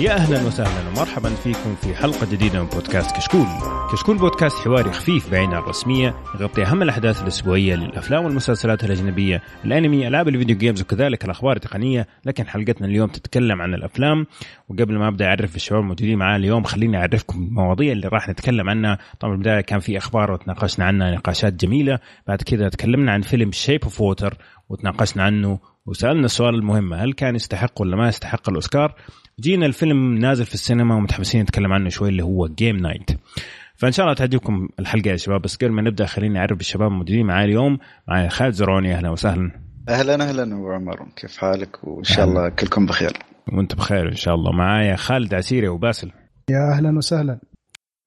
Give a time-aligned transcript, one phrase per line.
[0.00, 3.46] يا أهلا وسهلا ومرحبا فيكم في حلقة جديدة من بودكاست كشكول.
[3.92, 10.08] كشكول بودكاست حواري خفيف بعيد عن الرسمية يغطي أهم الأحداث الأسبوعية للأفلام والمسلسلات الأجنبية، الأنمي،
[10.08, 14.26] ألعاب ال video games وكذلك الأخبار التقنية، لكن حلقتنا اليوم تتكلم عن الأفلام
[14.68, 18.98] وقبل ما أبدأ أعرف الشباب الموجودين معاه اليوم خليني أعرفكم المواضيع اللي راح نتكلم عنها،
[19.20, 23.84] طبعا البداية كان في أخبار وتناقشنا عنها نقاشات جميلة، بعد كذا تكلمنا عن فيلم Shape
[23.84, 24.34] of Water
[24.68, 28.94] وتناقشنا عنه وسألنا السؤال المهم هل كان يستحق ولا ما يستحق الأوسكار؟
[29.40, 33.10] جينا الفيلم نازل في السينما ومتحمسين نتكلم عنه شوي اللي هو Game Night
[33.74, 35.42] فإن شاء الله تعجبكم الحلقة يا شباب.
[35.42, 37.78] بس قبل ما نبدأ خليني أعرف الشباب الموجودين معي اليوم.
[38.08, 39.50] معي خالد زروني أهلا وسهلا.
[39.88, 43.12] أهلا أهلا وعمر كيف حالك؟ وإن شاء الله كلكم بخير.
[43.52, 44.52] وأنت بخير إن شاء الله.
[44.52, 46.12] معايا خالد عسيري وباسل
[46.50, 47.38] يا أهلا وسهلا.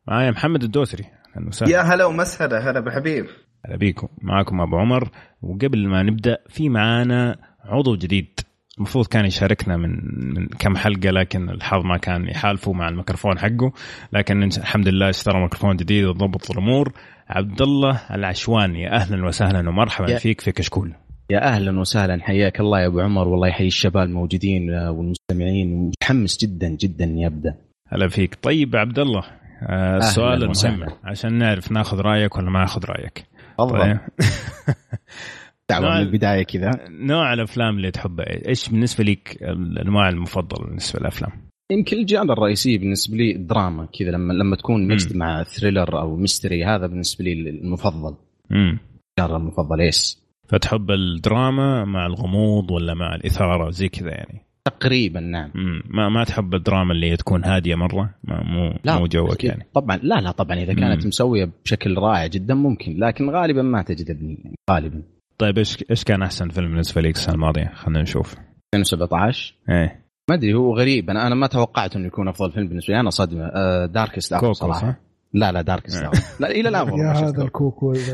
[0.07, 1.05] معايا محمد الدوسري.
[1.37, 1.71] أهلا وسهلا.
[1.71, 2.71] يا هلا ومسهلا.
[2.71, 3.26] هلا بالحبيب
[3.65, 4.07] هلا بيكم.
[4.21, 5.09] معاكم أبو عمر.
[5.41, 8.39] وقبل ما نبدأ في معانا عضو جديد.
[8.80, 9.90] المفروض كان يشاركنا من
[10.35, 13.72] من كم حلقة لكن الحظ ما كان يحالفه مع الميكروفون حقه.
[14.13, 16.94] لكن الحمد لله اشترى ميكروفون جديد وضبط الأمور.
[17.30, 20.94] عبد الله العشواني أهلا وسهلا ومرحبا فيك في كشكول
[21.32, 25.74] يا أهلا وسهلا حياك الله يا أبو عمر والله يحيي الشباب الموجودين والمستمعين.
[25.74, 27.55] ومتحمس جدا جدا اني أبدا.
[27.88, 28.38] هلا فيك.
[28.41, 29.24] طيب عبد الله
[29.63, 33.26] آه السؤال المهم عشان نعرف ناخذ رأيك ولا ما ناخذ رأيك.
[33.57, 33.98] طيب.
[35.70, 36.71] دعوة من البداية كذا.
[36.89, 41.31] نوع الأفلام اللي تحبها إيش بالنسبة لك الأنواع المفضلة بالنسبة للأفلام؟
[41.71, 46.15] يمكن ال genre الرئيسي بالنسبة لي الدراما كذا لما لما تكون mixed مع thriller أو
[46.15, 48.15] mystery هذا بالنسبة لي المفضل.
[48.51, 48.79] امم
[49.20, 50.17] ال genre المفضل إيش؟
[50.48, 55.51] فتحب الدراما مع الغموض ولا مع الإثارة زي كذا يعني؟ تقريبا نعم.
[55.55, 55.83] مم.
[55.89, 59.65] ما ما تحب الدراما اللي تكون هادية مرة؟ ما مو لا مو جوك يعني.
[59.73, 61.07] طبعا لا لا طبعا إذا كانت مم.
[61.07, 65.01] مسوية بشكل رائع جدا ممكن لكن غالبا ما تجذبني يعني غالبا.
[65.39, 68.35] طيب إيش إيش كان أحسن فيلم بالنسبة لك السنة الماضية؟ خلينا نشوف.
[68.73, 70.05] 2017 إيه.
[70.29, 71.09] ما أدري هو غريب.
[71.09, 73.00] أنا أنا ما توقعت إنه يكون أفضل فيلم بالنسبة لي.
[73.00, 73.45] أنا صدمة.
[73.45, 74.79] آه Darkest Coco صراحة.
[74.91, 74.95] صح؟
[75.33, 76.11] لا لا Darkest إيه.
[76.39, 78.13] لا إلى الآن يا هذا ال Coco يا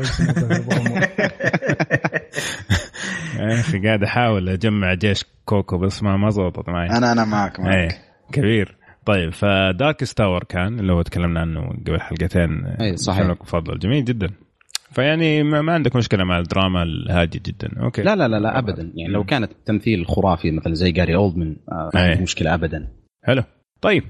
[3.60, 6.90] أخي قاعد أحاول أجمع جيش Coco بس ما ما زبطت معي.
[6.90, 7.74] أنا أنا معك معك.
[7.74, 7.88] إيه
[8.32, 8.76] كبير.
[9.06, 12.66] طيب ف Darkest Hour كان اللي هو تكلمنا عنه قبل حلقتين.
[12.80, 13.26] اي صحيح.
[13.26, 13.78] مفضل.
[13.78, 14.28] جميل جدا.
[14.90, 17.70] فيعني ما عندك مشكلة مع الدراما الهادية جدا.
[17.82, 18.02] okay.
[18.02, 18.92] لا لا لا, لا ابدا.
[18.94, 22.88] يعني لو كانت تمثيل خرافي مثلا زي جاري أولدمان آه ما عندي مشكلة ابدا.
[23.24, 23.42] حلو.
[23.80, 24.04] طيب.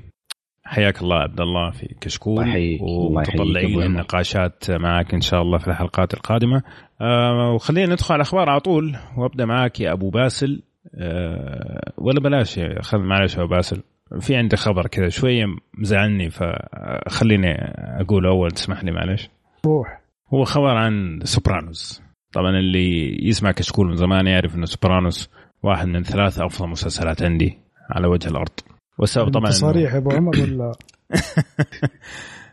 [0.65, 2.79] حياك الله عبد الله في كشكول.
[2.81, 6.63] ومتطلعين للنقاشات معك إن شاء الله في الحلقات القادمة.
[7.01, 8.97] آه وخلينا ندخل على الأخبار على طول.
[9.17, 10.63] وأبدأ معك يا أبو باسل.
[10.95, 13.83] آه ولا بلاش خل معلش يا أبو باسل.
[14.21, 15.45] في عندي خبر كذا شوية
[15.79, 17.55] مزعلني فخليني
[18.01, 19.31] أقول أول تسمح لي معلش.
[19.67, 20.06] روح.
[20.35, 25.31] هو خبر عن Sopranos طبعا اللي يسمع كشكول من زمان يعرف إنه Sopranos
[25.63, 27.59] واحد من ثلاث أفضل مسلسلات عندي
[27.91, 28.53] على وجه الأرض.
[28.99, 30.73] والسبب طبعا تصريح يا أبو عمر ولا؟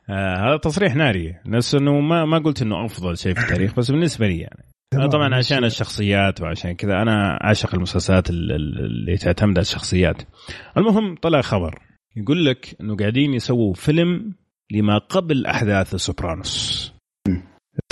[0.10, 1.36] آه هذا تصريح ناري.
[1.46, 4.64] بس إنه ما ما قلت إنه أفضل شيء في التاريخ بس بالنسبة لي يعني.
[4.94, 10.22] أنا طبعا عشان الشخصيات وعشان كذا أنا أعشق المسلسلات اللي تعتمد على الشخصيات.
[10.78, 11.80] المهم طلع خبر.
[12.16, 14.36] يقول لك إنه قاعدين يسووا فيلم
[14.72, 16.94] لما قبل أحداث Sopranos.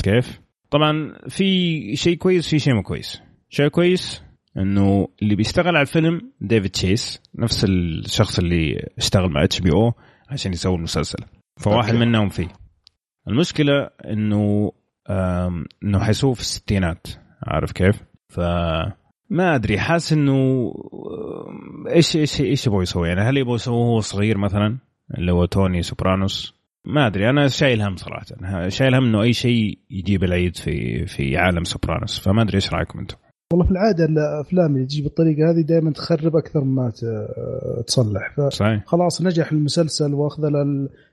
[0.03, 3.21] كيف؟ طبعا في شيء كويس في شيء مو كويس.
[3.49, 4.23] شيء كويس
[4.57, 9.93] إنه اللي بيشتغل على الفيلم ديفيد تشيس نفس الشخص اللي اشتغل مع HBO
[10.29, 11.19] عشان يسوي المسلسل.
[11.57, 12.47] فواحد منهم فيه.
[13.27, 14.71] المشكلة إنه
[15.83, 17.07] إنه حيسوه في الستينات.
[17.47, 18.39] عارف كيف؟ ف
[19.29, 20.71] ما أدري حاسس إنه
[21.87, 24.77] إيش إيش إيش يبغوا يسوي يعني هل يبغوا يسووه وهو صغير مثلا
[25.17, 28.25] اللي هو توني سوبرانو؟ ما أدري أنا شايل هم صراحة.
[28.69, 32.19] شايل هم إنه أي شيء يجيب العيد في في عالم Sopranos.
[32.19, 33.17] فما أدري إيش رأيكم أنتم.
[33.51, 36.91] والله في العادة الأفلام اللي تجي بالطريقة هذه دائما تخرب أكثر ما
[37.87, 38.35] تصلح.
[38.49, 38.83] صحيح.
[38.85, 40.43] خلاص نجح المسلسل وأخذ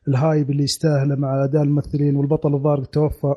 [0.08, 3.34] ال hype اللي يستاهله مع أداء الممثلين والبطل الظاهر توفى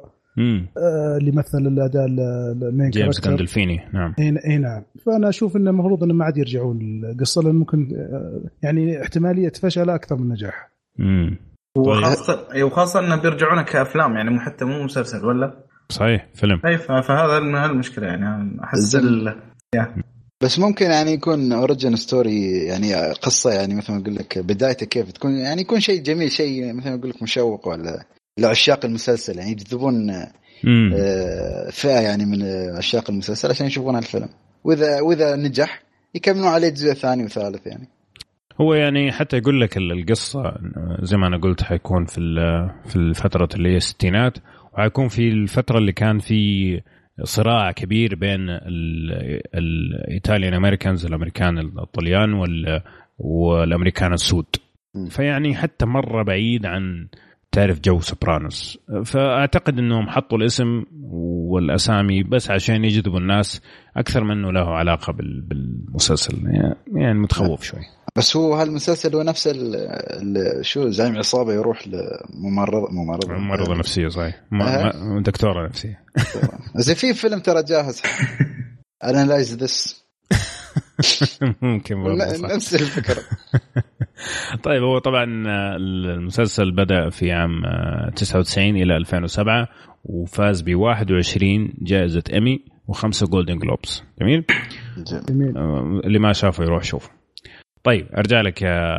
[0.77, 4.13] آه اللي مثل الاداء المين جيمس جاندولفيني نعم.
[4.19, 4.83] إي نعم.
[5.05, 9.89] فأنا أشوف إنه المفروض إنه ما عاد يرجعون القصة لأن ممكن آه، يعني احتمالية فشل
[9.89, 10.71] أكثر من نجاح.
[11.77, 16.61] امم وخاصه وخاصة إنه بيرجعونه كأفلام يعني حتى مو مسلسل ولا؟ صحيح فيلم.
[16.65, 18.95] أي فهذا المشكلة يعني أحس
[20.41, 25.11] بس ممكن يعني يكون origin story يعني قصة يعني مثل ما أقول لك بدايته كيف
[25.11, 28.03] تكون يعني يكون شيء جميل شيء مثل ما أقول لك مشوق ولا
[28.37, 32.43] لعشاق المسلسل يعني يجذبون آه، فئة يعني من
[32.77, 34.29] عشاق المسلسل عشان يشوفون الفيلم
[34.63, 35.83] واذا وإذا نجح
[36.15, 37.87] يكملون عليه جزء ثاني وثالث يعني.
[38.61, 40.53] هو يعني حتى يقول لك القصة
[41.01, 42.19] زي ما أنا قلت حيكون في
[42.85, 44.37] في الفترة اللي هي الستينات
[44.73, 46.81] وحيكون في الفترة اللي كان في
[47.23, 48.49] صراع كبير بين
[49.55, 52.33] الايطاليان امريكانز الأمريكان الطليان
[53.17, 54.45] والأمريكان السود.
[55.09, 57.07] فيعني حتى مرة بعيد عن
[57.51, 58.79] تعرف جو Sopranos.
[59.05, 60.83] فأعتقد إنهم حطوا الاسم
[61.51, 63.61] والأسامي بس عشان يجذبوا الناس
[63.97, 66.37] أكثر من إنه له علاقة بالمسلسل.
[66.95, 67.79] يعني متخوف شوي.
[68.15, 73.33] بس هو هالمسلسل هو نفس ال شو زعيم عصابة يروح لممرض ممرضة.
[73.33, 74.41] ممرضة نفسية صحيح.
[74.53, 76.03] أه؟ دكتورة نفسية.
[76.75, 78.01] زي في فيلم ترى جاهز.
[79.03, 80.01] Analyze This
[81.61, 83.23] ممكن نفس الفكرة.
[84.63, 85.23] طيب هو طبعا
[85.75, 87.61] المسلسل بدأ في عام
[88.15, 89.67] 99 إلى 2007
[90.03, 94.45] وفاز ب 21 جائزة ايمي وخمسة Golden Globes جميل؟
[95.29, 95.57] جميل.
[96.05, 97.20] اللي ما شافه يروح يشوفه.
[97.83, 98.97] طيب أرجع لك يا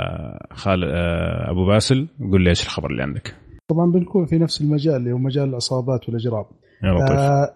[0.52, 2.08] خالد آه، أبو باسل.
[2.30, 3.34] قول لي إيش الخبر اللي عندك؟
[3.68, 6.44] طبعا بنكون في نفس المجال اللي هو مجال العصابات والإجرام.
[6.84, 7.54] آه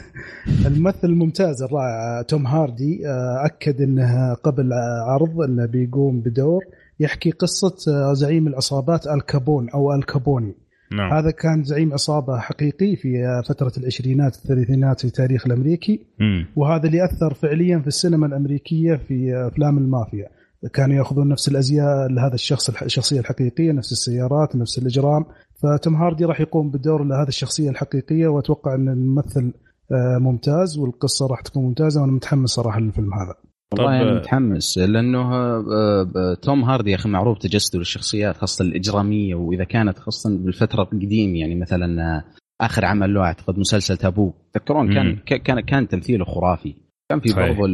[0.66, 4.70] الممثل الممتاز الرائع توم هاردي آه أكد انه قبل
[5.08, 6.60] عرض انه بيقوم بدور
[7.00, 10.54] يحكي قصة آه زعيم العصابات الكابون أو الكابوني
[10.92, 11.12] نعم.
[11.12, 16.00] هذا كان زعيم عصابة حقيقي في آه، فترة العشرينات الثلاثينات في التاريخ الأمريكي.
[16.20, 16.44] م.
[16.56, 20.28] وهذا اللي أثر فعليا في السينما الأمريكية في آه، أفلام المافيا.
[20.72, 25.24] كانوا يأخذون نفس الأزياء لهذا الشخص الشخصية الحقيقية نفس السيارات نفس الإجرام.
[25.62, 29.52] فتوم هاردي راح يقوم بدور لهذه الشخصية الحقيقية وأتوقع أن الممثل
[29.92, 33.34] آه، ممتاز والقصة راح تكون ممتازة وأنا متحمس صراحة للفيلم هذا.
[33.72, 39.64] والله أنا متحمس لأنه آه، توم هاردي يا أخي معروف تجسده للشخصيات خاصة الإجرامية وإذا
[39.64, 42.22] كانت خاصة بالفترة القديم يعني مثلا
[42.60, 44.32] آخر عمل له أعتقد مسلسل تابو.
[44.52, 46.74] تذكرون كان كان كان تمثيله خرافي.
[47.10, 47.66] كان في برضه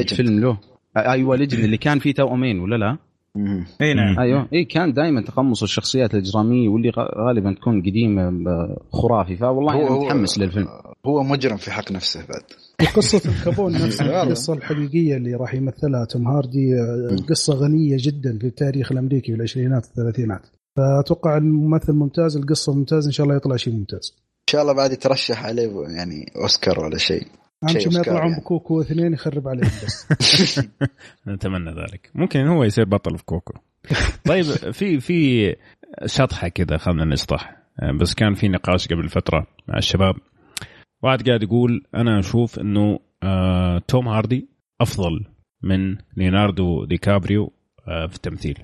[0.00, 0.58] الفيلم له
[0.96, 2.98] أيوه Legend اللي كان فيه توأمين ولا لا؟
[3.80, 4.18] اي نعم.
[4.18, 4.48] أيوه.
[4.52, 8.32] اي كان دائما تقمص الشخصيات الإجرامية واللي غالبا تكون قديمة
[8.92, 9.36] خرافي.
[9.36, 10.68] فوالله أنا متحمس للفيلم.
[11.06, 12.42] هو مجرم في حق نفسه بعد.
[12.96, 16.74] قصة الكابون نفسها القصة الحقيقية اللي راح يمثلها توم هاردي
[17.28, 20.42] قصة غنية جدا في التاريخ الأمريكي في العشرينات والثلاثينات
[20.76, 24.14] فأتوقع الممثل ممتاز القصة ممتازة إن شاء الله يطلع شيء ممتاز.
[24.18, 27.26] إن شاء الله بعد يترشح عليه يعني أوسكار ولا شيء.
[27.64, 28.40] اهم شيء ما يطلعون يعني.
[28.40, 30.10] بكوكو اثنين يخرب عليهم بس.
[31.28, 32.10] نتمنى ذلك.
[32.14, 33.54] ممكن هو يصير بطل في كوكو.
[34.24, 35.56] طيب في في
[36.06, 37.56] شطحة كذا خلينا نشطح.
[38.00, 40.14] بس كان في نقاش قبل فترة مع الشباب.
[41.02, 44.48] واحد قاعد يقول أنا أشوف إنه آه توم هاردي
[44.80, 45.26] أفضل
[45.62, 47.52] من ليوناردو دي كابريو
[47.88, 48.58] آه في التمثيل.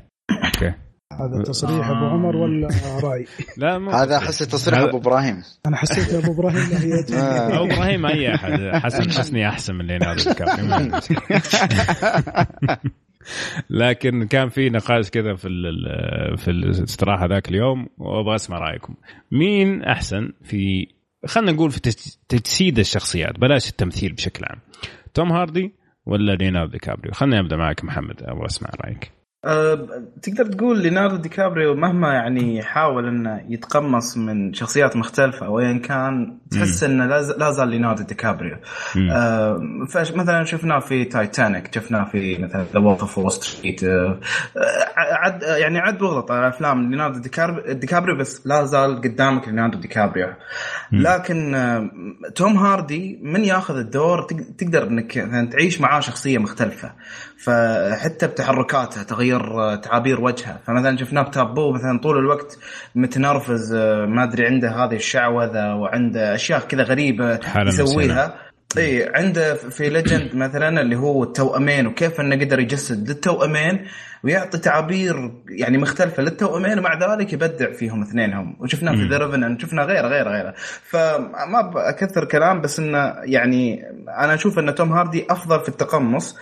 [0.44, 0.87] أوكي.
[1.12, 2.68] هذا تصريح أبو عمر ولا
[3.02, 3.26] رأي؟
[3.56, 5.42] لا مو هذا احس تصريح أبو إبراهيم.
[5.66, 7.04] أنا حسيت أبو إبراهيم هي
[7.56, 8.50] أبو إبراهيم أي أحد.
[8.74, 10.30] حسن حسني أحسن من ليوناردو
[13.70, 15.48] لكن كان في نقاش كذا في
[16.36, 18.94] في الاستراحة ذاك اليوم وأبغى أسمع رأيكم.
[19.32, 20.86] مين أحسن في
[21.26, 21.80] خلينا نقول في
[22.28, 24.58] تجسيد الشخصيات؟ بلاش التمثيل بشكل عام.
[25.14, 25.74] توم هاردي
[26.06, 29.17] ولا ليناردو دي كابريو؟ خليني أبدأ معك محمد أبغى أسمع رأيك.
[29.48, 29.88] أه
[30.22, 36.38] تقدر تقول ليوناردو دي كابريو مهما يعني حاول إنه يتقمص من شخصيات مختلفة وين كان
[36.50, 38.56] تحس إنه لا زال ليوناردو دي كابريو.
[39.12, 43.80] أه فمثلا شفناه في تايتانيك شفناه في مثلا The Wolf of Wall Street
[44.96, 47.18] عد يعني عد وغلط على أفلام ليوناردو
[47.72, 50.28] دي كابريو بس لا زال قدامك ليوناردو دي كابريو.
[50.92, 51.90] لكن أه
[52.34, 54.22] توم هاردي من ياخذ الدور
[54.58, 55.12] تقدر إنك
[55.52, 56.92] تعيش معاه شخصية مختلفة.
[57.38, 62.58] فحتى بتحركاته تغير تعابير وجهه فمثلا شفناه بتابو مثلا طول الوقت
[62.94, 63.74] متنرفز
[64.08, 68.48] ما أدري عنده هذه الشعوذة وعنده أشياء كذا غريبة يسويها.
[68.76, 73.86] إي عنده في Legend مثلا اللي هو التوأمين وكيف إنه قدر يجسد للتوأمين
[74.24, 78.56] ويعطي تعابير يعني مختلفة للتوأمين ومع ذلك يبدع فيهم اثنينهم.
[78.60, 80.52] وشفناه في ذا شفنا غير غير غير
[80.82, 83.84] فما بكثر كلام بس إنه يعني
[84.18, 86.36] أنا أشوف إن توم هاردي أفضل في التقمص.
[86.36, 86.38] آه،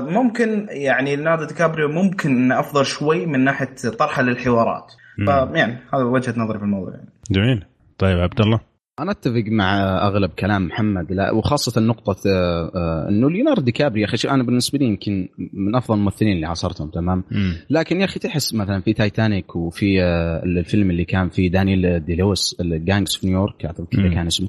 [0.00, 4.92] ممكن يعني ليوناردو دي كابريو ممكن إنه أفضل شوي من ناحية طرحه للحوارات.
[5.26, 7.08] فيعني هذا وجهة نظري في الموضوع يعني.
[7.30, 7.64] جميل.
[7.98, 8.60] طيب عبد الله؟
[9.00, 14.00] أنا أتفق مع أغلب كلام محمد لا وخاصة نقطة آه، آه، إنه ليوناردو دي كابريو
[14.00, 17.24] يا أخي أنا بالنسبة لي يمكن من أفضل الممثلين اللي عاصرتهم تمام؟
[17.70, 22.16] لكن يا أخي تحس مثلا في تايتانيك وفي آه، الفيلم اللي كان في دانيال دي
[22.16, 24.48] لويس ال Gangs في نيويورك اعتقد كذا كان اسمه.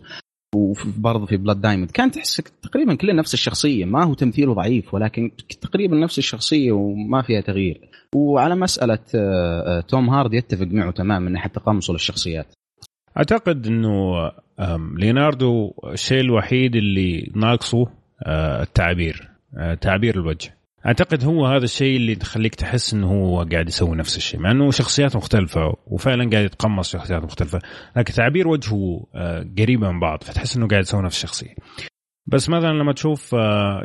[0.56, 3.86] وبرضه في Blood Diamond كان تحس تقريبا كلها نفس الشخصية.
[3.86, 5.32] ما هو تمثيله ضعيف ولكن
[5.62, 7.82] تقريبا نفس الشخصية وما فيها تغيير.
[8.16, 9.00] وعلى مسألة
[9.80, 12.48] توم هارد يتفق معه تماما من ناحيه تقمصه للشخصيات
[13.18, 14.32] أعتقد إنه
[14.98, 17.88] ليناردو الشيء الوحيد اللي ناقصه
[18.24, 20.58] آه، التعبير آه، تعبير الوجه.
[20.86, 24.72] أعتقد هو هذا الشيء اللي تخليك تحس إنه هو قاعد يسوي نفس الشيء مع إنه
[24.72, 27.60] شخصيات مختلفة وفعلا قاعد يتقمص شخصيات مختلفة
[27.96, 31.56] لكن تعبير وجهه آه، قريبه من بعض فتحس إنه قاعد يسوي نفس الشخصية.
[32.28, 33.36] بس مثلا لما تشوف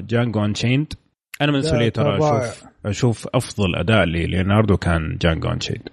[0.00, 0.93] Django Unchained
[1.40, 5.89] أنا بالنسبة لي ترى أشوف أشوف أفضل أداء لليوناردو كان Django Unchained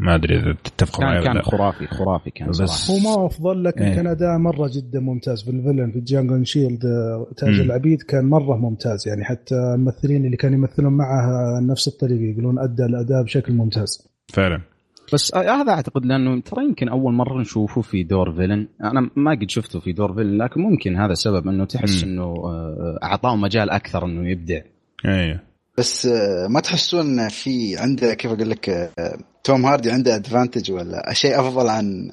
[0.00, 3.00] ما أدري إذا تتفقوا معي كان, كان خرافي خرافي كان بس صراحة.
[3.00, 3.94] هو ما أفضل لكن إيه.
[3.94, 5.42] كان اداء مرة جدا ممتاز.
[5.42, 6.82] في ال villain في Django Unchained
[7.36, 7.62] تاج م.
[7.62, 9.08] العبيد كان مرة ممتاز.
[9.08, 14.08] يعني حتى الممثلين اللي كانوا يمثلون معه نفس الطريقة يقولون ادى الأداء بشكل ممتاز.
[14.28, 14.60] فعلا.
[15.12, 18.68] بس هذا أعتقد لأنه ترى يمكن أول مرة نشوفه في دور villain.
[18.84, 22.98] أنا ما قد شفته في دور villain لكن ممكن هذا سبب إنه تحس إنه آه،
[23.02, 24.60] أعطاه مجال أكثر إنه يبدع.
[25.06, 25.49] أيوه
[25.80, 31.12] بس آه، ما تحسون في عنده كيف أقول لك آه، توم هاردي عنده advantage ولا
[31.12, 32.10] شيء أفضل عن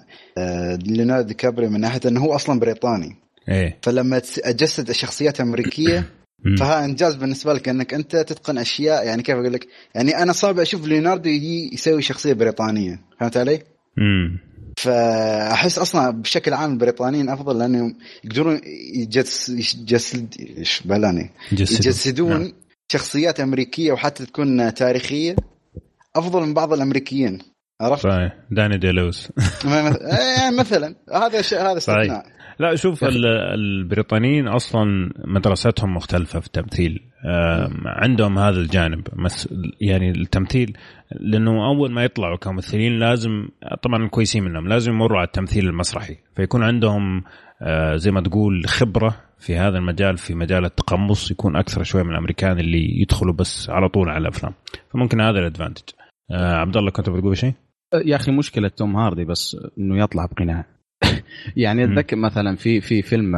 [0.86, 3.16] ليوناردو دي كابري من ناحية إنه هو أصلا بريطاني.
[3.50, 3.78] إيه.
[3.82, 6.10] فلما تجسد الشخصيات أمريكية
[6.60, 10.60] فها إنجاز بالنسبة لك إنك أنت تتقن أشياء يعني كيف أقول لك يعني أنا صعب
[10.60, 13.02] أشوف ليوناردو يجي يسوي شخصية بريطانية.
[13.20, 13.62] فهمت علي؟
[13.98, 14.40] امم
[14.78, 18.62] فأحس أصلا بشكل عام البريطانيين أفضل لأنهم يقدرون
[18.96, 22.54] يجس يجسد إيش بلاني؟ يجسدون نعم.
[22.92, 25.36] شخصيات أمريكية وحتى تكون تاريخية
[26.16, 27.40] أفضل من بعض الأمريكيين
[27.82, 28.34] عرفت؟ صحيح.
[28.52, 29.32] داني ديلوس
[29.66, 30.96] يعني مثلا.
[31.14, 32.26] هذا شيء هذا استثناء.
[32.60, 37.00] لا شوف البريطانيين أصلا مدرستهم مختلفة في التمثيل.
[37.86, 39.08] عندهم هذا الجانب.
[39.82, 40.78] يعني التمثيل
[41.20, 43.48] لأنه أول ما يطلعوا كممثلين لازم
[43.84, 46.18] طبعا كويسين منهم لازم يمروا على التمثيل المسرحي.
[46.36, 47.24] فيكون عندهم
[47.62, 52.12] آه، زي ما تقول خبرة في هذا المجال في مجال التقمص يكون أكثر شوي من
[52.12, 54.54] الأمريكان اللي يدخلوا بس على طول على الأفلام.
[54.94, 55.84] فممكن هذا الأدفانتج.
[56.32, 57.54] آه، عبد الله كنت بتقول شيء؟
[58.06, 60.66] يا أخي مشكلة توم هاردي بس إنه يطلع بقناع.
[61.58, 63.36] يعني أتذكر مثلا في في فيلم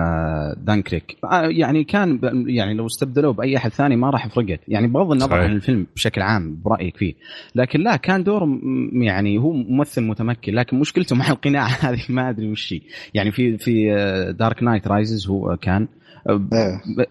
[0.57, 1.17] دانكريك.
[1.23, 5.11] آه، آه، يعني كان يعني لو استبدلوه بأي أحد ثاني ما راح فرقت يعني بغض
[5.11, 7.13] النظر عن الفيلم بشكل عام برأيك فيه.
[7.55, 8.59] لكن لا كان دور
[8.93, 10.53] يعني هو ممثل متمكن.
[10.53, 12.81] لكن مشكلته مع القناع هذه ما أدري وش هي.
[13.13, 13.89] يعني في في
[14.39, 15.87] Dark Knight Rises هو كان.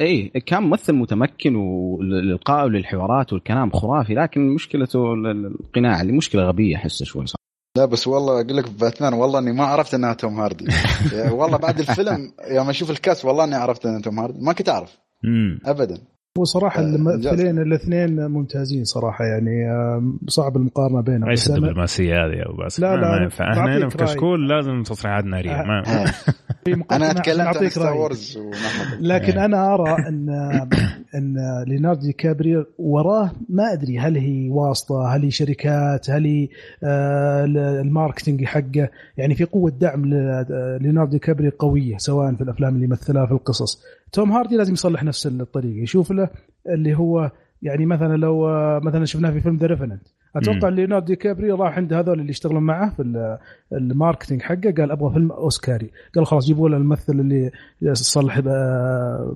[0.00, 0.32] إيه.
[0.46, 4.14] كان ممثل متمكن وللقاء وللحوارات والكلام خرافي.
[4.14, 7.47] لكن مشكلته القناع اللي مشكلة غبية أحسه شوي صح
[7.78, 10.66] لا بس والله أقول لك باتمان والله إني ما عرفت إنها توم هاردي.
[11.38, 14.38] والله بعد الفيلم يوم أشوف ال cast والله إني عرفت إنها توم هاردي.
[14.44, 14.98] ما كنت أعرف.
[15.64, 15.98] ابدا.
[16.38, 19.66] هو صراحة الممثلين الاثنين ممتازين صراحة يعني
[20.28, 21.30] صعب المقارنة بينهم.
[21.30, 22.82] ليش الدبلوماسية هذه يا أبو باسم.
[22.82, 23.52] لا لا ما ينفع.
[23.52, 25.62] إحنا هنا في كشكول لازم تصريحات نارية.
[25.62, 25.82] ما
[26.92, 28.38] أنا اتكلمت عن Star Wars
[29.00, 30.28] لكن أنا أرى ان
[31.14, 36.48] أن ليوناردو دي كابري وراه ما أدري هل هي واسطة هل هي شركات هل هي
[36.84, 37.44] آه،
[37.80, 38.88] ال marketing حقه.
[39.16, 40.04] يعني في قوة دعم
[40.80, 43.82] ليوناردو دي كابري قوية سواء في الأفلام اللي مثلها في القصص.
[44.12, 46.28] توم هاردي لازم يصلح نفس الطريقة يشوف له
[46.68, 47.30] اللي هو
[47.62, 48.46] يعني مثلا لو
[48.80, 50.02] مثلا شفناه في فيلم The Revenant
[50.36, 53.38] أتوقع ليوناردو دي كابري راح عند هذول اللي يشتغلون معه في
[53.72, 55.90] ال marketing حقه قال أبغى فيلم أوسكاري.
[56.14, 57.50] قال خلاص جيبوا له الممثل اللي
[57.92, 58.40] صلح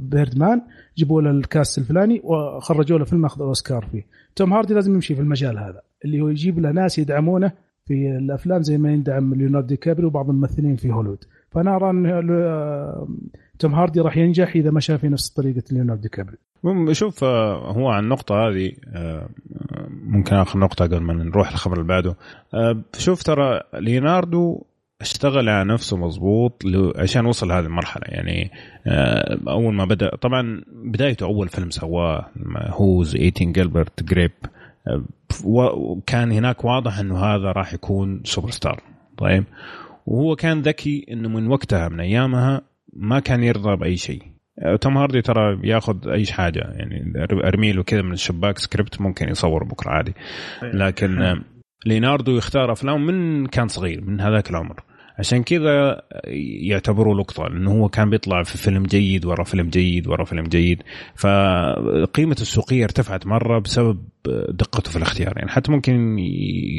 [0.01, 0.63] Birdman
[0.97, 4.07] جيبوا له ال cast الفلاني وخرجوا له فيلم اخذ أوسكار فيه.
[4.37, 7.53] توم هاردي لازم يمشي في المجال هذا اللي هو يجيب له ناس يدعمونه
[7.87, 11.25] في الأفلام زي ما يندعم ليوناردو دي كابري وبعض الممثلين في هوليوود.
[11.55, 12.07] فانا ارى ان
[13.59, 16.37] توم هاردي راح ينجح إذا مشى في نفس طريقة ليوناردو كابري.
[16.93, 19.29] شوف آه، هو عن النقطة هذه آه،
[19.89, 22.17] ممكن آخر نقطة قبل ما نروح الخبر اللي بعده.
[22.55, 24.63] آه، شوف ترى ليوناردو
[25.01, 26.63] اشتغل على نفسه مظبوط
[26.97, 28.05] عشان وصل هذه المرحلة.
[28.07, 28.51] يعني
[29.49, 32.27] أول ما بدأ طبعا بدايته أول فيلم سواه
[32.57, 34.33] What's Eating Gilbert Grape
[35.45, 38.81] وكان هناك واضح إنه هذا راح يكون سوبر ستار
[39.19, 39.45] طيب؟
[40.07, 42.61] وهو كان ذكي إنه من وقتها من أيامها
[42.93, 44.23] ما كان يرضى بأي شيء.
[44.59, 47.13] آه، توم هاردي ترى ياخذ أي حاجة يعني
[47.45, 50.15] ارمي له كذا من الشباك سكريبت ممكن يصور بكرة عادي.
[50.63, 51.45] لكن آه،
[51.87, 54.81] ليناردو يختار أفلام من كان صغير من هذاك العمر.
[55.19, 56.03] عشان كذا
[56.63, 60.83] يعتبروا لقطة لأنه هو كان بيطلع في فيلم جيد ورا فيلم جيد ورا فيلم جيد.
[61.17, 64.05] فقيمة السوقية ارتفعت مرة بسبب
[64.49, 65.33] دقته في الاختيار.
[65.37, 66.19] يعني حتى ممكن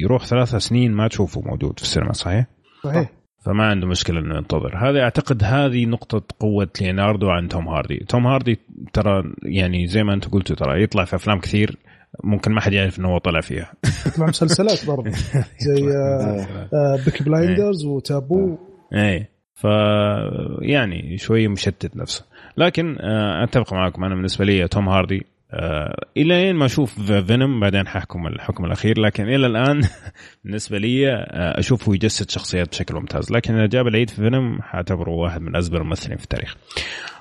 [0.03, 2.45] يروح ثلاثة سنين ما تشوفه موجود في السينما صحيح؟
[2.83, 3.09] صحيح.
[3.45, 4.77] فما عنده مشكلة إنه ينتظر.
[4.77, 8.05] هذا أعتقد هذه نقطة قوة ليوناردو عن توم هاردي.
[8.09, 8.59] توم هاردي
[8.93, 11.77] ترى يعني زي ما أنت قلتوا ترى يطلع في أفلام كثير
[12.23, 13.73] ممكن ما حد يعرف إنه هو طلع فيها.
[14.07, 15.11] يطلع مسلسلات برضه.
[15.67, 15.81] زي
[17.05, 18.57] Peaky Blinders و Taboo.
[18.93, 19.63] اي ف
[20.61, 22.25] يعني شوي مشتت نفسه.
[22.57, 24.03] لكن آه، أتفق معكم.
[24.03, 28.99] أنا بالنسبة لي توم هاردي آه إلى ما أشوف Venom؟ بعدين ححكم الحكم الأخير.
[28.99, 29.81] لكن إلى الآن
[30.43, 33.31] بالنسبة لي آه أشوفه يجسد شخصيات بشكل ممتاز.
[33.31, 36.55] لكن إذا جاب العيد في Venom حاعتبره واحد من أزبر الممثلين في التاريخ.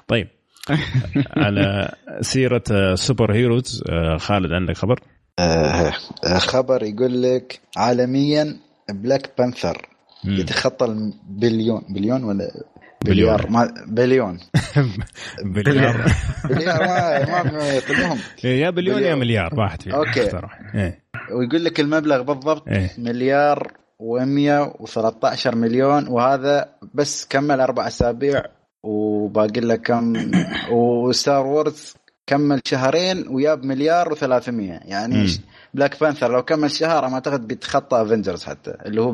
[0.09, 0.29] طيب.
[1.37, 5.01] على سيرة superheroes آه خالد عندك خبر؟
[5.39, 5.93] آه
[6.39, 8.57] خبر يقول لك عالميا
[8.91, 9.89] Black Panther
[10.25, 12.51] يتخطى البليون بليون ولا
[13.05, 13.51] بليار.
[13.51, 14.39] ما بليون.
[15.55, 16.13] بليار.
[16.45, 19.95] بليار ما ما يقولهم يا بليون يا مليار واحد فيهم.
[19.95, 20.41] أوكي.
[20.75, 21.03] إيه.
[21.33, 22.91] ويقول لك المبلغ بالضبط إيه.
[22.99, 28.43] مليار و113 مليون وهذا بس كمل أربع أسابيع
[28.83, 30.31] وباقي له كم
[30.73, 31.95] و Star Wars
[32.27, 34.49] كمل شهرين وياب مليار و300
[34.85, 35.29] يعني مم.
[35.75, 39.13] Black Panther لو كمل شهر ما أعتقد بيتخطى Avengers حتى اللي هو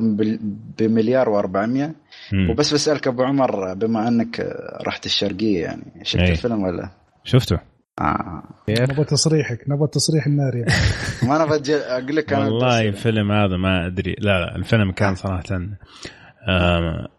[0.79, 2.51] بمليار و400 مم.
[2.51, 4.41] وبس بسألك أبو عمر بما أنك
[4.87, 6.31] رحت الشرقية يعني شفت إيه.
[6.31, 6.89] الفيلم ولا؟
[7.25, 7.59] شفته
[8.01, 8.43] آه.
[8.69, 10.73] نبغى تصريحك نبغى تصريح النار يعني
[11.29, 15.15] ما أنا بجي أقول لك أنا والله الفيلم هذا ما أدري لا لا الفيلم كان
[15.15, 15.43] صراحة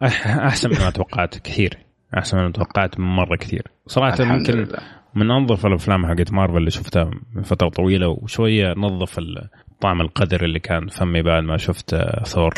[0.04, 1.78] أح- أحسن مما توقعت كثير
[2.18, 4.78] أحسن مما توقعت مرة كثير صراحة الحمد ممكن لله.
[5.14, 9.48] من أنظف الأفلام حقت مارفل اللي شفتها من فترة طويلة وشوية نظف ال-
[9.80, 12.54] طعم القدر اللي كان فمي بعد ما شفت آه، ثور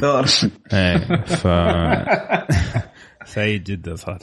[0.00, 0.24] ثور
[0.72, 1.46] إيه ف
[3.24, 4.18] سعيد جدا صراحة.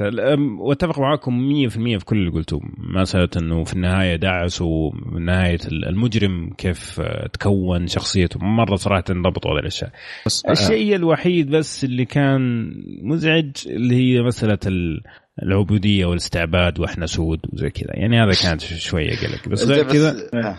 [0.59, 2.61] وأتفق معاكم 100% في كل اللي قلتوه.
[2.77, 8.39] مساله إنه في النهاية دعسوا من نهايه المجرم كيف آه، تكون شخصيته.
[8.39, 9.91] مرة صراحة انضبطوا هذه الأشياء.
[10.25, 12.71] بس الشيء الوحيد بس اللي كان
[13.03, 15.01] مزعج اللي هي مسألة ال-
[15.43, 17.89] العبودية والاستعباد وإحنا سود وزي كذا.
[17.99, 19.49] يعني هذا كانت شوية قلق.
[19.49, 20.57] بس غير كذا آه.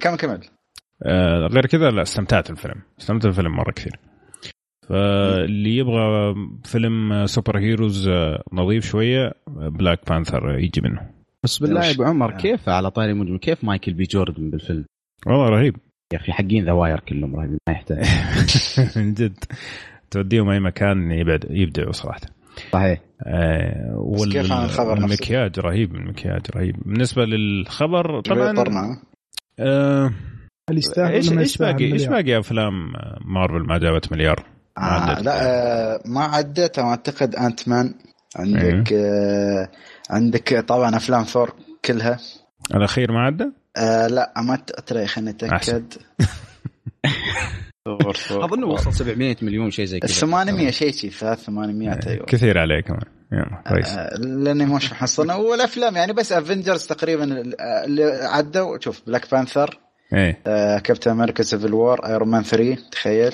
[0.00, 0.32] كمل كمل.
[0.32, 0.59] آه،
[1.52, 3.98] غير كذا لا استمتعت الفيلم استمتعت الفيلم مرة كثير.
[4.88, 11.10] فاللي يبغى فيلم superheroes آه، نظيف شوية Black Panther يجي منه.
[11.44, 12.36] بس بالله يا أبو عمر آه.
[12.36, 14.84] كيف على طاري مجرم كيف مايكل بي جوردن بالفيلم؟
[15.26, 15.76] والله رهيب.
[16.12, 18.04] يا أخي حقين The Wire كلهم رهيبين ما يحتاج.
[18.96, 19.44] من جد.
[20.10, 22.20] توديهم أي مكان يبعد يبدعوا صراحة.
[22.72, 23.00] صحيح.
[23.26, 26.76] آه بس كيف عن الخبر نفسه؟ المكياج رهيب المكياج رهيب.
[26.86, 29.02] بالنسبة للخبر طبعا طبعا
[29.58, 30.12] آه
[30.70, 34.46] هل يستاهل إيش إيش باقي إيش؟ باقي أفلام آه، مارفل ما جابت مليار؟
[34.78, 35.22] ما آه عدت.
[35.22, 36.78] لا آه ما عدت.
[36.78, 37.94] أعتقد انت مان
[38.36, 39.68] عندك آه
[40.10, 42.18] عندك طبعا أفلام ثور كلها.
[42.74, 43.44] الأخير ما عدى؟
[43.76, 45.94] آه لا ما ترى خليني أتأكد.
[48.30, 50.12] أظن وصل 700 مليون شيء زي كذا.
[50.12, 53.88] 800 شيء شيء 800 أيوه كثير عليه كمان يلا كويس.
[53.88, 57.24] آه، لأني مش محصلنا والأفلام يعني بس Avengers تقريبا
[57.84, 58.78] اللي عدوا.
[58.80, 59.78] شوف Black Panther
[60.14, 60.38] إيه.
[60.46, 63.32] آه Captain America Civil War Iron Man 3 تخيل.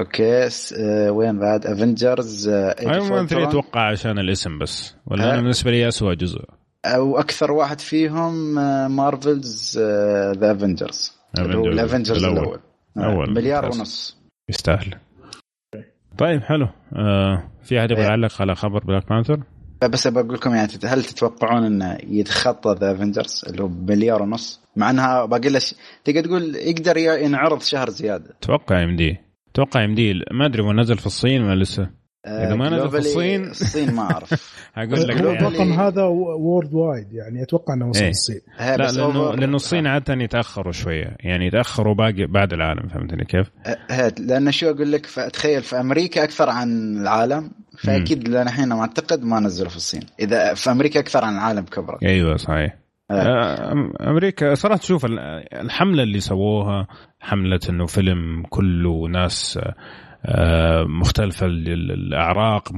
[0.00, 4.96] أوكي آه وين بعد؟ Avengers آه Iron Man 3 84 أتوقع عشان الاسم بس.
[5.06, 5.32] ولا آه.
[5.32, 6.44] أنا بالنسبة لي اسوء جزء.
[6.96, 9.78] وأكثر واحد فيهم آه، Marvel's
[10.38, 12.24] ذا افنجرز اللي هو Avengers الافنجرز.
[12.24, 12.60] الأول.
[12.96, 13.64] آه، أول، مليار.
[13.64, 14.16] ونص.
[14.50, 14.94] يستاهل.
[16.18, 16.68] طيب حلو.
[16.96, 18.08] آه في أحد يبغى إيه.
[18.08, 19.40] يعلق على خبر Black Panther؟
[19.86, 24.90] بس بقول لكم يعني هل تتوقعون إنه يتخطى The Avengers اللي هو بمليار ونص؟ مع
[24.90, 25.60] إنها باقي له
[26.04, 28.30] تقدر تقول يقدر ينعرض شهر زيادة.
[28.42, 32.03] أتوقع يمديه أتوقع يمديه ما أدري هو نزل في الصين ولا لسه.
[32.26, 34.54] إذا ما نزل في الصين- الصين ما أعرف.
[34.76, 35.46] أقول لك هو يعني.
[35.48, 38.10] الرقم هذا وورد وايد يعني أتوقع إنه وصل إيه.
[38.10, 38.40] الصين.
[38.60, 41.16] لا لأنه لأنه الصين عادة يتأخروا شوية.
[41.20, 43.50] يعني يتأخروا باقي بعد العالم فهمتني كيف؟
[43.90, 48.80] هات لأن شو أقول لك؟ تخيل في أمريكا أكثر عن العالم فأكيد لأن الحين ما
[48.80, 50.02] اعتقد ما نزلوا في الصين.
[50.20, 52.76] إذا في أمريكا أكثر عن العالم كبرى أيوه صحيح.
[53.10, 55.18] آه، أمريكا صراحة تشوف ال-
[55.52, 56.86] الحملة اللي سووها
[57.20, 59.74] حملة إنه فيلم كله ناس آه، آه،
[60.86, 62.72] مختلفة ال- ال- الأعراق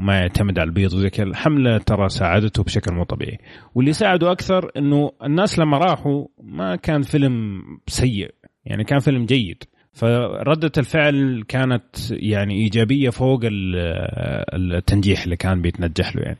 [0.00, 1.26] ما يعتمد على البيض وزي كذا.
[1.26, 3.38] الحملة ترى ساعدته بشكل مو طبيعي.
[3.74, 8.30] واللي ساعده أكثر أنه الناس لما راحوا ما كان فيلم سيء
[8.64, 9.64] يعني كان فيلم جيد.
[9.92, 13.76] فردة الفعل كانت يعني إيجابية فوق ال-
[14.74, 16.38] التنجيح اللي كان بيتنجح له يعني.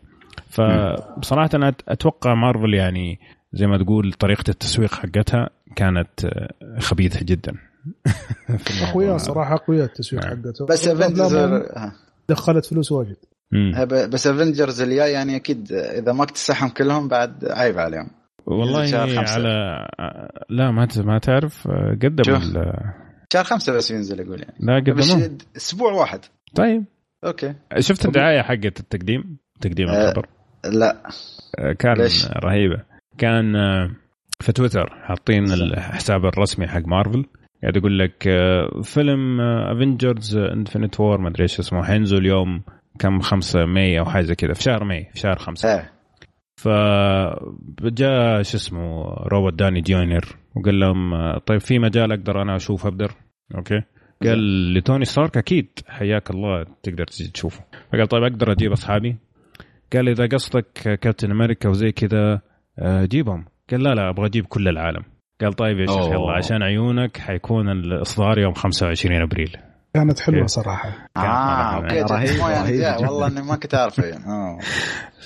[0.50, 3.18] فبصراحة أنا أتوقع مارفل يعني
[3.52, 7.52] زي ما تقول طريقة التسويق حقتها كانت آه، خبيثة جدا.
[8.82, 9.16] اقوياء.
[9.16, 10.42] صراحة اقوياء التسويق نعم.
[10.42, 10.66] حقته.
[10.66, 11.62] بس افنجرز
[12.28, 13.16] دخلت فلوس واجد.
[14.10, 18.10] بس Avengers الجاي يعني أكيد إذا ما اكتسحهم كلهم بعد عيب عليهم.
[18.46, 19.32] والله خمسة.
[19.34, 19.88] على
[20.50, 21.68] لا ما ت- ما تعرف
[22.02, 22.38] قدموا
[23.32, 24.54] شهر خمسة بس ينزل أقول يعني.
[24.60, 26.20] لا بس قدموه أسبوع واحد.
[26.54, 26.84] طيب.
[27.24, 27.54] okay.
[27.78, 30.26] شفت الدعاية حقت التقديم؟ تقديم آه، الخبر؟
[30.64, 31.02] لا.
[31.58, 32.82] آه، كان ليش؟ رهيبة.
[33.18, 33.90] كان آه،
[34.40, 37.24] في تويتر حاطين الحساب الرسمي حق مارفل.
[37.62, 42.62] قاعد يقول لك آه، فيلم Avengers Infinity War ما أدري إيش اسمه حينزل يوم
[42.98, 45.92] كم؟ 5 May أو حاجة كذا في شهر May في شهر 5 إيه.
[46.56, 50.24] فجاء شو اسمه روبرت داوني جونيور
[50.56, 53.12] وقال لهم آه، طيب في مجال أقدر أنا أشوفه بدري؟
[53.54, 53.82] okay.
[54.22, 57.64] قال لتوني ستارك أكيد حياك الله تقدر تجي تشوفه.
[57.92, 59.16] فقال طيب أقدر أجيب أصحابي؟
[59.92, 62.40] قال إذا قصدك Captain America وزي كذا
[62.78, 63.44] آه، جيبهم.
[63.70, 65.02] قال لا لا أبغى أجيب كل العالم.
[65.40, 66.06] قال طيب يا شيخ.
[66.06, 69.56] يلا عشان عيونك حيكون الإصدار يوم 25 أبريل.
[69.94, 71.08] كانت حلوة صراحة.
[71.16, 71.96] آه okay
[72.80, 74.04] يعني والله إني ما كنت أعرفه.
[74.04, 74.58] يعني آه.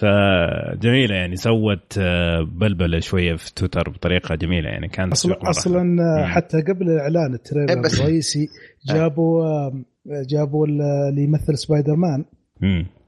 [0.01, 6.61] فجميلة يعني سوت آه، بلبلة شوية في تويتر بطريقة جميلة يعني كانت أصلا أصلا حتى
[6.61, 8.49] قبل الاعلان ال trailer إيه، الرئيسي
[8.87, 9.71] جابوا
[10.07, 12.25] جابوا اللي يمثل سبايدر مان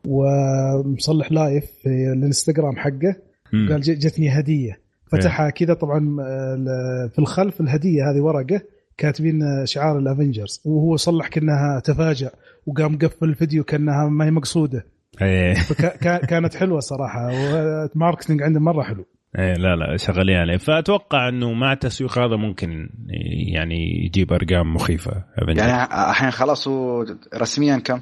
[0.06, 3.16] ومصلح live في الانستغرام حقه.
[3.52, 4.83] قال جتني هدية.
[5.06, 6.16] فتحها كذا طبعا
[7.08, 8.60] في الخلف الهدية هذه ورقة
[8.98, 12.30] كاتبين شعار ال Avengers وهو صلح كأنها تفاجأ
[12.66, 14.86] وقام قفل الفيديو كأنها ما هي مقصودة.
[15.22, 15.54] إيه.
[16.28, 19.06] كانت حلوة صراحة وال marketing عنده مرة حلو.
[19.38, 20.56] إيه لا لا شغالين عليه.
[20.56, 22.88] فأتوقع إنه مع التسويق هذا ممكن
[23.52, 25.24] يعني يجيب أرقام مخيفة.
[25.38, 28.00] يعني الحين خلاص هو رسميا كم؟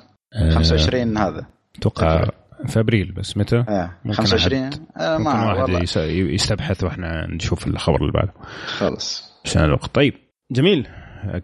[0.50, 1.46] 25 آه هذا.
[1.78, 2.28] أتوقع
[2.66, 8.32] في أبريل بس متى؟ آه 25 آه ما واحد يستبحث وإحنا نشوف الخبر اللي بعده.
[8.66, 9.94] خلص عشان الوقت.
[9.94, 10.14] طيب
[10.52, 10.88] جميل.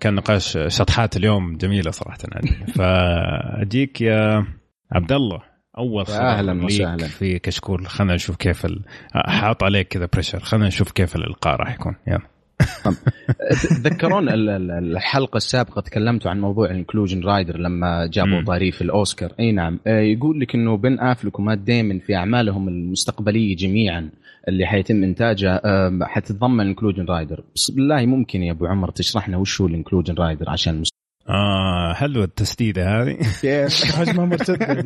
[0.01, 2.19] كان نقاش شطحات اليوم جميلة صراحة
[2.77, 4.47] فأجيك يا
[4.93, 5.43] عبد الله.
[5.79, 7.07] أول خبر أهلا وسهلا.
[7.07, 7.87] في كشكول.
[7.87, 8.85] خلينا نشوف كيف ال...
[9.15, 11.95] حاط عليك كذا pressure خلينا نشوف كيف الإلقاء راح يكون.
[12.07, 12.38] يلا.
[13.85, 19.33] تذكرون الحلقة السابقة تكلمتوا عن موضوع ال inclusion rider لما جابوا طاري في الأوسكار.
[19.41, 19.81] أي نعم.
[19.87, 24.11] آه، يقول لك إنه بن أفلك ومات ديمن في أعمالهم المستقبلية جميعا
[24.49, 29.29] اللي حيتم إنتاجها آه، حتتضمن ال inclusion rider بس بالله ممكن يا أبو عمر تشرح
[29.29, 30.83] لنا وش هو ال inclusion rider عشان
[31.29, 33.17] آه حلوة التسديدة هذه.
[33.41, 34.85] كيف هجمه مرتده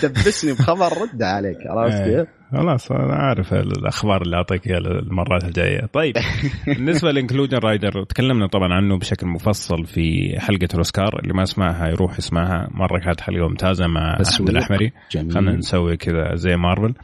[0.00, 2.18] تدبسني بخبر رد عليك عرفت إيه.
[2.18, 5.86] كيف؟ خلاص أنا عارف الأخبار اللي أعطيك إياها المرات الجاية.
[5.92, 6.14] طيب
[6.66, 11.88] بالنسبة لل inclusion rider تكلمنا طبعا عنه بشكل مفصل في حلقة الاوسكار اللي ما سمعها
[11.88, 14.92] يروح يسمعها مرة كانت حلقة ممتازة مع احمد الأحمري.
[15.12, 16.94] خلينا نسوي كذا زي مارفل.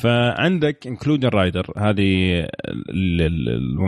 [0.00, 2.46] فعندك inclusion rider هذه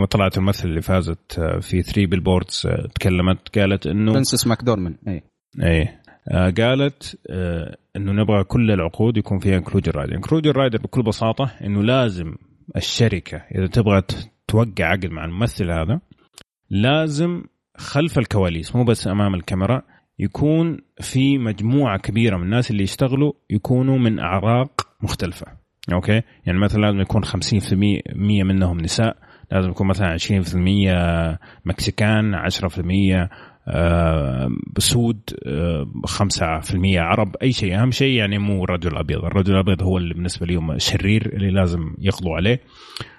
[0.09, 5.23] طلعت الممثل اللي فازت في 3 Billboards تكلمت قالت إنه فرانسيس ماكدورمان اي
[5.63, 5.87] اي
[6.27, 11.51] آه، قالت آه، إنه نبغى كل العقود يكون فيها inclusion rider inclusion rider بكل بساطة
[11.63, 12.35] إنه لازم
[12.75, 14.01] الشركة إذا تبغى
[14.47, 15.99] توقع عقد مع الممثل هذا
[16.69, 17.43] لازم
[17.77, 19.81] خلف الكواليس مو بس أمام الكاميرا
[20.19, 25.60] يكون في مجموعة كبيرة من الناس اللي يشتغلوا يكونوا من أعراق مختلفة.
[25.93, 27.33] okay؟ يعني مثلا لازم يكون 50%
[28.15, 29.17] منهم نساء
[29.51, 33.29] لازم يكون مثلا 20% مكسيكان 10%
[33.67, 35.19] آه، سود
[36.05, 37.81] 5% آه، عرب أي شيء.
[37.81, 41.95] أهم شيء يعني مو الرجل الابيض الرجل الأبيض هو اللي بالنسبة لهم الشرير اللي لازم
[41.99, 42.59] يقضوا عليه.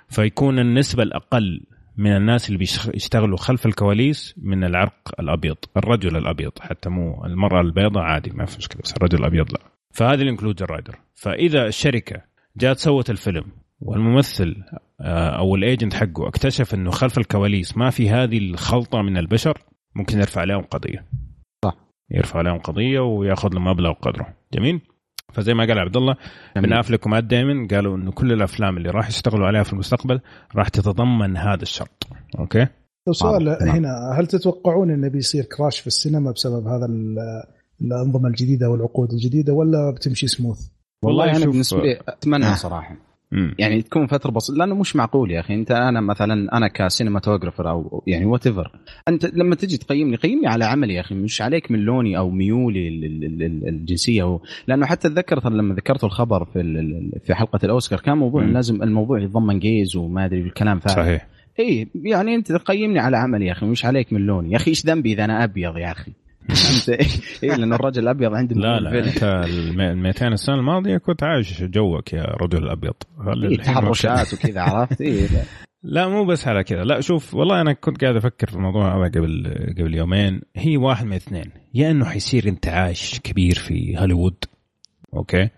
[0.09, 1.61] فيكون النسبة الأقل
[1.96, 8.03] من الناس اللي بيشتغلوا خلف الكواليس من العرق الأبيض الرجل الأبيض حتى مو المرأة البيضاء
[8.03, 9.59] عادي ما في مشكلة بس الرجل الأبيض لا.
[9.90, 10.98] فهذه ال inclusion rider.
[11.14, 13.45] فإذا الشركة جات سوت الفيلم
[13.81, 14.57] والممثل
[15.01, 19.59] آه، أو ال agent حقه اكتشف إنه خلف الكواليس ما في هذه الخلطة من البشر
[19.97, 21.05] ممكن يرفع عليهم قضية.
[21.65, 21.77] صح.
[22.11, 24.35] يرفع عليهم قضية وياخذ له مبلغ وقدره.
[24.55, 24.81] جميل؟
[25.33, 26.17] فزي ما قال عبد الله
[26.57, 30.21] بن افلك ومات دايمن قالوا إنه كل الأفلام اللي راح يشتغلوا عليها في المستقبل
[30.57, 32.07] راح تتضمن هذا الشرط.
[32.38, 32.66] okay؟
[33.07, 36.87] طيب سؤال هنا هل تتوقعون انه بيصير crash في السينما بسبب هذا
[37.81, 40.69] الأنظمة الجديدة والعقود الجديدة ولا بتمشي سموث؟
[41.03, 42.97] والله, والله أنا بالنسبة لي أتمنى صراحة.
[43.59, 45.55] يعني تكون فترة بسيطة لأنه مش معقول يا أخي.
[45.55, 48.47] أنت أنا مثلا أنا ك cinematographer أو يعني وات
[49.09, 51.15] أنت لما تجي تقيمني قيمني على عملي يا أخي.
[51.15, 52.88] مش عليك من لوني أو ميولي
[53.69, 59.21] الجنسيه لأنه حتى اتذكر لما ذكرت الخبر في في حلقة الأوسكار كان موضوع لازم الموضوع
[59.21, 61.27] يتضمن gays وما أدري الكلام فارغ صحيح.
[61.61, 64.87] اي يعني أنت قيمني على عملي يا أخي مش عليك من لوني يا أخي إيش
[64.87, 66.12] ذنبي إذا أنا أبيض يا أخي؟
[67.42, 72.12] اي لأن الرجل الأبيض عندي لا لا أنت ال 200 سنه الماضية كنت عايش جوك
[72.12, 72.94] يا رجل الأبيض.
[73.42, 75.28] إيه تحرشات وكذا عرفت؟ إيه
[75.83, 76.09] لا.
[76.09, 76.85] مو بس على كذا.
[76.85, 80.40] لا شوف والله أنا كنت قاعد أفكر في الموضوع هذا قبل قبل يومين.
[80.57, 81.50] هي واحد من اثنين.
[81.74, 84.44] يا إنه حيصير انتعاش كبير في هوليوود
[85.14, 85.48] okay؟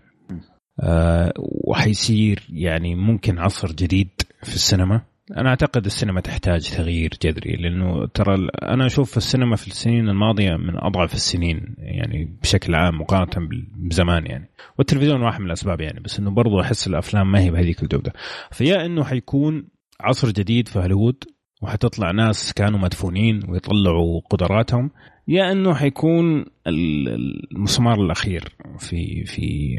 [0.79, 4.09] آه وحيصير يعني ممكن عصر جديد
[4.43, 5.01] في السينما.
[5.31, 10.77] أنا أعتقد السينما تحتاج تغيير جذري لأنه ترى أنا أشوف السينما في السنين الماضية من
[10.77, 14.49] أضعف السنين يعني بشكل عام مقارنة بزمان يعني.
[14.77, 18.13] والتلفزيون واحد من الأسباب يعني بس إنه برضو أحس الأفلام ما هي بهذيك الجودة.
[18.51, 19.67] فيا إنه حيكون
[19.99, 21.23] عصر جديد في هوليوود
[21.61, 24.91] وحتطلع ناس كانوا مدفونين ويطلعوا قدراتهم
[25.27, 29.75] يا إنه حيكون المسمار الأخير في في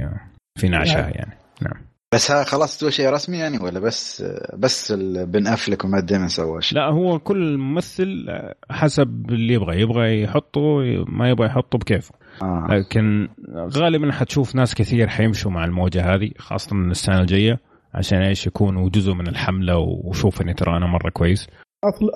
[0.59, 1.39] في نعشها يعني, يعني.
[1.63, 1.96] نعم.
[2.15, 4.25] بس ها خلاص سوى شيء رسمي يعني ولا بس
[4.59, 8.27] بس بن أفلك وما ديمن سوى شيء؟ لا هو كل ممثل
[8.71, 9.81] حسب اللي يبغى.
[9.81, 10.61] يبغى يحطه
[11.09, 12.15] ما يبغى يحطه بكيفه.
[12.43, 12.67] آه.
[12.71, 17.61] لكن غالبا حتشوف ناس كثير حيمشوا مع الموجة هذه خاصة من السنة الجاية
[17.95, 21.47] عشان إيش؟ يكونوا جزء من الحملة وشوف إني ترى أنا مرة كويس.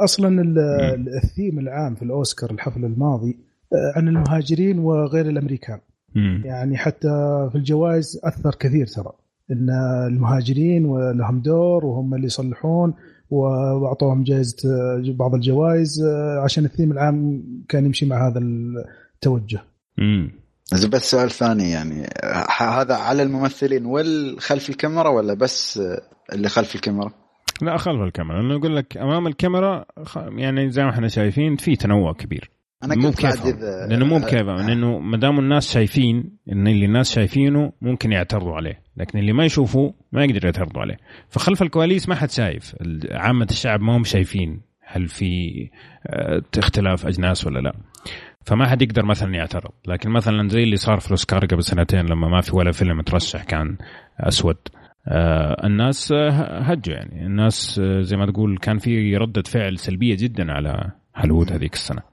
[0.05, 0.42] أصلا
[1.22, 3.38] الثيم العام في الأوسكار الحفل الماضي
[3.72, 5.81] آه، عن المهاجرين وغير الأمريكان.
[6.14, 6.42] مم.
[6.44, 7.09] يعني حتى
[7.53, 9.12] في الجوائز أثر كثير ترى.
[9.51, 9.71] إن
[10.07, 12.95] المهاجرين ولهم دور وهم اللي يصلحون
[13.31, 14.57] وأعطوهم جائزة
[15.13, 18.41] بعض الجوائز آه، عشان الثيم العام كان يمشي مع هذا
[19.15, 19.63] التوجه.
[19.99, 20.41] امم
[20.73, 22.07] بس سؤال ثاني يعني
[22.59, 25.81] هذا على الممثلين والخلف الكاميرا ولا بس
[26.33, 27.13] اللي خلف الكاميرا؟
[27.63, 29.85] لا خلف الكاميرا لأنه يقول لك أمام الكاميرا
[30.17, 32.51] يعني زي ما إحنا شايفين في تنوع كبير
[32.85, 33.47] أنا مو بكيف
[33.88, 38.83] لأنه مو بكيف لأنه ما دام الناس شايفين إن اللي الناس شايفينه ممكن يعترضوا عليه.
[38.97, 40.97] لكن اللي ما يشوفوه ما يقدر يعترضوا عليه.
[41.29, 42.75] فخلف الكواليس ما حد شايف.
[43.11, 45.51] عامة الشعب ما هم شايفين هل في
[46.07, 47.73] آه، اختلاف أجناس ولا لا.
[48.45, 49.71] فما حد يقدر مثلا يعترض.
[49.87, 53.45] لكن مثلا زي اللي صار في الاوسكار قبل سنتين لما ما في ولا فيلم ترشح
[53.45, 53.77] كان
[54.21, 54.57] أسود.
[55.09, 57.27] آه الناس هجوا يعني.
[57.27, 62.10] الناس آه، زي ما تقول كان في ردة فعل سلبية جدا على هوليوود هذيك السنة.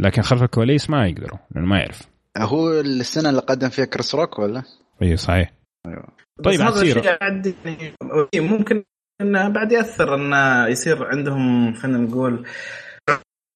[0.00, 2.02] لكن خلف الكواليس ما يقدروا لأنه ما يعرف.
[2.38, 4.62] هو السنة اللي قدم فيها كريس روك ولا؟
[5.02, 5.52] اي صحيح.
[5.86, 6.06] أيوه.
[6.44, 8.84] طيب هذا الشيء يعني ممكن
[9.20, 12.46] إنه بعد يأثر إنه يصير عندهم خلينا نقول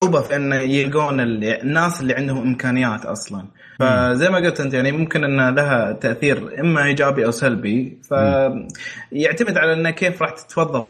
[0.03, 3.47] صعوبه في إنه يلقون الناس اللي عندهم إمكانيات أصلا.
[3.79, 8.01] فزي ما قلت أنت يعني ممكن ان لها تأثير إما إيجابي أو سلبي.
[8.03, 10.87] فيعتمد على إنه كيف راح تتوظف.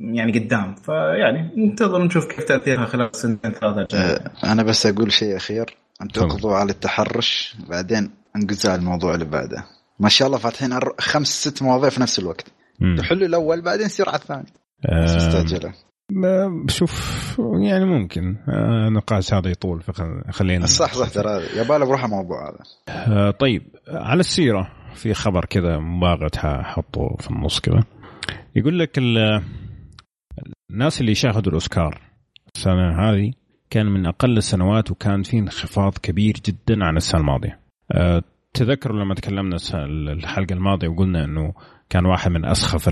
[0.00, 0.74] يعني قدام.
[0.74, 5.76] فيعني ننتظر نشوف كيف تأثيرها خلال سنتين ثلاثة أه أنا بس أقول شيء أخير.
[6.02, 9.64] أنتم اقضوا على التحرش بعدين انقزوا على الموضوع اللي بعده.
[10.00, 12.46] ما شاء الله فاتحين خمس ست مواضيع في نفس الوقت.
[12.98, 14.46] تحلوا الأول بعدين يصير على الثاني.
[14.84, 15.72] استعجله
[16.68, 18.36] شوف يعني ممكن.
[18.88, 22.58] النقاش هذا يطول فخلينا صح صح ترى يبغى بروح الموضوع هذا.
[22.88, 27.84] آه طيب على السيرة في خبر كذا مباغت حطه في النص كذا.
[28.56, 28.98] يقول لك
[30.70, 32.00] الناس اللي شاهدوا الأوسكار
[32.56, 33.32] السنة هذه
[33.70, 37.60] كان من أقل السنوات وكان في انخفاض كبير جدا عن السنة الماضية.
[37.92, 38.22] أه
[38.54, 41.54] تذكروا لما تكلمنا الحلقة الماضية وقلنا إنه
[41.90, 42.90] كان واحد من أسخف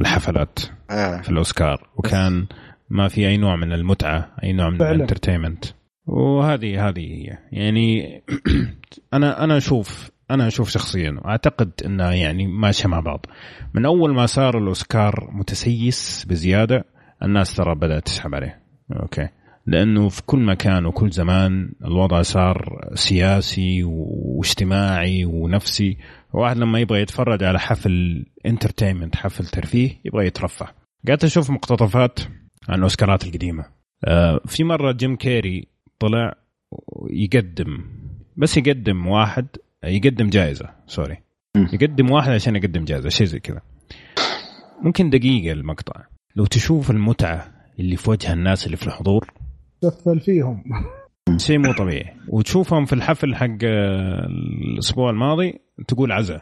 [0.00, 0.58] الحفلات
[0.90, 1.20] آه.
[1.20, 2.46] في الأوسكار وكان
[2.90, 5.64] ما في أي نوع من المتعة أي نوع من الانترتينمنت
[6.06, 8.20] وهذه هذه هي يعني
[9.14, 13.26] أنا أنا أشوف أنا أشوف شخصيا وأعتقد انها يعني ماشية مع بعض.
[13.74, 16.84] من أول ما صار الأوسكار متسيس بزيادة
[17.22, 18.60] الناس ترى بدأت تسحب عليه.
[18.92, 19.28] أوكي.
[19.66, 25.98] لأنه في كل مكان وكل زمان الوضع صار سياسي واجتماعي ونفسي.
[26.32, 30.66] واحد لما يبغى يتفرج على حفل entertainment حفل ترفيه يبغى يترفه.
[31.06, 32.20] قاعد أشوف مقتطفات
[32.68, 33.64] عن الأوسكارات القديمة.
[34.04, 36.34] آه، في مرة جيم كيري طلع
[37.10, 37.84] يقدم
[38.36, 39.46] بس يقدم واحد
[39.84, 40.68] يقدم جائزة.
[40.86, 41.16] sorry
[41.56, 43.60] يقدم واحد عشان يقدم جائزة شيء زي كذا.
[44.82, 46.04] ممكن دقيقة المقطع.
[46.36, 49.32] لو تشوف المتعة اللي في وجه الناس اللي في الحضور.
[49.80, 50.64] تفل فيهم.
[51.36, 52.16] شيء مو طبيعي.
[52.28, 53.58] وتشوفهم في الحفل حق
[54.72, 56.40] الأسبوع الماضي تقول عزا.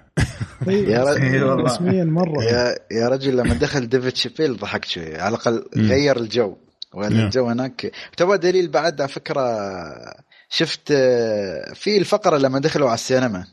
[0.66, 1.42] يا رجل.
[1.42, 2.42] رسميا مرة.
[2.42, 5.16] يا, يا رجل لما دخل ديف شابيل ضحكت شوي.
[5.16, 6.56] على الأقل غير الجو.
[6.94, 7.24] ولا نعم.
[7.24, 7.92] الجو هناك.
[8.16, 9.42] تبغى دليل بعد؟ على فكرة
[10.52, 10.92] شفت
[11.74, 13.46] في الفقرة لما دخلوا على السينما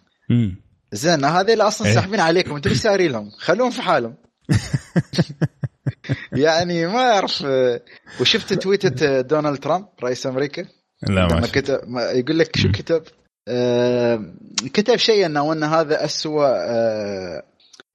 [0.92, 1.94] زين هذيل أصلا إيه.
[1.94, 4.16] ساحبين عليكم أنتم إيش ساري لهم؟ خلوهم في حالهم
[6.44, 7.46] يعني ما أعرف
[8.22, 10.66] وشفت تويتة دونالد ترامب رئيس أمريكا
[11.10, 13.04] لا ما كتب يقول لك شو كتب؟
[13.48, 14.34] آه
[14.74, 17.44] كتب شيء إنه ان هذا اسوء آه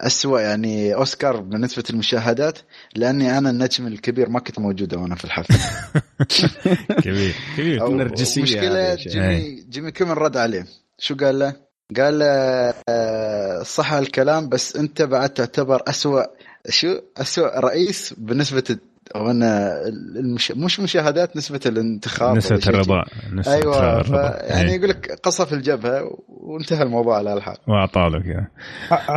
[0.00, 2.59] اسوء يعني أوسكار بالنسبة للمشاهدات
[2.96, 5.54] لأني أنا النجم الكبير ما كنت موجود وأنا في الحفل
[7.04, 7.88] كبير كبير.
[7.88, 10.66] نرجسيه مشكلة جيمي جيمي كيمن رد عليه.
[10.98, 11.57] شو قال له؟
[11.96, 12.26] قال له
[12.88, 16.24] آه، صح الكلام بس أنت بعد تعتبر اسوء
[16.68, 18.78] شو؟ اسوء رئيس بالنسبة
[19.16, 19.80] وأنا
[20.16, 20.52] المش...
[20.52, 24.10] مش مشاهدات نسبة الانتخاب نسبة الرضا نسبة أيوه ف...
[24.10, 24.76] يعني إيه.
[24.76, 27.56] يقول لك قصف الجبهة وانتهى الموضوع على الحال.
[27.68, 28.46] وأعطى له كذا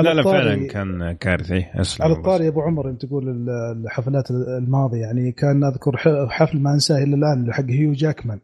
[0.02, 1.66] لا لا فعلا كان كارثي.
[2.00, 5.98] على الطاري يا أبو عمر أنت تقول الحفلات الماضية يعني كان أذكر
[6.30, 8.40] حفل ما أنساه إلى الآن حق هيو جاكمان.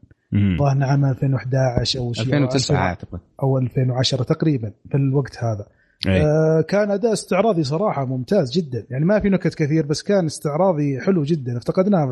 [0.60, 5.66] ظهر عام 2011 أو شيء 2009 اعتقد أو 2010 تقريبا في الوقت هذا.
[6.08, 8.86] آه كان أداء استعراضي صراحة ممتاز جدا.
[8.90, 11.58] يعني ما في نكت كثير بس كان استعراضي حلو جدا.
[11.58, 12.12] افتقدناه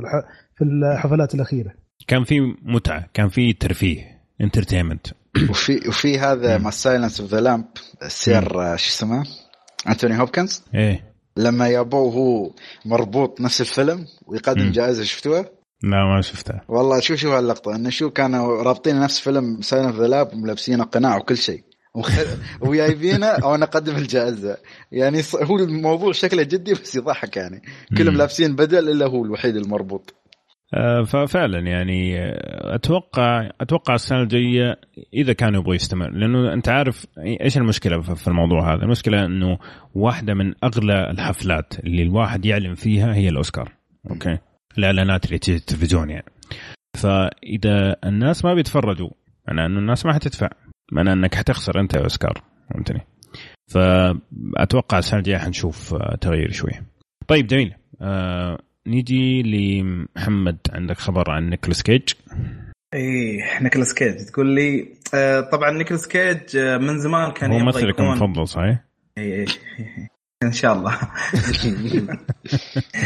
[0.56, 1.74] في الحفلات الأخيرة.
[2.08, 5.08] كان في متعة كان في ترفيه entertainment
[5.50, 7.66] وفي وفي هذا مع Silence of the Lambs
[8.04, 9.24] ال Sir شو اسمه؟
[9.90, 11.12] انتوني هوبكنز إيه.
[11.38, 12.52] لما يابوه هو
[12.86, 15.46] مربوط نفس الفيلم ويقدم جائزة شفتوها؟
[15.84, 20.02] لا ما شفتها والله شوف شوف هاللقطة؟ إنه شو كانوا رابطين نفس فيلم Silence of
[20.02, 21.64] the Lambs ملبسين قناع وكل شيء.
[22.62, 24.58] وجايبينه أو نقدم الجائزة.
[24.92, 27.62] يعني هو الموضوع شكله جدي بس يضحك يعني.
[27.98, 30.16] كلهم لابسين بدل إلا هو الوحيد المربوط.
[30.74, 34.80] آه، ففعلا يعني آه، أتوقع أتوقع السنة الجاية
[35.14, 36.10] إذا كانوا يبغوا يستمر.
[36.10, 37.06] لأنه أنت عارف
[37.42, 39.58] إيش المشكلة في الموضوع هذا؟ المشكلة إنه
[39.96, 43.72] واحدة من أغلى الحفلات اللي الواحد يعلن فيها هي الأوسكار.
[44.10, 44.38] أوكي؟
[44.78, 46.32] الإعلانات اللي تجي التلفزيون يعني.
[46.98, 49.10] فإذا الناس ما بيتفرجوا
[49.52, 50.50] إنه الناس ما حتدفع.
[50.92, 52.42] معناه أنك حتخسر أنت يا أوسكار.
[52.70, 53.02] فهمتني؟
[53.72, 56.84] فأتوقع السنة الجايه حنشوف آه، تغيير شوية.
[57.28, 57.74] طيب جميل.
[58.02, 60.58] آه نيجي لمحمد.
[60.74, 62.04] عندك خبر عن نيكولاس كيج؟
[62.94, 64.26] إيه نيكولاس كيج.
[64.26, 68.80] تقول لي آه طبعا نيكولاس كيج آه من زمان كان هو ممثلك المفضل صحيح؟
[69.18, 69.46] اي اي
[70.44, 70.98] إن شاء الله.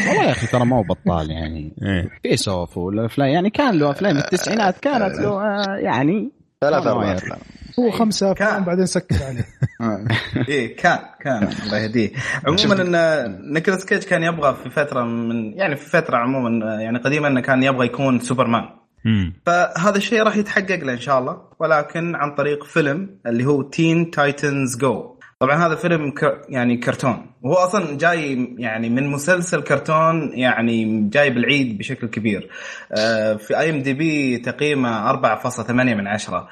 [0.08, 1.74] والله يا أخي ترى ما هو بطال يعني.
[1.86, 2.10] إيه.
[2.24, 7.40] Face/Off والافلام يعني كان له أفلام التسعينات كانت له آه، يعني ثلاث أربع أفلام.
[7.80, 9.46] هو خمسة افلام بعدين سكر عليه.
[10.50, 12.12] إيه كان كان الله يهديه.
[12.48, 17.28] عموما إن نيكولاس كيج كان يبغى في فترة من يعني في فترة عموما يعني قديما
[17.28, 18.64] إنه كان يبغى يكون سوبرمان.
[19.46, 24.12] فهذا الشيء راح يتحقق له إن شاء الله ولكن عن طريق فيلم اللي هو Teen
[24.12, 26.42] Titans Go طبعا هذا فيلم ك...
[26.50, 27.32] يعني كرتون.
[27.42, 32.50] وهو أصلا جاي يعني من مسلسل كرتون يعني جاي بعيد بشكل كبير.
[32.92, 36.48] آه في IMDb تقييمه 4.8 من 10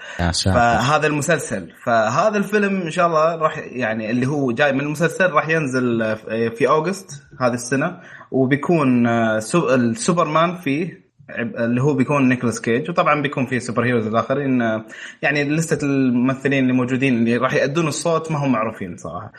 [0.53, 1.71] فهذا المسلسل.
[1.85, 6.15] فهذا الفيلم إن شاء الله راح يعني اللي هو جاي من المسلسل راح ينزل
[6.55, 7.99] في August هذه السنة.
[8.31, 9.41] وبيكون آه،
[9.75, 11.02] السوبرمان فيه
[11.39, 14.61] اللي هو بيكون نيكولاس كيج وطبعا بيكون في superheroes الآخرين
[15.21, 19.31] يعني لستة الممثلين اللي موجودين اللي راح يأدون الصوت ما هم معروفين صراحة.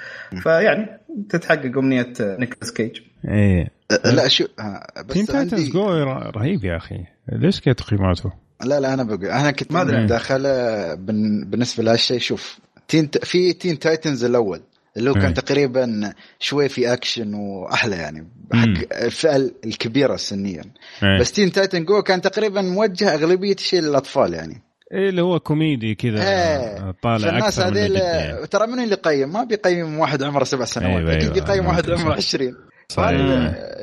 [0.43, 3.01] فيعني تتحقق امنيه نيكولاس كيج.
[3.29, 3.71] إيه.
[4.05, 4.45] لا شو
[5.09, 5.87] بس Teen Titans Go
[6.37, 7.05] رهيب يا أخي.
[7.33, 8.33] ليش كذا تقييماته؟
[8.65, 10.07] لا لا أنا بقول أنا كنت ما أدري.
[10.07, 14.61] داخله بالنسبة لهالشيء شوف Teen في Teen Titans الأول.
[14.97, 15.35] اللي هو كان إيه.
[15.35, 20.65] تقريبا شوي في أكشن وأحلى يعني حق الفئة الكبيرة سنيا.
[21.03, 21.21] إيه.
[21.21, 24.63] بس Teen Titans Go كان تقريبا موجه أغلبية الشيء للأطفال يعني.
[24.93, 26.95] إيه اللي هو كوميدي كذا إيه.
[27.03, 28.47] طالع الناس هذيل يعني.
[28.47, 31.35] ترى من اللي يقيم ما بيقيم واحد عمره سبع سنوات أيوة أكيد أيوة.
[31.35, 32.55] بيقيم واحد عمره 20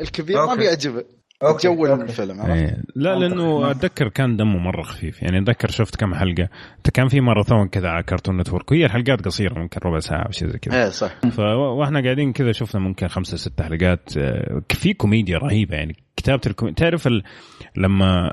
[0.02, 1.04] الكبير ما بيعجبه.
[1.63, 2.84] جو الفيلم إيه.
[2.95, 5.21] لا لأنه أتذكر كان دمه مرة خفيف.
[5.21, 6.49] يعني أتذكر شفت كم حلقة.
[6.93, 8.71] كان في ماراثون كذا على كارتون نتورك.
[8.71, 10.84] وهي الحلقات قصيرة ممكن ربع ساعة أو شيء زي كذا.
[10.84, 11.19] إيه صح.
[11.21, 14.17] فاحنا قاعدين كذا شفنا ممكن خمسة ست حلقات.
[14.17, 15.75] آه، في كوميديا رهيبة.
[15.75, 17.23] يعني كتابة الكوميديا تعرف ال...
[17.77, 18.31] لما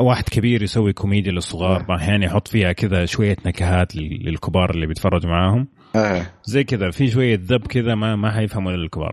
[0.00, 5.68] واحد كبير يسوي كوميديا للصغار أحيانا يحط فيها كذا شوية نكهات للكبار اللي بيتفرجوا معاهم.
[5.96, 6.26] آه.
[6.44, 9.12] زي كذا في شوية ذب كذا ما ما حيفهموا إلا الكبار.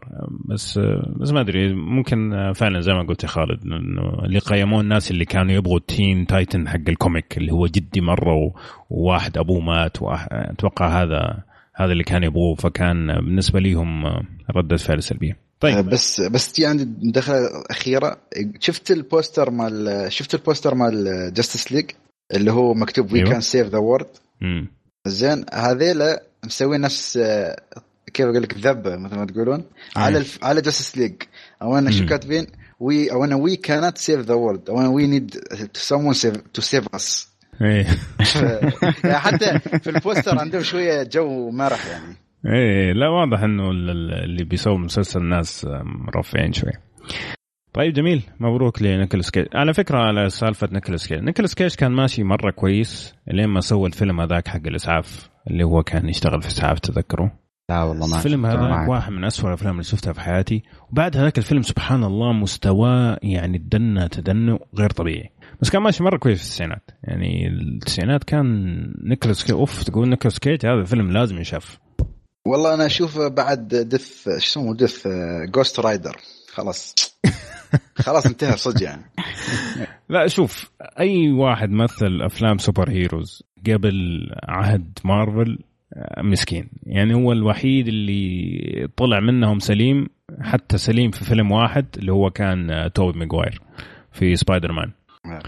[0.50, 0.80] بس
[1.20, 5.26] بس ما أدري ممكن فعلا زي ما قلت يا خالد إنه اللي قيموه الناس اللي
[5.26, 8.52] كانوا يبغوا Teen Titans حق ال comic اللي هو جدي مرة
[8.89, 9.98] وواحد أبوه مات
[10.32, 11.44] أتوقع هذا
[11.76, 14.04] هذا اللي كان يبغوه فكان بالنسبة لهم
[14.56, 15.78] رده فعل سلبيه طيب.
[15.78, 18.17] آه، بس بس عندي مداخلة أخيرة.
[18.60, 21.92] شفت ال poster مال شفت ال poster مال Justice League
[22.34, 24.08] اللي هو مكتوب we can save the world
[25.08, 27.19] زين هذيلا مسوين نفس
[28.13, 29.63] كيف أقول لك ذبة مثل ما تقولون
[29.95, 30.43] على الف...
[30.43, 31.13] على Justice League
[31.62, 32.47] أو أنا شو كاتبين؟
[32.80, 35.30] وي أو أنا وي كانت سيف ذا وورد أو أنا وي نيد
[35.74, 36.13] to someone
[36.54, 37.28] to save us
[39.06, 42.23] حتى في ال poster عندهم شوية جو مرح يعني.
[42.46, 46.72] إيه لا واضح إنه اللي بيسوي مسلسل الناس مرفعين شوي.
[47.74, 48.22] طيب جميل.
[48.40, 49.46] مبروك لنيكولاس كيج.
[49.54, 51.20] على فكرة على سالفة نيكولاس كيج.
[51.20, 55.84] نيكولاس كيج كان ماشي مرة كويس لين ما سوى الفيلم هذاك حق الإسعاف اللي هو
[55.84, 57.30] كان يشتغل في إسعاف تذكروا؟
[57.70, 60.64] لا والله ما الفيلم هذا واحد من أسوأ الأفلام اللي شفتها في حياتي.
[60.92, 65.30] وبعد هذاك الفيلم سبحان الله مستواه يعني تدنى تدنى غير طبيعي.
[65.62, 68.46] بس كان ماشي مرة كويس في التسعينات يعني التسعينات كان
[69.04, 71.80] نيكولاس كيج أوف تقول نيكولاس كيج هذا الفيلم لازم يشاف
[72.46, 75.08] والله أنا أشوف بعد ذس شو اسمه ذس
[75.46, 76.18] Ghost Rider
[76.54, 76.96] خلاص.
[77.96, 79.02] خلاص انتهى صدق يعني.
[80.10, 85.60] لا شوف أي واحد مثل أفلام superheroes قبل عهد مارفل
[85.94, 86.70] آه، مسكين.
[86.86, 90.08] يعني هو الوحيد اللي طلع منهم سليم
[90.41, 93.62] حتى سليم في فيلم واحد اللي هو كان آه، توبي ماجواير
[94.12, 94.91] في سبايدر مان.
[95.26, 95.41] نعم.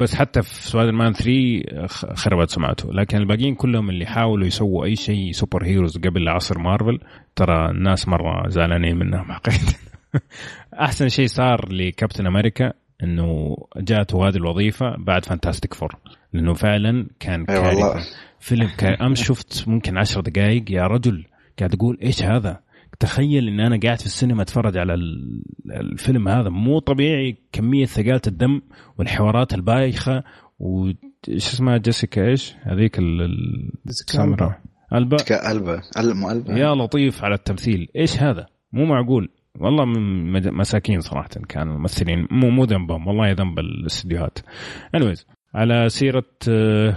[0.00, 2.92] بس حتى في سبايدر مان 3 خربت سمعته.
[2.92, 6.98] لكن الباقيين كلهم اللي حاولوا يسووا أي شيء superheroes قبل عصر مارفل
[7.36, 9.74] ترى الناس مرة زعلانين منهم حقيقة.
[10.84, 12.72] أحسن شيء صار لكابتن أمريكا
[13.02, 15.94] إنه جاته هذه الوظيفة بعد Fantastic Four
[16.32, 18.00] لأنه فعلا كان كارثة.
[18.40, 18.68] فيلم
[19.02, 21.24] امس شفت ممكن عشر دقائق يا رجل
[21.58, 22.60] قاعد أقول إيش هذا؟
[23.00, 24.94] تخيل إن أنا قاعد في السينما أتفرج على
[25.70, 26.48] الفيلم هذا.
[26.48, 28.60] مو طبيعي كمية ثقالة الدم
[28.98, 30.24] والحوارات البايخة
[31.28, 32.98] إيش اسمها؟ جيسيكا إيش؟ هذيك
[33.88, 34.60] السمراء
[34.92, 35.16] ألبا.
[35.50, 35.82] ألبا.
[35.98, 36.32] ألبا.
[36.32, 37.88] ألبا يا لطيف على التمثيل.
[37.96, 39.28] إيش هذا؟ مو معقول.
[39.60, 39.84] والله
[40.50, 42.26] مساكين صراحة كانوا الممثلين.
[42.30, 43.06] مو مو ذنبهم.
[43.06, 44.38] والله ذنب الأستديوهات.
[44.96, 45.24] anyways
[45.54, 46.24] على سيرة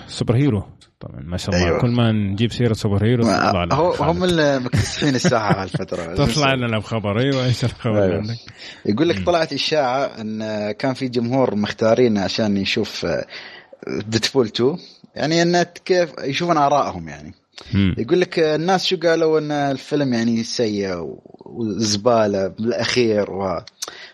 [0.08, 0.64] سوبر هيرو.
[1.02, 1.68] طبعا ما شاء الله.
[1.68, 1.82] أيوة.
[1.82, 7.20] كل ما نجيب سيرة superhero تطلع لنا هو هم المكتسحين الساحة هالفتره تطلع لنا بخبر.
[7.20, 8.16] أيوه إيش الخبر أيوة.
[8.18, 8.38] عندك؟
[8.86, 13.08] يقول لك طلعت إشاعة إن كان في جمهور مختارين عشان يشوف
[13.88, 14.78] Deadpool 2
[15.16, 17.34] يعني إن كيف يشوفون آرائهم يعني.
[17.97, 23.60] يقول لك الناس شو قالوا؟ إن الفيلم يعني سيء وزبالة بالأخير و...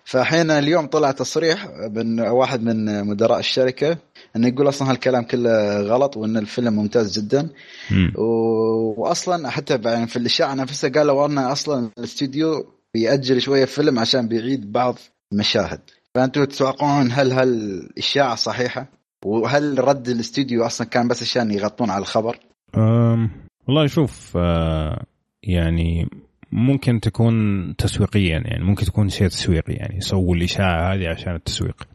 [0.04, 3.98] فحين اليوم طلع تصريح من واحد من مدراء الشركة
[4.38, 7.50] إنه يقول أصلا هالكلام كله غلط وإن الفيلم ممتاز جدا
[8.16, 8.24] و...
[9.02, 14.72] واصلا حتى يعني في الاشاعه نفسها قالوا إن أصلا الاستوديو بيأجل شوية فيلم عشان بيعيد
[14.72, 14.96] بعض
[15.34, 15.80] المشاهد
[16.16, 18.88] فانتم تتوقعون هل هالاشاعه صحيحة؟
[19.26, 22.40] وهل رد الاستوديو أصلا كان بس عشان يغطون على الخبر؟
[22.78, 23.30] أم
[23.68, 25.06] والله شوف أه
[25.44, 26.10] يعني
[26.52, 27.34] ممكن تكون
[27.78, 31.88] تسويقيا يعني ممكن تكون شيء تسويقي يعني يسووا الإشاعة هذه عشان التسويق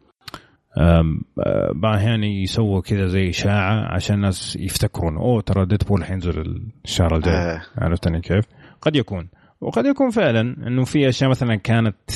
[1.74, 7.34] بعض الاحيان يسووا كذا زي إشاعة عشان الناس يفتكرون أوه ترى Deadpool حينزل الشهر الجاي
[7.34, 7.62] آه.
[7.78, 8.44] عرفتني كيف؟
[8.80, 9.28] قد يكون
[9.60, 12.10] وقد يكون فعلا إنه في أشياء مثلا كانت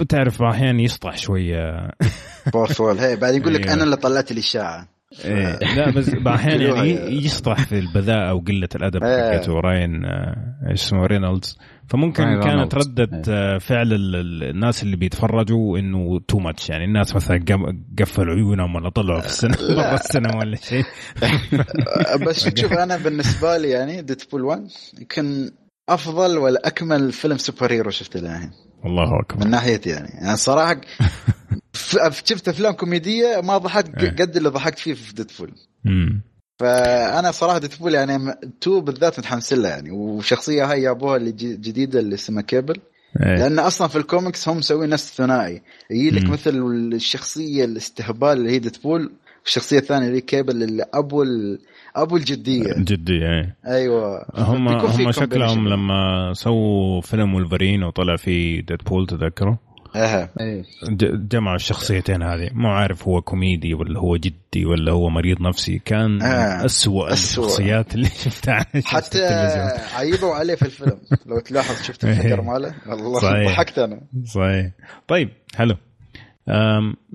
[0.00, 1.90] بتعرف أحيانا يسطح شوية
[2.76, 3.74] فول هي بعد يقول لك أيوه.
[3.74, 4.88] أنا اللي طلعت الإشاعة
[5.24, 5.58] إيه.
[5.76, 9.38] لا بس أحيانا يعني يسطح في البذاءه وقله الأدب إيه.
[9.38, 11.58] حقته راين آه، إيش اسمه رينولدز.
[11.88, 13.22] فممكن كانت ردة إيه.
[13.28, 17.44] آه، فعل الناس اللي بيتفرجوا إنه too much يعني الناس مثلا
[17.98, 20.84] قفلوا عيونهم ولا طلعوا في السنة برا السينما ولا شيء.
[22.26, 25.50] بس شوف أنا بالنسبة لي يعني Deadpool 1 يمكن
[25.88, 28.67] أفضل ولا أكمل فيلم superhero شفته للحين.
[28.84, 29.44] الله أكبر.
[29.44, 30.08] من ناحيتي يعني.
[30.08, 30.80] يعني صراحة
[32.24, 34.10] شفت أفلام كوميدية ما ضحكت إيه.
[34.10, 35.52] قد اللي ضحكت فيه في Deadpool
[36.58, 39.90] فأنا صراحة Deadpool يعني two بالذات متحمس له يعني.
[39.90, 42.80] وشخصية هاي جابوها اللي جديدة اللي اسمها كيبل.
[43.22, 43.36] أيه.
[43.36, 45.62] لأن أصلا في الكوميكس هم مسوين نفس الثنائي.
[45.90, 46.50] يجي لك مثل
[46.94, 49.12] الشخصية الاستهبال اللي هي Deadpool
[49.42, 51.22] والشخصية الثانية اللي هي كيبل اللي أبو
[52.02, 52.72] أبو الجدية.
[52.76, 54.26] الجديه اي أيوه.
[54.34, 59.58] هم هم شكلهم لما سووا فيلم ولفرين وطلع فيه Deadpool تذكره
[59.96, 60.28] أها.
[61.30, 62.50] جمعوا الشخصيتين هذه.
[62.52, 65.78] مو عارف هو كوميدي ولا هو جدي ولا هو مريض نفسي.
[65.84, 66.64] كان آه.
[66.64, 67.44] أسوأ, أسوأ.
[67.46, 69.26] الشخصيات اللي شفتها حتى
[69.94, 70.98] عيبوا عليه في الفيلم.
[71.26, 72.74] لو تلاحظ شفت الفكر ماله.
[72.88, 74.00] والله ضحكت أنا.
[74.24, 74.70] صحيح.
[75.08, 75.76] طيب حلو.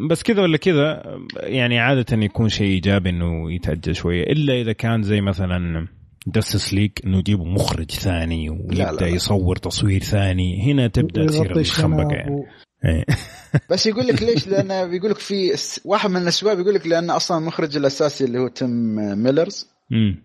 [0.10, 1.04] بس كذا ولا كذا
[1.38, 5.88] يعني عادة يكون شيء إيجابي إنه يتأجل شوية إلا إذا كان زي مثلا
[6.28, 12.46] Justice League إنه يجيبوا مخرج ثاني ويبدأ يصور تصوير ثاني هنا تبدأ تصير الخنبقة يعني
[12.86, 13.06] إيه.
[13.72, 15.54] بس يقول لك ليش؟ لأن بيقول لك في
[15.86, 19.70] واحد من الأسباب يقول لك لأن أصلا المخرج الأساسي اللي هو تيم ميلرز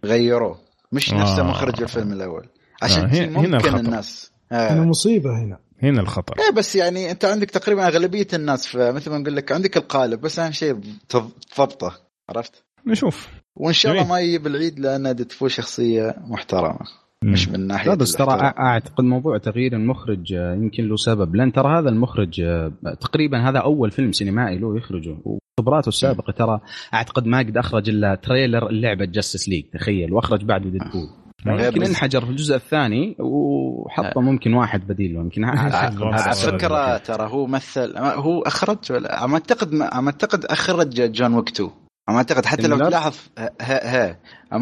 [0.04, 0.58] غيروه
[0.92, 1.50] مش نفسه آه.
[1.50, 2.46] مخرج الفيلم الأول
[2.82, 3.26] عشان آه.
[3.26, 3.76] ممكن هنا الخطر.
[3.76, 4.80] الناس آه.
[4.80, 6.34] مصيبة هنا هنا الخطر.
[6.38, 10.38] إيه بس يعني أنت عندك تقريبا أغلبية الناس مثل ما نقول لك عندك القالب بس
[10.38, 13.28] أهم شيء تضبطه عرفت؟ نشوف.
[13.56, 16.78] وإن شاء الله ما يجي بالعيد لأن ديدفول شخصية محترمة
[17.24, 21.36] مش من ناحية لا بس ترى أعتقد موضوع تغيير المخرج آه، يمكن له سبب.
[21.36, 25.16] لأن ترى هذا المخرج آه، تقريبا هذا أول فيلم سينمائي له يخرجه.
[25.24, 26.60] وخبراته السابقة ترى
[26.94, 30.12] أعتقد ما قد أخرج إلا تريلر لعبه جاستس ليج تخيل.
[30.12, 31.08] وأخرج بعده ديدبول
[31.46, 35.14] يمكن انحجر في الجزء الثاني وحط ممكن واحد بديل.
[35.14, 41.70] يمكن على فكرة ترى هو مثل هو أخرج ولا اعتقد أعتقد أخرج جون ويك 2
[42.16, 44.16] أعتقد حتى لو تلاحظ ها ها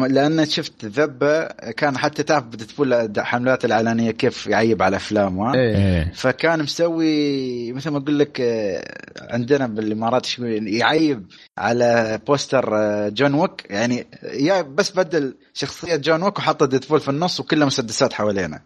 [0.07, 5.75] لأن شفت ذبة كان حتى تعرف بتقول الحملات الإعلانية كيف يعيب على أفلامه إيه.
[5.77, 6.11] إيه.
[6.13, 8.41] فكان مسوي مثل ما أقول لك
[9.21, 11.25] عندنا بالإمارات يعيب
[11.57, 12.69] على poster
[13.09, 18.13] John Wick يعني يا بس بدل شخصية John Wick وحط Deadpool في النص وكلها مسدسات
[18.13, 18.61] حوالينا.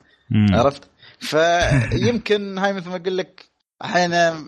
[0.51, 0.84] عرفت؟
[1.19, 3.45] فيمكن هاي مثل ما أقول لك
[3.84, 4.47] أحيانا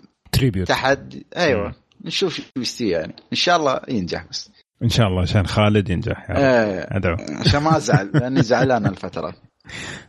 [0.64, 1.74] تحدي أيوه.
[2.04, 3.14] نشوف شو يصير يعني.
[3.32, 4.50] إن شاء الله ينجح بس.
[4.82, 6.38] إن شاء الله عشان خالد ينجح يعني.
[6.38, 7.16] إيه أدعو.
[7.40, 9.28] عشان ما أزعل لأني زعلان الفترة.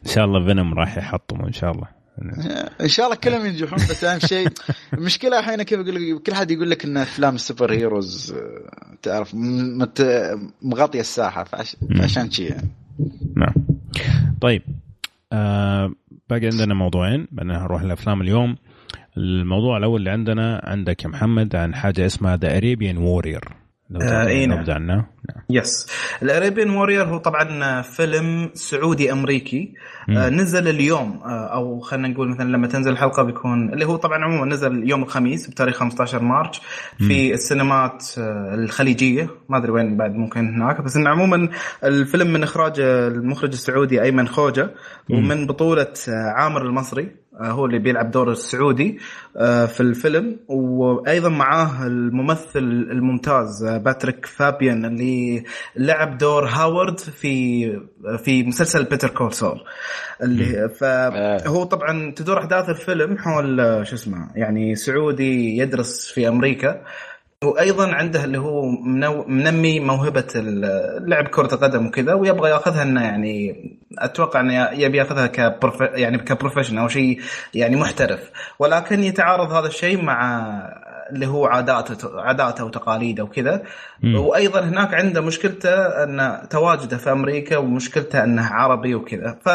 [0.05, 1.87] إن شاء الله Venom راح يحطمه إن شاء الله.
[2.81, 4.47] إن شاء الله كلهم ينجحون بس أهم شيء
[4.93, 9.35] المشكلة أحيانا كيف أقول لك كل حد يقول لك إن أفلام ال superheroes آه، تعرف
[10.61, 12.69] مغطية الساحة فعشان شيء يعني.
[13.35, 13.53] نعم.
[14.41, 14.61] طيب
[15.33, 15.93] آه
[16.29, 18.55] باقي عندنا موضوعين بعدين نروح لأفلام اليوم.
[19.17, 23.41] الموضوع الأول اللي عندنا عندك يا محمد عن حاجة اسمها The Arabian Warrior
[23.89, 24.63] لو آه اي نعم.
[25.49, 25.87] yes
[26.23, 29.73] ال Arabian Warrior هو طبعا فيلم سعودي أمريكي.
[30.09, 34.23] آه نزل اليوم آه أو خلينا نقول مثلا لما تنزل الحلقة بيكون اللي هو طبعا
[34.23, 36.61] عموما نزل يوم الخميس بتاريخ 15 March
[36.97, 37.33] في مم.
[37.33, 39.29] السينمات آه الخليجية.
[39.49, 40.81] ما أدري وين بعد ممكن هناك.
[40.81, 41.49] بس انه عموما
[41.83, 44.71] الفيلم من إخراج المخرج السعودي أيمن خوجة
[45.09, 47.24] ومن بطولة آه، عامر المصري.
[47.41, 48.99] هو اللي بيلعب دور السعودي
[49.37, 50.39] آه، في الفيلم.
[50.47, 52.59] وأيضا معاه الممثل
[52.91, 55.43] الممتاز آه، باتريك فابيان اللي
[55.75, 57.65] لعب دور هاورد في
[58.23, 59.63] في مسلسل Better Call Saul.
[60.23, 63.57] اللي فهو طبعا تدور أحداث الفيلم حول
[63.87, 66.81] شو اسمه يعني سعودي يدرس في أمريكا.
[67.45, 68.65] وأيضا عنده اللي هو
[69.27, 70.27] منمي موهبة
[70.99, 73.55] لعب كرة القدم وكذا ويبغى يأخذها إنه يعني
[73.99, 77.21] أتوقع إنه يبي يأخذها ك prof يعني ك professional أو شيء
[77.53, 78.31] يعني محترف.
[78.59, 80.45] ولكن يتعارض هذا الشيء مع
[81.11, 83.63] اللي هو عاداته عاداته وتقاليده وكذا.
[84.15, 89.37] وأيضا هناك عنده مشكلته إن تواجده في أمريكا ومشكلته إنه عربي وكذا.
[89.45, 89.49] ف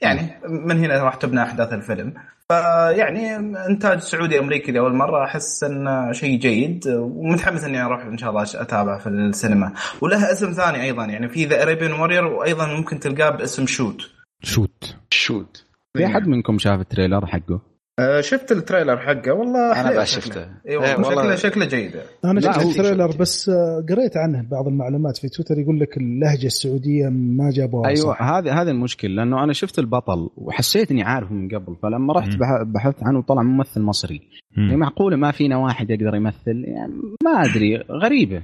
[0.00, 2.14] يعني من هنا راح تبنى أحداث الفيلم.
[2.52, 3.36] فيعني
[3.66, 8.42] إنتاج سعودي أمريكي لاول مرة أحس إنه شيء جيد ومتحمس إني أروح إن شاء الله
[8.42, 9.72] اتابع في السينما.
[10.00, 14.10] ولها اسم ثاني أيضا يعني في The Arabian Warrior وأيضا ممكن تلقاه باسم شوت
[14.42, 15.64] شوت شوت
[15.96, 17.71] في أحد منكم شاف ال trailer حقه؟
[18.02, 20.46] آه، شفت ال trailer حقه؟ والله أنا بقى شفته.
[20.68, 21.92] أيوه إيه شكله شكله جيد.
[22.24, 26.46] أنا شفت ال trailer بس آه، قريت عنه بعض المعلومات في تويتر يقول لك اللهجة
[26.46, 31.48] السعودية ما جابوها أيوه هذه هذه المشكلة لأنه أنا شفت البطل وحسيت اني عارفه من
[31.48, 32.30] قبل فلما رحت
[32.66, 34.20] بحثت عنه طلع ممثل مصري.
[34.56, 36.92] يعني معقولة ما فينا واحد يقدر يمثل؟ يعني
[37.24, 38.42] ما أدري غريبة.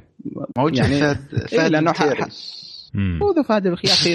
[0.59, 1.17] موجود يعني فهد,
[1.49, 1.93] فهد إيه لأنه
[2.97, 4.13] هو ذا فهد يا أخي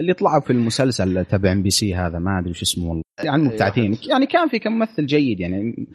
[0.00, 3.42] اللي طلعوا في المسلسل تبع إم بي سي هذا ما أدري وش اسمه والله يعني
[3.42, 3.98] مبتعثين.
[4.08, 5.86] يعني كان في كممثل جيد يعني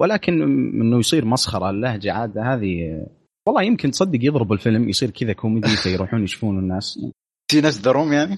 [0.00, 0.42] ولكن
[0.82, 3.00] إنه يصير مسخرة اللهجة عاده هذه
[3.48, 7.00] والله يمكن تصدق يضرب الفيلم يصير كذا كوميدي فيروحون يشوفون الناس.
[7.50, 8.36] في ناس دروم يعني؟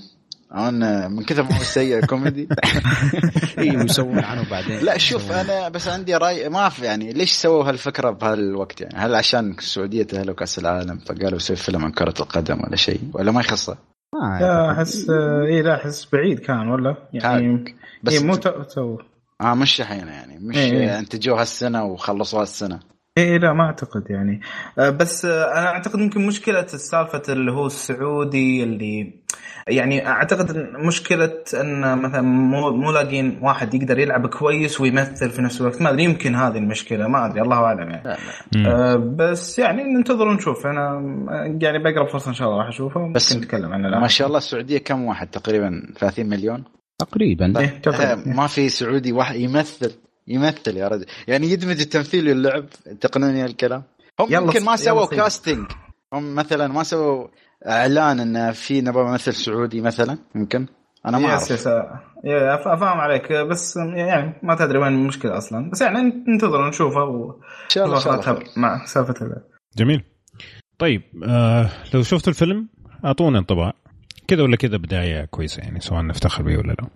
[0.54, 2.48] أنا من كثر ما هو سيء كوميدي.
[3.58, 4.78] اي ويسوون عنه بعدين.
[4.84, 9.14] لا شوف أنا بس عندي رأي ما في يعني ليش سووا هالفكرة بهالوقت يعني؟ هل
[9.14, 13.40] عشان السعوديه تاهلوا كاس العالم فقالوا سوي فيلم عن كرة القدم ولا شيء؟ ولا ما
[13.40, 13.76] يخصه؟
[14.40, 17.64] لا أحس اي لا أحس بعيد كان ولا يعني
[18.02, 18.98] بس إيه مو تو
[19.40, 20.98] آه مش الحين يعني مش إيه.
[20.98, 22.80] أنتجوه هالسنة وخلصوها السنة
[23.22, 24.40] إيه لا ما أعتقد يعني.
[24.78, 29.20] آه، بس آه، أنا أعتقد ممكن مشكلة السالفة اللي هو السعودي اللي
[29.68, 30.56] يعني أعتقد
[30.86, 35.82] مشكلة إن مثلا مو مو لاقين واحد يقدر يلعب كويس ويمثل في نفس الوقت.
[35.82, 38.16] ما أدري يمكن هذه المشكلة ما أدري الله أعلم يعني.
[38.66, 41.00] آه بس يعني ننتظر ونشوف أنا
[41.60, 43.12] يعني بقرب فرصة إن شاء الله راح أشوفه.
[43.12, 46.64] بس نتكلم عنه ما شاء الله السعودية كم واحد؟ تقريبا 30 مليون؟
[46.98, 47.60] تقريبا.
[47.60, 47.80] إيه
[48.26, 49.92] ما في سعودي واحد يمثل
[50.30, 51.06] يمثل يا رجل.
[51.28, 52.66] يعني يدمج التمثيل واللعب.
[53.00, 53.82] تقنوني الكلام؟
[54.20, 55.66] هم يمكن ما سووا casting
[56.12, 57.28] هم مثلا ما سووا
[57.66, 60.66] إعلان إن في نبغى ممثل سعودي مثلا؟ يمكن؟
[61.06, 61.42] أنا ما أعرف.
[61.42, 61.64] yes yes
[62.64, 63.32] فاهم عليك.
[63.32, 65.70] بس يعني ما تدري وين المشكلة أصلا.
[65.70, 67.30] بس يعني ننتظر ونشوفه و...
[67.30, 69.14] إن شاء الله مع سالفة
[69.76, 70.04] جميل.
[70.78, 72.68] طيب آه لو شفت الفيلم
[73.04, 73.72] أعطونا انطباع.
[74.30, 76.88] كذا ولا كذا بداية كويسة يعني سواء نفتخر به ولا لا.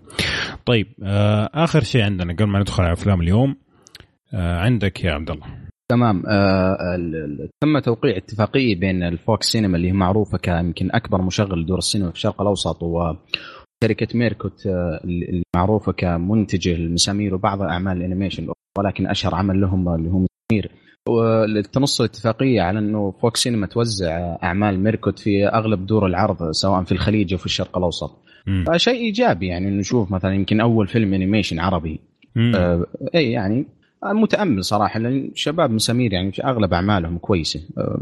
[0.67, 3.57] طيب آه آخر شيء عندنا قبل ما ندخل على أفلام اليوم
[4.35, 5.47] آه عندك يا عبد الله.
[5.91, 6.77] تمام آه
[7.63, 12.11] تم توقيع اتفاقية بين ال Vox Cinema اللي هي معروفة كيمكن أكبر مشغل لدور السينما
[12.11, 18.49] في الشرق الأوسط وشركه Myrkott آه المعروفه كمنتجة المسامير وبعض أعمال ال animation
[18.79, 20.71] ولكن أشهر عمل لهم اللي هو مسامير
[21.73, 26.93] تنص الاتفاقية على أنه Vox Cinema توزع أعمال Myrkott في أغلب دور العرض سواء في
[26.93, 28.23] الخليج أو في الشرق الأوسط.
[28.67, 32.01] فشيء إيجابي يعني نشوف مثلا يمكن أول فيلم animation عربي.
[32.57, 33.67] آه اي يعني
[34.05, 37.61] متأمل صراحة لأن شباب مسامير يعني في أغلب أعمالهم كويسة.
[37.79, 38.01] آه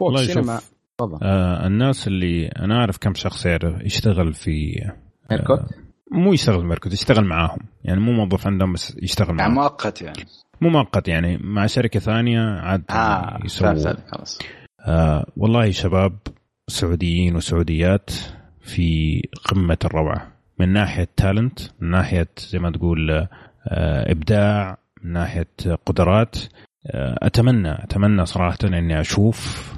[0.00, 0.60] والله سينما
[1.22, 4.96] آه الناس اللي أنا أعرف كم شخص يعرف يشتغل في آه
[5.30, 5.60] ميركوت؟
[6.12, 10.24] مو يشتغل ميركوت يشتغل معاهم يعني مو موظف عندهم بس يشتغل يعني معاهم مؤقت يعني
[10.60, 13.74] مو مؤقت يعني مع شركة ثانية عاد آه يسووا
[14.10, 14.38] خلاص.
[14.86, 16.18] آه والله شباب
[16.68, 18.10] سعوديين وسعوديات
[18.60, 20.32] في قمة الروعة.
[20.58, 23.28] من ناحية تالنت من ناحية زي ما تقول آه
[24.12, 25.46] إبداع من ناحية
[25.86, 26.36] قدرات
[26.86, 29.70] آه أتمنى أتمنى صراحة إني أشوف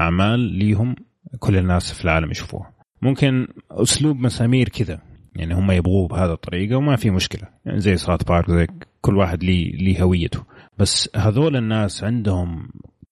[0.00, 0.96] أعمال ليهم
[1.38, 2.72] كل الناس في العالم يشوفوها.
[3.02, 4.98] ممكن أسلوب مسامير كذا.
[5.36, 7.48] يعني هم يبغوه بهذه الطريقة وما في مشكلة.
[7.64, 8.66] يعني زي South Park زي
[9.00, 10.40] كل واحد ليه ليه هويته.
[10.78, 12.68] بس هذول الناس عندهم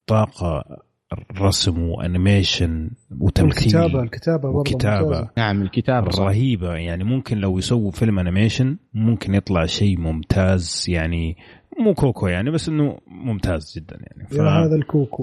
[0.06, 0.64] طاقة
[1.40, 2.90] رسم و animation
[3.20, 6.74] وتمثيل الكتابة الكتابه وكتابة نعم الكتابة رهيبة.
[6.74, 10.86] يعني ممكن لو يسووا فيلم animation ممكن يطلع شيء ممتاز.
[10.88, 11.36] يعني
[11.78, 14.28] مو Coco يعني بس إنه ممتاز جدا يعني.
[14.28, 14.32] ف...
[14.32, 15.22] يا هذا الكوكو.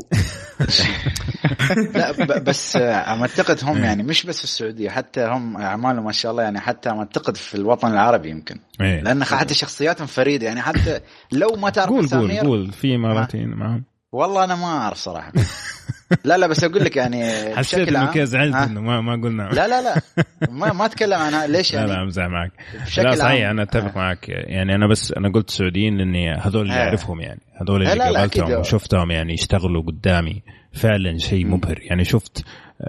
[1.95, 6.43] لا بس أعتقد هم يعني مش بس في السعودية حتى هم أعمالهم ما شاء الله
[6.43, 8.59] يعني حتى أعتقد في الوطن العربي يمكن.
[8.81, 9.01] إيه.
[9.01, 10.99] لأن حتى شخصياتهم فريدة يعني حتى
[11.31, 13.83] لو ما تعرف قول قول قول في اماراتيين معهم.
[14.11, 15.31] والله أنا ما أعرف صراحة.
[16.23, 17.25] لا لا بس أقول لك يعني
[17.57, 19.43] حسيت إنه كذا زعلت إنه ما ما قلنا.
[19.43, 20.01] لا لا لا.
[20.51, 21.47] ما ما أتكلم عنها.
[21.57, 22.51] ليش يعني لا لا امزح معك.
[22.97, 23.97] لا صحيح أنا أتفق آه.
[23.97, 24.29] معك.
[24.29, 26.83] يعني أنا بس أنا قلت سعوديين لأني هذول اللي آه.
[26.85, 27.41] أعرفهم يعني.
[27.61, 30.43] هذول اللي قابلتهم وشفتهم يعني يشتغلوا قدامي.
[30.73, 31.79] فعلا شيء مبهر.
[31.81, 32.45] يعني شفت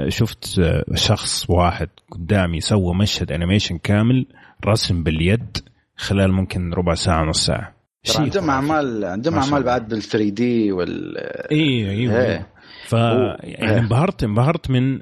[0.08, 0.60] شفت
[0.94, 4.26] شخص واحد قدامي سوى مشهد animation كامل
[4.66, 5.58] رسم باليد
[5.96, 7.76] خلال ممكن ربع ساعة نص ساعة.
[8.18, 11.18] عندهم أعمال عندهم أعمال بعد بال 3D وال
[11.52, 12.46] أيوه أيوه.
[12.86, 15.00] ف يعني انبهرت انبهرت من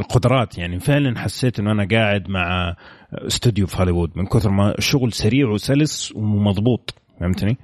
[0.00, 0.58] القدرات.
[0.58, 2.76] يعني فعلا حسيت إنه أنا قاعد مع
[3.12, 6.94] استوديو في هوليوود من كثر ما الشغل سريع وسلس ومضبوط.
[7.20, 7.58] فهمتني؟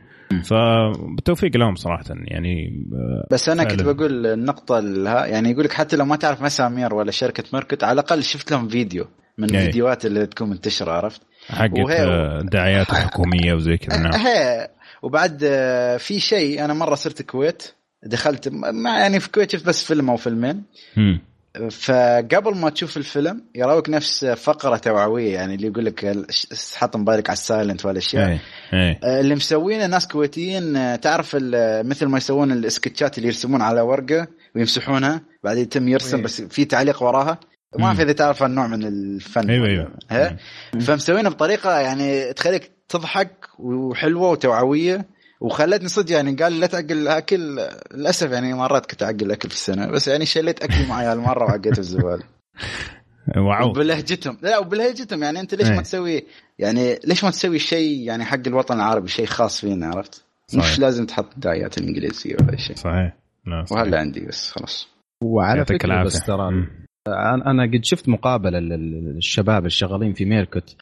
[0.45, 2.05] فبالتوفيق لهم صراحة.
[2.09, 2.87] يعني
[3.31, 4.79] بس أنا كنت بقول النقطة
[5.25, 8.69] يعني يقول لك حتى لو ما تعرف مسامير ولا شركة Myrkott على الأقل شفت لهم
[8.69, 9.09] فيديو
[9.39, 11.91] من الفيديوهات اللي تكون منتشرة عرفت؟ حقت
[12.43, 13.99] الدعايات الحكومية وزي كذا.
[13.99, 14.13] نعم.
[15.03, 15.39] وبعد
[15.99, 20.17] في شيء أنا مرة صرت الكويت دخلت ما يعني في الكويت شفت بس فيلم أو
[20.17, 20.63] فيلمين.
[21.71, 26.27] فقبل ما تشوف الفيلم يراوك نفس فقرة توعوية يعني اللي يقول لك
[26.75, 28.41] حط موبايلك على ال silent والاشياء أي.
[28.73, 28.99] أي.
[29.05, 31.37] آه، اللي مسوينه ناس كويتيين آه، تعرف
[31.85, 34.27] مثل ما يسوون ال sketchات اللي يرسمون على ورقة
[34.57, 36.23] ويمسحونها بعدين يتم يرسم أي.
[36.23, 37.39] بس في تعليق وراها.
[37.79, 39.51] ما أعرف إذا تعرف النوع من الفن.
[39.51, 40.37] أيوه أيوه.
[40.81, 45.07] فمسوينه بطريقة يعني تخليك تضحك وحلوة وتوعوية.
[45.41, 47.61] وخلتني صدق يعني قال لا تعق الأكل
[47.95, 51.79] للأسف يعني مرات كنت اعق الاكل في السينما بس يعني شليت اكلي معي هالمره وعقيت
[51.79, 52.23] الزباله
[53.37, 53.69] wow.
[53.69, 54.39] وبلهجتهم.
[54.43, 55.23] لا وبلهجتهم.
[55.23, 55.81] يعني أنت ليش ما إيه.
[55.81, 56.25] تسوي
[56.59, 60.65] يعني ليش ما تسوي شيء يعني حق الوطن العربي شيء خاص فينا عرفت؟ صحيح.
[60.65, 62.77] مش لازم تحط الدعايات الإنجليزية ولا شيء.
[62.77, 63.17] صحيح.
[63.71, 64.89] وهلا عندي بس خلاص.
[65.25, 66.67] وعلى فكرة بس ترى
[67.47, 70.77] أنا قد شفت مقابلة للشباب الشغالين في ميركوت.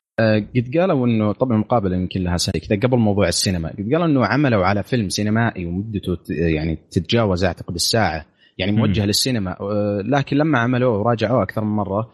[0.57, 3.69] قد قالوا إنه طبعا مقابلة يمكن لها سنه كذا قبل موضوع السينما.
[3.69, 8.27] قد قالوا إنه عملوا على فيلم سينمائي ومدته يعني تتجاوز أعتقد الساعة
[8.59, 9.05] يعني موجه م.
[9.05, 9.57] للسينما.
[9.61, 12.11] آه، لكن لما عملوه وراجعوه أكثر من مرة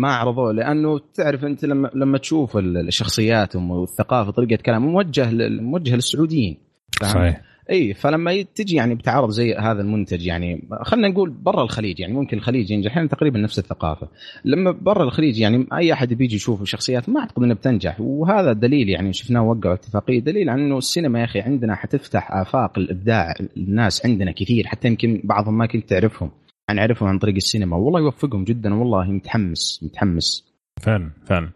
[0.00, 5.30] ما عرضوه لأنه تعرف أنت لما لما تشوف الشخصيات والثقافة طريقة كلام موجه
[5.60, 6.56] موجه للسعوديين.
[7.02, 7.40] صحيح.
[7.70, 12.36] إي فلما تجي يعني بتعرض زي هذا المنتج يعني خلينا نقول برا الخليج يعني ممكن
[12.36, 14.08] الخليج ينجح إحنا تقريبا نفس الثقافة.
[14.44, 18.88] لما برا الخليج يعني أي أحد بيجي يشوف شخصيات ما أعتقد إنها بتنجح وهذا دليل
[18.88, 24.06] يعني شفناه وقعوا اتفاقية دليل عن إنه السينما يا أخي عندنا حتفتح آفاق الإبداع الناس
[24.06, 26.30] عندنا كثير حتى يمكن بعضهم ما كنت تعرفهم.
[26.70, 30.54] أنا أعرفهم عن طريق السينما والله يوفقهم جدا والله متحمس متحمس.
[30.82, 31.50] فعلا فعلا.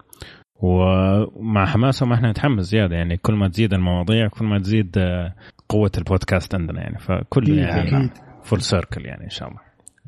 [0.63, 4.97] ومع حماسهم إحنا نتحمس زيادة يعني كل ما تزيد المواضيع كل ما تزيد
[5.69, 8.11] قوة البودكاست عندنا يعني فكل يعني
[8.45, 9.61] full circle يعني إن شاء الله.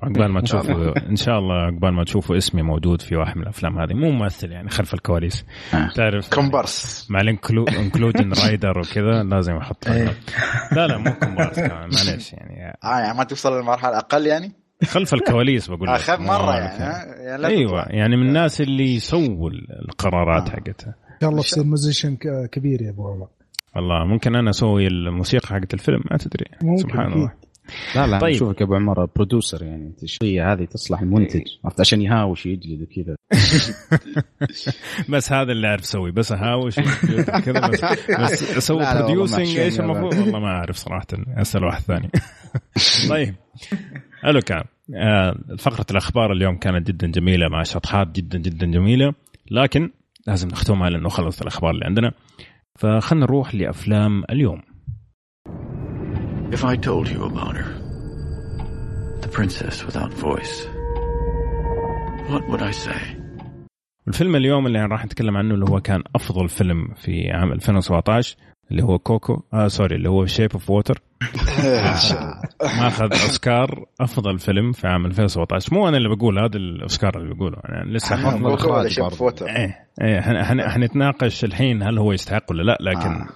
[0.03, 3.79] عقبال ما تشوفوا إن شاء الله عقبال ما تشوفوا اسمي موجود في واحد من الأفلام
[3.79, 3.95] هذه.
[3.95, 5.45] مو ممثل يعني خلف الكواليس.
[5.75, 5.89] آه.
[5.95, 7.07] تعرف كومبارس.
[7.11, 10.15] مع ال inclusion rider وكذا لازم أحط إيه.
[10.73, 12.77] لا لا مو كومبارس معليش يعني.
[12.85, 14.53] آه يعني ما توصل للمرحله أقل يعني؟
[14.85, 15.95] خلف الكواليس بقول لك.
[15.95, 16.85] اخف مرة يعني,
[17.25, 17.47] يعني.
[17.47, 19.51] أيوه يعني من الناس اللي يسووا
[19.89, 20.53] القرارات آه.
[20.53, 20.95] حقتها.
[21.11, 22.17] إن شاء الله تصير musician
[22.53, 23.29] كبير يا أبو عمر.
[23.77, 26.77] والله ممكن أنا أسوي الموسيقى حقت الفيلم ما تدري.
[26.77, 27.33] سبحان الله.
[27.97, 28.35] لا لا طيب.
[28.35, 29.95] شوفك أبو عمر producer يعني.
[30.03, 31.43] الشخصيه هذه؟ تصلح المنتج.
[31.65, 33.17] عرفت؟ عشان يهاوش يجلد وكذا
[35.13, 36.81] بس هذا اللي أعرف أسوي بس أهاوش
[37.45, 37.85] كذا بس,
[38.21, 41.07] بس أسوي بروديوسنج إيش المفروض؟ والله ما أعرف صراحة.
[41.37, 42.11] أسأل واحد ثاني.
[43.11, 43.35] طيب.
[44.23, 44.65] حلو كان
[44.95, 49.15] آه، فقرة الأخبار اليوم كانت جدا جميلة مع شطحات جدا جدا جميلة.
[49.51, 49.91] لكن
[50.27, 52.13] لازم نختمها لأنه خلصت الأخبار اللي عندنا.
[52.79, 54.63] فخلنا نروح لأفلام اليوم
[56.53, 57.71] If I told you about her,
[59.21, 60.55] the princess without voice,
[62.31, 63.21] what would I say?
[64.09, 68.37] الفيلم اليوم اللي راح نتكلم عنه اللي هو كان أفضل فيلم في عام 2017
[68.71, 69.43] اللي هو كوكو.
[69.55, 71.03] آه sorry اللي هو Shape of Water
[72.63, 77.57] ماخذ أوسكار أفضل فيلم في عام 2017 مو أنا اللي بقول هذا الأوسكار اللي بقوله.
[77.65, 78.17] يعني Shape
[79.05, 80.21] of Water إيه إيه
[80.69, 83.29] حنتناقش الحين هل هو يستحق ولا لا لكن آه.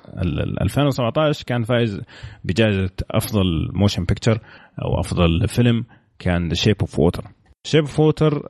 [0.63, 2.01] 2017 كان فايز
[2.45, 4.39] بجائزة أفضل motion picture
[4.85, 5.85] أو أفضل فيلم
[6.19, 7.25] كان The Shape of Water
[7.67, 8.43] Shape of Water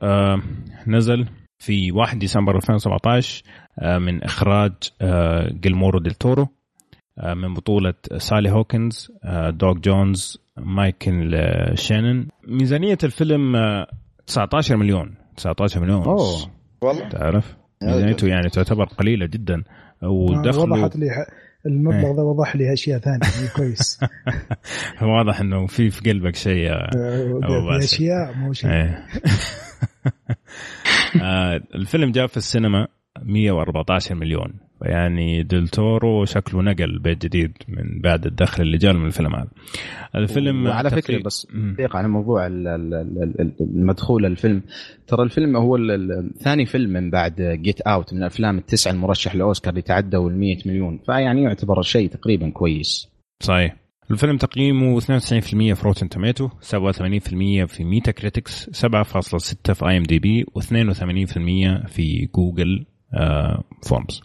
[0.87, 1.27] نزل
[1.59, 3.43] في 1 ديسمبر 2017
[3.79, 4.71] آه من إخراج
[5.01, 6.47] آه جييرمو ديل تورو.
[7.17, 12.27] من بطولة سالي هوكنز آه، دوغ جونز مايكل آه، شانن.
[12.47, 13.55] ميزانية الفيلم
[14.27, 15.15] 19 مليون.
[15.37, 16.03] 19 مليون.
[16.03, 16.51] أوه.
[16.81, 17.09] والله.
[17.09, 19.63] تعرف؟ ميزانيته يعني تعتبر قليلة جدا.
[20.03, 21.09] ودخله وضحت لي
[21.65, 23.19] المبلغ ذا وضح لي أشياء ثانية.
[23.35, 23.99] يعني كويس.
[25.17, 28.71] واضح إنه في في قلبك شيء في أشياء مو شيء.
[28.71, 29.05] إيه.
[31.23, 32.87] آه، الفيلم جاء في السينما.
[33.23, 34.53] 114 مليون.
[34.81, 39.47] يعني ديل تورو شكله نقل بيت جديد من بعد الدخل اللي جاء من الفيلم هذا.
[40.15, 42.47] الفيلم وعلى فكرة بس دقيقه على موضوع
[43.61, 44.61] المدخول الفيلم.
[45.07, 49.81] ترى الفيلم هو الثاني فيلم من بعد Get Out من الأفلام التسعة المرشح لأوسكار اللي
[49.81, 50.99] تعدوا ال 100 مليون.
[51.05, 53.09] فيعني يعتبر شيء تقريبا كويس.
[53.39, 53.75] صحيح.
[54.11, 55.03] الفيلم تقييمه 92%
[55.73, 62.85] في Rotten Tomato 87% في Metacritics 7.6 في IMDb و82% في Google
[63.89, 64.21] Forms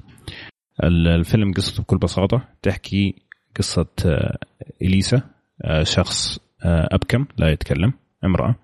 [0.85, 3.15] الفيلم قصته بكل بساطة تحكي
[3.57, 4.39] قصة آه
[4.83, 5.23] إليسا
[5.65, 7.93] آه شخص آه أبكم لا يتكلم
[8.25, 8.55] امرأة.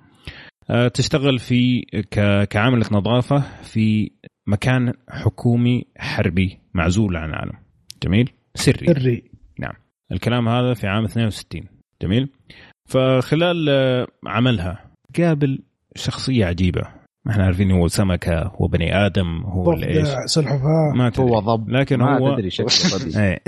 [0.70, 1.82] آه تشتغل في
[2.50, 4.10] كعاملة نظافة في
[4.46, 7.58] مكان حكومي حربي معزول عن العالم.
[8.02, 8.86] جميل؟ سري.
[8.86, 9.30] سري.
[9.58, 9.74] نعم.
[10.12, 11.62] الكلام هذا في عام 62
[12.02, 12.28] جميل؟
[12.88, 15.62] فخلال آه، عملها قابل
[15.96, 17.05] شخصية عجيبة.
[17.26, 20.92] ما إحنا عارفين هو سمكة هو بني آدم هو إيش سلحفاة.
[20.94, 21.26] ما تدري.
[21.26, 22.70] هو ضب لكن ما هو تدري شكله
[23.24, 23.38] إيه.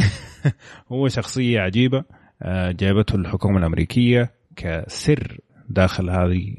[0.93, 2.05] هو شخصية عجيبة
[2.43, 6.55] آه، جابته الحكومة الأمريكية كسر داخل هذه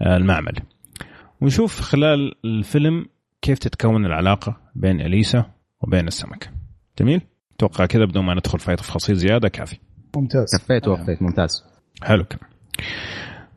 [0.00, 0.52] آه، المعمل.
[1.40, 3.06] ونشوف خلال الفيلم
[3.42, 5.44] كيف تتكون العلاقة بين أليسا
[5.80, 6.46] وبين السمكة.
[6.98, 7.20] جميل؟
[7.56, 9.78] أتوقع كذا بدون ما ندخل في تفاصيل زيادة كافي.
[10.16, 10.56] ممتاز.
[10.58, 11.64] كفيت ووفيت ممتاز.
[12.02, 12.24] حلو.
[12.24, 12.40] كده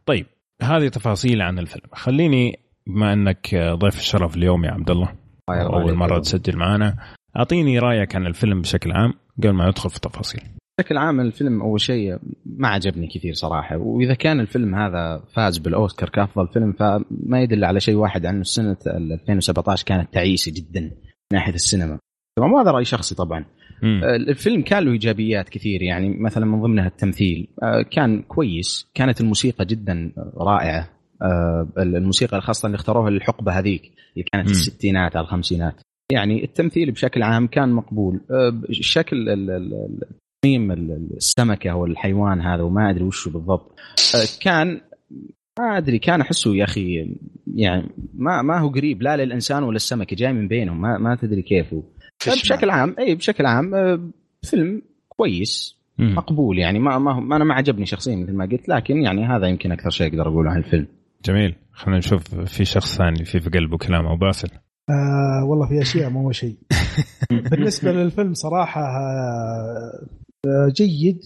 [0.05, 0.25] طيب
[0.61, 1.85] هذه تفاصيل عن الفيلم.
[1.93, 5.13] خليني بما انك ضيف الشرف اليوم يا عبد الله.
[5.49, 6.97] أول مرة تسجل معنا
[7.37, 10.41] أعطيني رأيك عن الفيلم بشكل عام قبل ما ندخل في التفاصيل.
[10.79, 16.09] بشكل عام الفيلم أول شيء ما عجبني كثير صراحة وإذا كان الفيلم هذا فاز بالأوسكار
[16.09, 20.91] كأفضل فيلم فما يدل على شيء واحد عنه سنة 2017 كانت تعيسة جدا من
[21.33, 21.99] ناحية السينما.
[22.37, 23.45] تمام هذا رأي شخصي طبعا.
[23.83, 27.47] آه، الفيلم كان له إيجابيات كثير يعني مثلا من ضمنها التمثيل.
[27.63, 30.89] آه، كان كويس كانت الموسيقى جدا رائعة.
[31.77, 35.75] الموسيقى الخاصة اللي اختاروها للحقبة هذيك اللي كانت في الستينات على الخمسينات.
[36.11, 38.21] يعني التمثيل بشكل عام كان مقبول.
[38.71, 39.29] شكل
[40.43, 43.79] تصميم السمكة أو الحيوان هذا وما أدري وشه بالضبط
[44.41, 44.81] كان
[45.59, 47.15] ما أدري كان أحسه يا أخي
[47.55, 51.41] يعني ما ما هو قريب لا للإنسان ولا السمكة جاي من بينهم ما ما تدري
[51.41, 51.83] كيف هو
[52.27, 54.09] بشكل عام إي بشكل عام آه،
[54.41, 55.83] فيلم كويس.
[55.99, 59.71] مقبول يعني ما, ما أنا ما عجبني شخصيا مثل ما قلت لكن يعني هذا يمكن
[59.71, 60.87] أكثر شيء أقدر أقوله عن الفيلم.
[61.25, 61.55] جميل.
[61.73, 64.49] خلينا نشوف في شخص ثاني في في قلبه كلام أو باسل
[64.89, 66.57] آه والله في أشياء مو شيء.
[67.51, 70.07] بالنسبة للفيلم صراحة آه
[70.67, 71.19] جيد.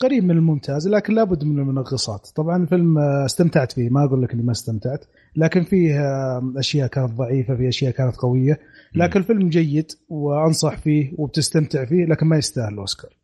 [0.00, 2.28] قريب من الممتاز لكن لابد من المنغصات.
[2.36, 3.90] طبعا الفيلم آه، استمتعت فيه.
[3.90, 5.04] ما أقول لك إني ما استمتعت
[5.36, 8.60] لكن فيه آه، أشياء كانت ضعيفة في أشياء كانت قوية.
[8.94, 13.17] لكن الفيلم جيد وأنصح فيه وبتستمتع فيه لكن ما يستاهل الأوسكار.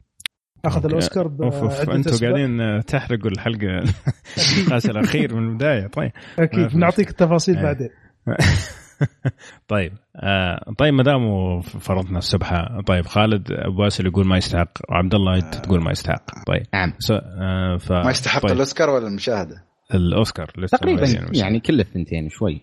[0.64, 1.26] أخذ الأوسكار
[1.94, 3.84] أنتم قاعدين تحرقوا الحلقة
[4.58, 6.10] النقاش الأخير من البداية طيب.
[6.38, 6.76] أكيد.
[6.76, 7.64] نعطيك التفاصيل إيه.
[7.64, 7.88] بعدين.
[9.68, 9.92] طيب.
[10.16, 15.36] آه طيب ما دام فرضنا السبحه طيب خالد ابو باسل يقول ما يستحق وعبد الله
[15.36, 16.24] انت تقول ما يستحق.
[16.46, 16.66] طيب.
[16.74, 16.92] نعم.
[17.12, 17.92] آه ف...
[17.92, 18.52] ما يستحق طيب.
[18.52, 22.62] الأوسكار ولا المشاهدة؟ الأوسكار تقريبا يعني, يعني كل الثنتين شوي.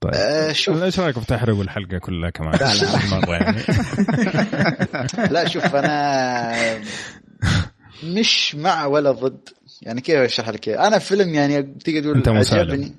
[0.00, 0.14] طيب.
[0.14, 0.82] آه شوف.
[0.82, 2.98] إيش رايكم تحرقوا الحلقة كلها كمان؟ لا لا.
[3.16, 3.62] مره يعني.
[5.34, 6.52] لا شوف أنا
[8.16, 9.48] مش مع ولا ضد.
[9.82, 12.92] يعني كيف أشرح لك أنا فيلم يعني تقدر تقول عجبني.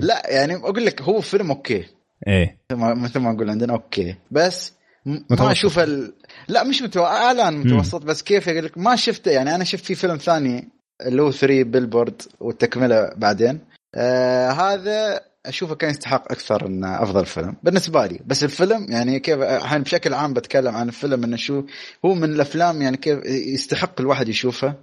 [0.00, 1.84] لا يعني أقول لك هو فيلم okay.
[2.26, 2.58] إيه.
[2.72, 4.16] مثل ما أقول عندنا okay.
[4.30, 4.72] بس
[5.06, 6.12] ما أشوف ال...
[6.48, 7.04] لا مش متو...
[7.04, 9.30] أعلى من متوسط بس كيف أقول لك؟ ما شفته.
[9.30, 10.68] يعني أنا شفت في فيلم ثاني
[11.06, 13.60] اللي هو 3 Billboard والتكملة بعدين.
[13.94, 17.56] آه هذا أشوفه كان يستحق أكثر إنه أفضل فيلم.
[17.62, 21.62] بالنسبة لي بس الفيلم يعني كيف الحين بشكل عام بتكلم عن الفيلم إنه شو
[22.04, 24.74] هو من الأفلام يعني كيف يستحق الواحد يشوفه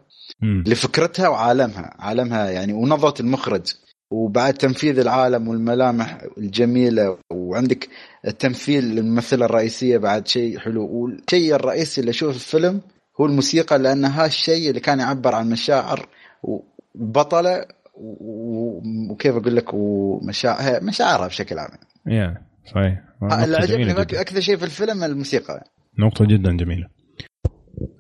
[0.43, 1.93] لفكرتها وعالمها.
[1.99, 3.74] عالمها يعني ونظرة المخرج
[4.11, 7.89] وبعد تنفيذ العالم والملامح الجميلة وعندك
[8.28, 10.88] التمثيل للممثلة الرئيسية بعد شيء حلو.
[10.88, 12.82] والشيء الرئيسي اللي أشوف الفيلم
[13.22, 16.07] هو الموسيقى لأن هذا الشيء اللي كان يعبر عن مشاعر
[16.43, 17.66] وبطلة
[17.98, 21.70] وكيف أقول لك ومشاعر مشاعرها بشكل عام.
[22.08, 23.02] يا صحيح.
[23.43, 25.64] اللي عجبني أكثر شيء في الفيلم الموسيقى.
[26.00, 26.88] نقطة جدا جميلة.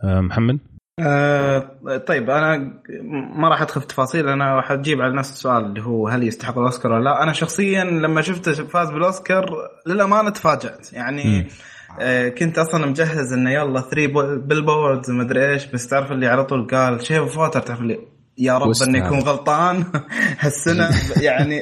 [0.03, 0.59] أه محمد؟
[0.99, 2.57] آه طيب أنا
[3.37, 6.57] ما راح أدخل في تفاصيل أنا راح أجيب على نفس السؤال اللي هو هل يستحق
[6.57, 7.23] الأوسكار ولا لا.
[7.23, 9.45] أنا شخصيا لما شفته فاز بالأوسكار
[9.87, 10.93] للأمانة تفاجأت.
[10.93, 11.47] يعني
[12.01, 16.43] آه كنت أصلا مجهز إنه يلا 3 Billboards ما أدري إيش بس تعرف اللي على
[16.43, 19.85] طول قال Shape of Water تعرف اللي يا رب انه يكون غلطان.
[20.39, 20.89] هالسنة
[21.27, 21.61] يعني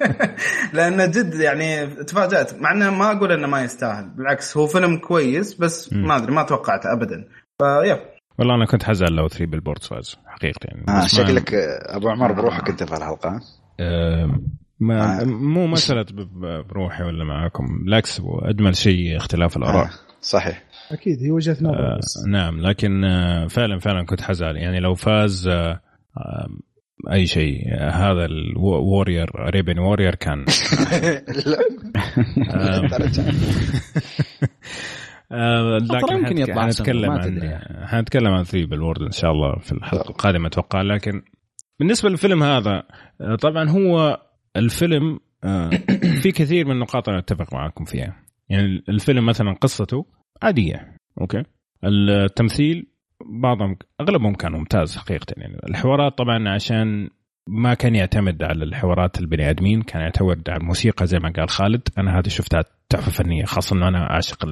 [0.74, 2.60] لأنه جد يعني تفاجأت.
[2.60, 4.08] مع إنه ما أقول إنه ما يستاهل.
[4.08, 7.24] بالعكس هو فيلم كويس بس ما أدري ما توقعته ابدا.
[7.58, 8.00] فيا
[8.38, 11.54] والله أنا كنت حزعل لو 3 بالبوردز فاز حقيقه يعني آه شكلك
[11.88, 13.40] أبو عمر بروحك أنت في الحلقة.
[13.80, 14.40] آه
[14.80, 15.24] ما آه.
[15.24, 16.06] مو مسألة
[16.68, 17.84] بروحي ولا معاكم.
[17.84, 19.84] بالعكس أجمل شيء اختلاف الآراء.
[19.84, 19.90] آه.
[20.20, 20.64] صحيح.
[20.92, 21.98] أكيد هي وجهة نظر آه
[22.28, 25.80] نعم لكن آه فعلا فعلا كنت حزعل يعني لو فاز آه آه
[27.12, 27.74] أي شيء.
[27.92, 30.44] هذا الوورير ريبن وورير كان.
[35.94, 40.46] لكن يمكن يطلع حنتكلم عن حنتكلم عن ثري بالورد إن شاء الله في الحلقة القادمة
[40.46, 40.82] أتوقع.
[40.82, 41.22] لكن
[41.78, 42.82] بالنسبة للفيلم هذا
[43.20, 44.20] آه، طبعا هو
[44.56, 45.70] الفيلم آه،
[46.22, 48.24] في كثير من النقاط أنا أتفق معكم فيها.
[48.48, 50.06] يعني الفيلم مثلا قصته
[50.42, 51.42] عادية أوكي؟
[51.84, 52.86] التمثيل
[53.26, 55.60] بعضهم أغلبهم كان ممتاز حقيقة يعني.
[55.68, 57.10] الحوارات طبعا عشان
[57.48, 61.88] ما كان يعتمد على الحوارات البني آدمين كان يعتمد على الموسيقى زي ما قال خالد.
[61.98, 64.46] أنا هذه شفتها تحفة فنية خاصة إنه أنا عاشق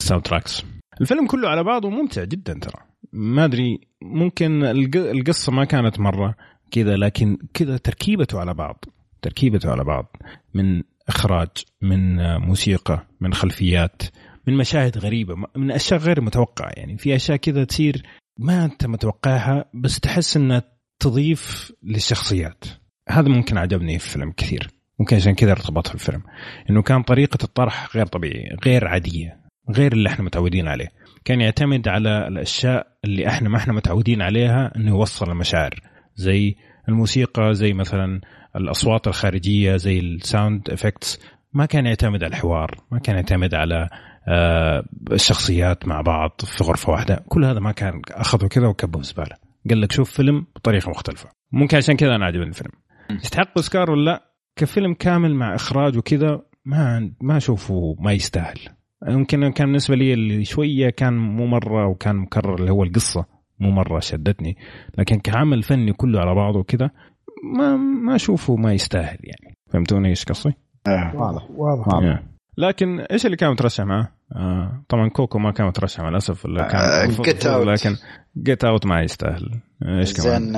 [0.00, 0.64] ال soundtracks
[1.00, 2.82] الفيلم كله على بعضه ممتع جدا ترى.
[3.12, 4.64] ما أدري ممكن
[4.96, 6.34] القصة ما كانت مرة
[6.70, 8.84] كذا لكن كذا تركيبته على بعض
[9.22, 10.16] تركيبته على بعض.
[10.54, 11.48] من إخراج
[11.82, 14.02] من موسيقى من خلفيات.
[14.46, 16.70] من مشاهد غريبة من أشياء غير متوقعة.
[16.76, 18.02] يعني في أشياء كذا تصير
[18.38, 20.62] ما أنت متوقعها بس تحس إنها
[20.98, 22.64] تضيف للشخصيات.
[23.08, 24.70] هذا ممكن عجبني في الفيلم كثير.
[24.98, 26.22] ممكن عشان كذا ارتبط في الفيلم
[26.70, 29.40] إنه كان طريقة الطرح غير طبيعيه غير عادية
[29.70, 30.88] غير اللي إحنا متعودين عليه.
[31.24, 35.80] كان يعتمد على الأشياء اللي إحنا ما إحنا متعودين عليها إنه يوصل المشاعر.
[36.14, 36.56] زي
[36.88, 38.20] الموسيقى زي مثلا
[38.56, 41.20] الأصوات الخارجية زي ال sound effects
[41.52, 43.88] ما كان يعتمد على الحوار ما كان يعتمد على
[45.12, 47.24] الشخصيات مع بعض في غرفة واحدة.
[47.28, 49.36] كل هذا ما كان أخذه كذا وكبه زبالة.
[49.70, 51.28] قال لك شوف فيلم بطريقة مختلفة.
[51.52, 52.70] ممكن عشان كذا أنا عجبني الفيلم.
[53.10, 54.22] يستحق أوسكار ولا لا؟
[54.56, 58.60] كفيلم كامل مع إخراج وكذا ما ما أشوفه ما يستاهل.
[59.08, 63.24] يمكن كان بالنسبة لي اللي شوية كان مو مرة وكان مكرر اللي هو القصة
[63.60, 64.56] مو مرة شدتني.
[64.98, 66.90] لكن كعمل فني كله على بعضه كذا
[67.56, 69.56] ما ما أشوفه ما يستاهل يعني.
[69.72, 70.54] فهمتوني إيش قصدي؟
[70.86, 71.16] آه.
[71.16, 71.50] واضح.
[71.50, 72.22] واضح
[72.58, 76.68] لكن إيش اللي كان مترشح معاه؟ آه طبعا كوكو ما كان مترشح مع الأسف ولا
[76.68, 77.96] كان Get Out لكن
[78.38, 79.60] Get Out ما يستاهل.
[79.82, 80.52] إيش كمان؟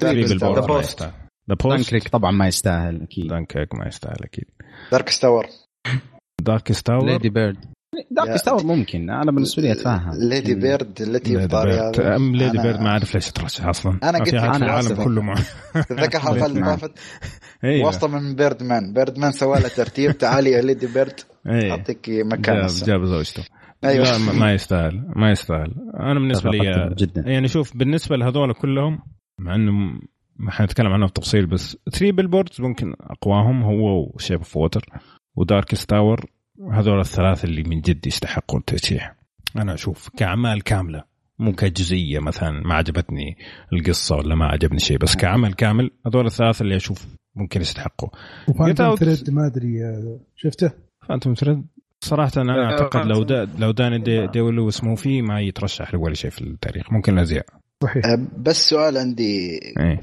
[0.00, 3.26] زين The Post The Dunkirk طبعا ما يستاهل أكيد.
[3.26, 4.44] دانكريك ما يستاهل أكيد.
[4.92, 5.46] Darkest Hour
[6.40, 7.71] Darkest Hour Lady Bird
[8.10, 9.10] Darkest Hour ممكن.
[9.10, 11.74] أنا بالنسبة لي اتفهم Lady Bird التي في طاري
[12.16, 13.98] أم Lady Bird ما أعرف ليش ترشح أصلا.
[14.02, 15.34] أنا قلت أنا العالم كله مع
[15.74, 16.92] تذكر الحلقة اللي طافت
[17.64, 17.84] إيه.
[17.84, 20.18] واسطه من Birdman Birdman سوى له ترتيب.
[20.18, 21.20] تعالي يا Lady Bird.
[21.46, 21.70] إيه.
[21.70, 23.44] أعطيك مكان جاب, جاب زوجته.
[23.84, 24.04] أيوه.
[24.04, 25.04] لا ما يستاهل.
[25.16, 25.74] ما يستاهل.
[26.00, 27.22] أنا بالنسبة لي جدا.
[27.26, 28.98] يعني شوف بالنسبة لهذول كلهم
[29.38, 29.72] مع إنه
[30.36, 34.84] ما حنتكلم عنه بتفصيل بس 3 Billboards ممكن أقواهم هو و Shape of Water
[35.36, 36.26] و Darkest Hour
[36.72, 39.14] هذول الثلاثه اللي من جد يستحقوا الترشيح.
[39.56, 41.04] أنا أشوف كأعمال كاملة
[41.38, 43.36] مو كجزئية مثلا ما عجبتني
[43.72, 48.08] القصة ولا ما عجبني شيء بس كعمل كامل هذول الثلاثه اللي أشوف ممكن يستحقوا.
[48.48, 49.78] و Phantom Thread ما أدري
[50.36, 50.70] شفته؟
[51.08, 51.66] Phantom Thread
[52.00, 56.16] صراحة أنا أعتقد لو دا لو دانيال دي, دي لويس مو فيه ما يترشح لأول
[56.16, 57.46] شيء في التاريخ ممكن الأزياء
[57.82, 58.02] صحيح.
[58.38, 59.60] بس سؤال عندي.
[59.80, 60.00] إيه؟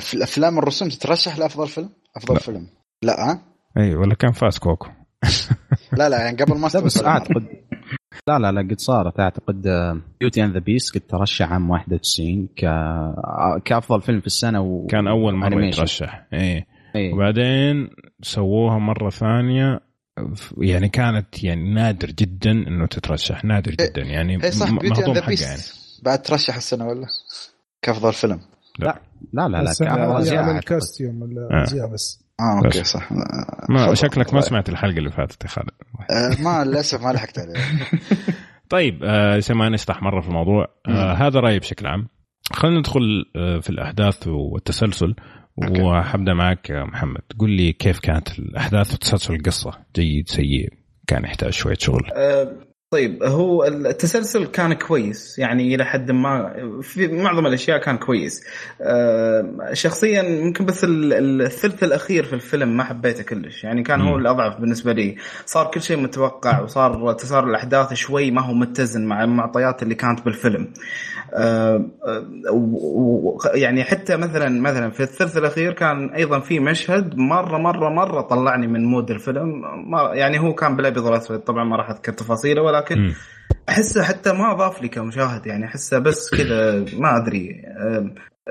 [0.00, 2.40] في الأفلام الرسوم تترشح لأفضل فيلم؟ أفضل لا.
[2.40, 2.66] فيلم.
[3.02, 3.42] لا ها؟
[3.78, 4.88] اي ولا كان فاز كوكو.
[5.92, 7.46] لا لا يعني قبل ما بس اعتقد
[8.28, 9.20] لا لا لا قد صارت.
[9.20, 9.62] أعتقد
[10.20, 12.60] Beauty and the Beast قد ترشح عام 91 ك
[13.64, 14.86] كأفضل فيلم في السنة و...
[14.86, 16.26] كان أول مرة يترشح.
[16.32, 16.66] إيه.
[16.96, 17.14] إيه.
[17.14, 17.88] وبعدين
[18.22, 19.80] سووها مرة ثانية
[20.58, 23.44] يعني كانت يعني نادر جدا إنه تترشح.
[23.44, 25.62] نادر إيه، جدا يعني إيه صح Beauty and the Beast يعني.
[26.02, 27.06] بعد ترشح السنة ولا؟
[27.82, 28.40] كأفضل فيلم.
[28.78, 29.00] لا.
[29.32, 29.48] لا.
[29.48, 32.24] لا لا, لا كأفضل ال costume الازياء بس.
[32.40, 33.12] آه أوكي صح.
[33.68, 35.70] ما شكلك ما سمعت الحلقة اللي فاتت يا خالد.
[36.10, 37.54] آه ما للأسف ما لحقت عليه
[38.70, 40.66] طيب آه ما نشطح مرة في الموضوع.
[40.88, 42.08] آه هذا رأيي بشكل عام.
[42.52, 45.14] خلينا ندخل في الأحداث والتسلسل.
[45.56, 47.22] وحبدا معك يا محمد.
[47.38, 50.68] قل لي كيف كانت الأحداث وتسلسل القصة؟ جيد سيء
[51.06, 52.10] كان يحتاج شوية شغل.
[52.14, 58.44] أه طيب هو التسلسل كان كويس يعني إلى حد ما في معظم الأشياء كان كويس.
[58.80, 64.60] أه شخصيا ممكن بس الثلث الأخير في الفيلم ما حبيته كلش يعني كان هو الأضعف
[64.60, 65.16] بالنسبة لي.
[65.46, 70.24] صار كل شيء متوقع وصار تسار الأحداث شوي ما هو متزن مع المعطيات اللي كانت
[70.24, 70.72] بالفيلم.
[71.34, 71.84] أه
[73.54, 78.66] يعني حتى مثلا مثلا في الثلث الأخير كان أيضا في مشهد مرة مرة مرة طلعني
[78.66, 79.62] من مود الفيلم.
[80.12, 83.14] يعني هو كان بالأبيض والأسود طبعا ما راح أذكر تفاصيله ولا ولكن
[83.68, 87.62] أحسه حتى ما اضاف لي كمشاهد يعني أحسه بس كذا ما أدري.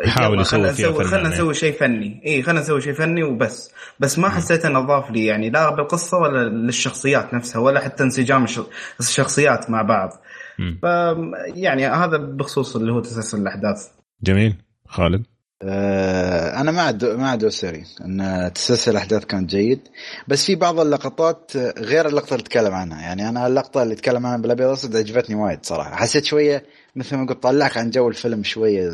[0.05, 2.21] حاول يسوي فيها خلينا نسوي شيء فني.
[2.25, 3.73] اي خلينا نسوي شيء فني وبس.
[3.99, 8.45] بس ما حسيت إنه اضاف لي يعني لا بالقصة ولا للشخصيات نفسها ولا حتى انسجام
[8.99, 10.09] الشخصيات مع بعض.
[10.81, 10.85] ف
[11.55, 13.87] يعني هذا بخصوص اللي هو تسلسل الأحداث.
[14.23, 14.55] جميل.
[14.87, 15.25] خالد؟
[15.63, 19.79] أنا مع دو مع دوسري إن تسلسل الاحداث كان جيد
[20.27, 23.01] بس في بعض اللقطات غير اللقطة اللي تكلم عنها.
[23.01, 25.95] يعني أنا اللقطة اللي تكلم عنها بالأبيض والأسود عجبتني وايد صراحة.
[25.95, 26.63] حسيت شوية
[26.95, 28.91] مثل ما قلت طلعك عن جو الفيلم شوية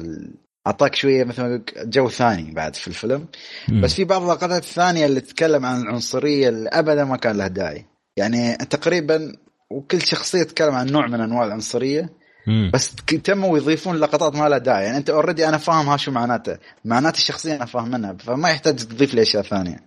[0.67, 3.25] أعطاك شوية مثل ما جو ثاني بعد في الفيلم.
[3.69, 3.81] م.
[3.81, 7.85] بس في بعض اللقطات الثانية اللي تتكلم عن العنصرية اللي ابدا ما كان لها داعي.
[8.17, 9.35] يعني تقريبا
[9.69, 12.09] وكل شخصية تتكلم عن نوع من أنواع العنصرية
[12.47, 12.71] مم.
[12.73, 14.85] بس تموا يضيفون لقطات ما لها داعي.
[14.85, 16.57] يعني أنت already أنا فاهم ها شو معناته.
[16.85, 19.77] معناته الشخصية أنا فاهم منها فما يحتاج تضيف لي أشياء ثانية.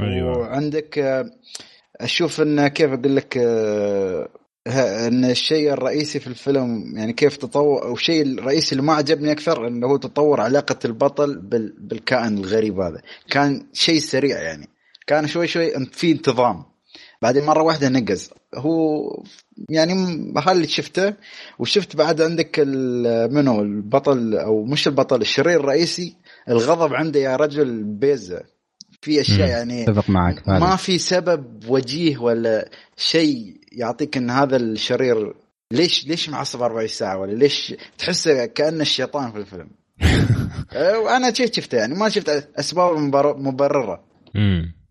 [0.00, 0.38] أيوة.
[0.38, 1.30] وعندك آه،
[2.00, 4.28] أشوف إن كيف أقول لك آه،
[5.08, 9.66] إن الشيء الرئيسي في الفيلم يعني كيف تطور أو الشيء الرئيسي اللي ما عجبني أكثر
[9.68, 11.38] إنه هو تطور علاقة البطل
[11.78, 13.02] بالكائن الغريب هذا.
[13.30, 14.68] كان شيء سريع يعني.
[15.06, 16.64] كان شوي شوي في انتظام.
[17.22, 18.30] بعدين مرة واحدة نقز.
[18.54, 19.02] هو
[19.68, 19.94] يعني
[20.32, 21.14] هذا اللي شفته
[21.58, 22.58] وشفت بعد عندك
[23.30, 26.16] منو البطل أو مش البطل الشرير الرئيسي
[26.48, 28.42] الغضب عنده يا رجل بيزة.
[29.02, 35.34] في أشياء يعني اتفق معك ما في سبب وجيه ولا شيء يعطيك إن هذا الشرير
[35.72, 39.70] ليش ليش معصب 24 ساعة؟ ولا ليش تحسه كانه الشيطان في الفيلم؟
[41.04, 42.96] وأنا شيء شفته يعني ما شفت أسباب
[43.38, 44.04] مبررة.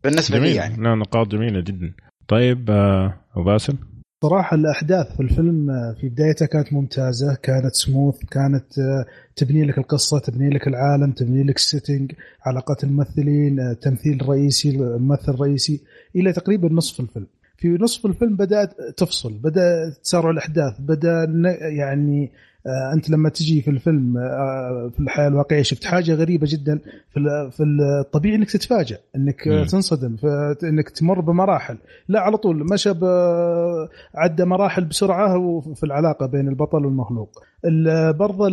[0.03, 0.83] بالنسبة لي يعني.
[0.83, 1.93] لا نقاط جميلة جدا.
[2.31, 3.77] طيب آه، أبو باسل؟
[4.23, 9.05] صراحة الأحداث في الفيلم آه، في بدايتها كانت ممتازة كانت سموث كانت آه،
[9.35, 12.11] تبني لك القصة تبني لك العالم تبني لك ال setting
[12.45, 15.81] علاقات الممثلين تمثيل الرئيسي الممثل الرئيسي
[16.15, 17.27] إلى تقريبا نصف الفيلم.
[17.57, 21.23] في نصف الفيلم بدأت تفصل بدأ تسارع الأحداث بدأ
[21.61, 22.31] يعني
[22.67, 26.79] أنت لما تجي في الفيلم آه، في الحياة الواقعية شفت حاجة غريبة جدا
[27.13, 29.63] في في الطبيعي إنك تتفاجئ إنك م.
[29.63, 30.15] تنصدم
[30.63, 31.77] إنك تمر بمراحل.
[32.07, 32.89] لا على طول مشى
[34.15, 37.43] عدى مراحل بسرعة في العلاقة بين البطل والمخلوق.
[38.17, 38.47] برضه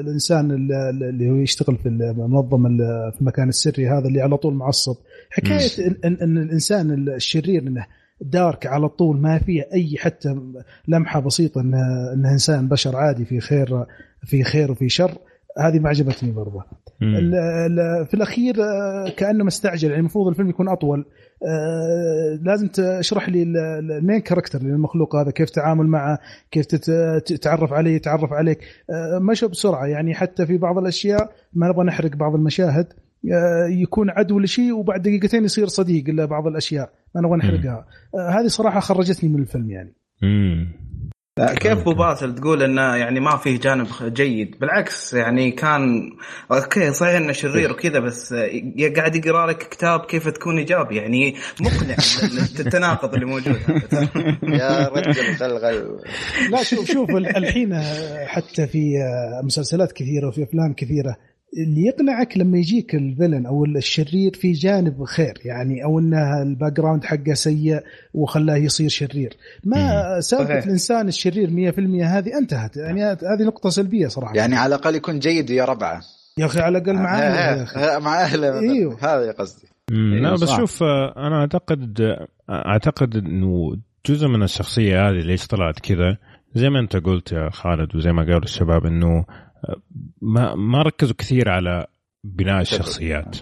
[0.00, 2.68] الإنسان اللي هو يشتغل في المنظمه
[3.10, 4.96] في المكان السري هذا اللي على طول معصب.
[5.30, 7.86] حكاية إن, الإنسان الشرير إنه
[8.20, 10.36] دارك على طول ما فيه أي حتى
[10.88, 13.86] لمحة بسيطة انه انه إنسان بشر عادي في خير
[14.24, 15.18] في خير وفي شر
[15.58, 16.64] هذه ما عجبتني برضه.
[18.04, 21.06] في الأخير آه، كأنه مستعجل يعني المفروض الفيلم يكون أطول.
[21.46, 26.18] آه، لازم تشرح لي المين كاركتر للمخلوق هذا كيف تتعامل معه
[26.50, 28.58] كيف تتعرف عليه يتعرف عليك.
[28.90, 32.86] آه، مشى بسرعة يعني حتى في بعض الأشياء ما نبغى نحرق بعض المشاهد.
[33.68, 36.92] يكون عدو لشيء وبعد دقيقتين يصير صديق لبعض الأشياء.
[37.14, 37.86] ما نبغى نحرقها.
[38.14, 39.94] آه، هذه صراحة خرجتني من الفيلم يعني.
[40.22, 40.80] امم
[41.46, 46.10] كيف أبو باسل تقول إنه يعني ما فيه جانب جيد؟ بالعكس يعني كان
[46.52, 48.34] okay صحيح إنه شرير وكذا بس
[48.96, 51.96] قاعد يقرأ لك كتاب كيف تكون إيجابي يعني مقنع
[52.60, 53.60] التناقض اللي موجود.
[54.60, 55.60] يا رجل خل
[56.50, 57.82] لا شوف شوف الحين
[58.26, 58.94] حتى في
[59.44, 61.16] مسلسلات كثيرة وفي أفلام كثيرة
[61.58, 66.72] اللي يقنعك لما يجيك ال villain أو الشرير في جانب خير يعني أو انه ال
[66.72, 67.80] background حقه سيء
[68.14, 69.36] وخلاه يصير شرير.
[69.64, 72.76] ما سالفة الإنسان الشرير 100% هذه انتهت.
[72.76, 74.34] يعني هذه نقطة سلبية صراحة.
[74.34, 76.00] يعني على الأقل يكون جيد يا ربعه.
[76.38, 78.60] يا أخي على الأقل مع أهله مع أهله.
[78.60, 78.98] إيوه.
[79.00, 79.68] هذا قصدي.
[79.90, 80.82] لا أيوه، بس شوف
[81.16, 82.16] أنا أعتقد
[82.50, 83.76] أعتقد إنه
[84.06, 86.16] جزء من الشخصية هذه ليش طلعت كذا؟
[86.54, 89.24] زي ما أنت قلت يا خالد وزي ما قالوا الشباب إنه
[90.22, 91.86] ما ما ركزوا كثير على
[92.24, 93.36] بناء الشخصيات.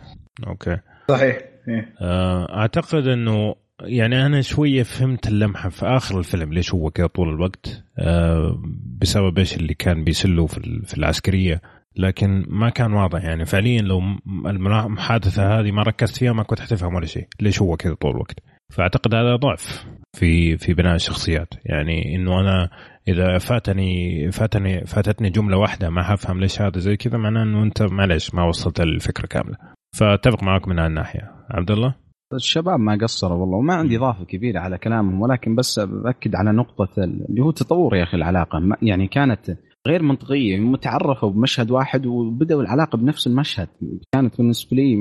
[0.47, 0.79] أوكي.
[1.11, 1.39] صحيح.
[1.69, 1.95] إيه.
[2.01, 7.29] آه، أعتقد إنه يعني أنا شوية فهمت اللمحة في آخر الفيلم ليش هو كذا طول
[7.29, 8.63] الوقت؟ آه،
[9.01, 10.47] بسبب إيش اللي كان بيسلوا
[10.85, 11.61] في العسكرية.
[11.97, 13.45] لكن ما كان واضح يعني.
[13.45, 14.03] فعليا لو
[14.47, 17.27] المحادثة هذه ما ركزت فيها ما كنت حتفهم ولا شيء.
[17.41, 18.41] ليش هو كذا طول الوقت؟
[18.73, 21.55] فأعتقد هذا ضعف في في بناء الشخصيات.
[21.65, 22.71] يعني إنه أنا
[23.09, 27.83] إذا فاتني فاتني فاتتني جملة واحدة ما حفهم ليش هذا زي كذا معناه إنه أنت
[27.83, 29.57] معلش ما وصلت الفكرة كاملة.
[29.97, 31.95] فأتفق معك من هالناحيه عبد الله؟
[32.35, 37.05] الشباب ما قصروا والله وما عندي اضافه كبيره على كلامهم ولكن بس باكد على نقطة
[37.05, 38.77] اللي هو تطور يا أخي العلاقة.
[38.83, 39.57] يعني كانت
[39.87, 43.69] غير منطقية متعرفوا بمشهد واحد وبدأوا العلاقة بنفس المشهد.
[44.15, 44.97] كانت بالنسبة لي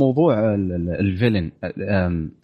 [0.00, 1.50] موضوع الفيلن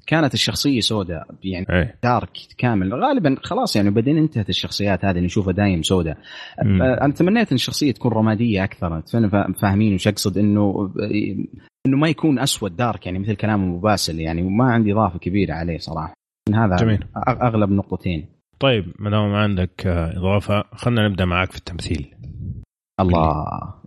[0.07, 1.95] كانت الشخصية سوداء يعني أي.
[2.03, 2.95] دارك كامل.
[2.95, 6.19] غالبا خلاص يعني بعدين انتهت الشخصيات هذه نشوفها دايم سوداء.
[6.59, 9.03] أنا تمنيت إن الشخصية تكون رماديه أكثر
[9.61, 10.93] فاهمين وش أقصد؟ إنه
[11.87, 15.55] إنه ما يكون أسود دارك يعني مثل كلام ابو باسل يعني ما عندي إضافة كبيرة
[15.55, 16.15] عليه صراحة.
[16.55, 17.05] هذا جميل.
[17.29, 18.27] أغلب نقطتين.
[18.59, 20.65] طيب ما دام ما عندك إضافة.
[20.73, 22.15] خلينا نبدأ معك في التمثيل.
[23.01, 23.82] الله.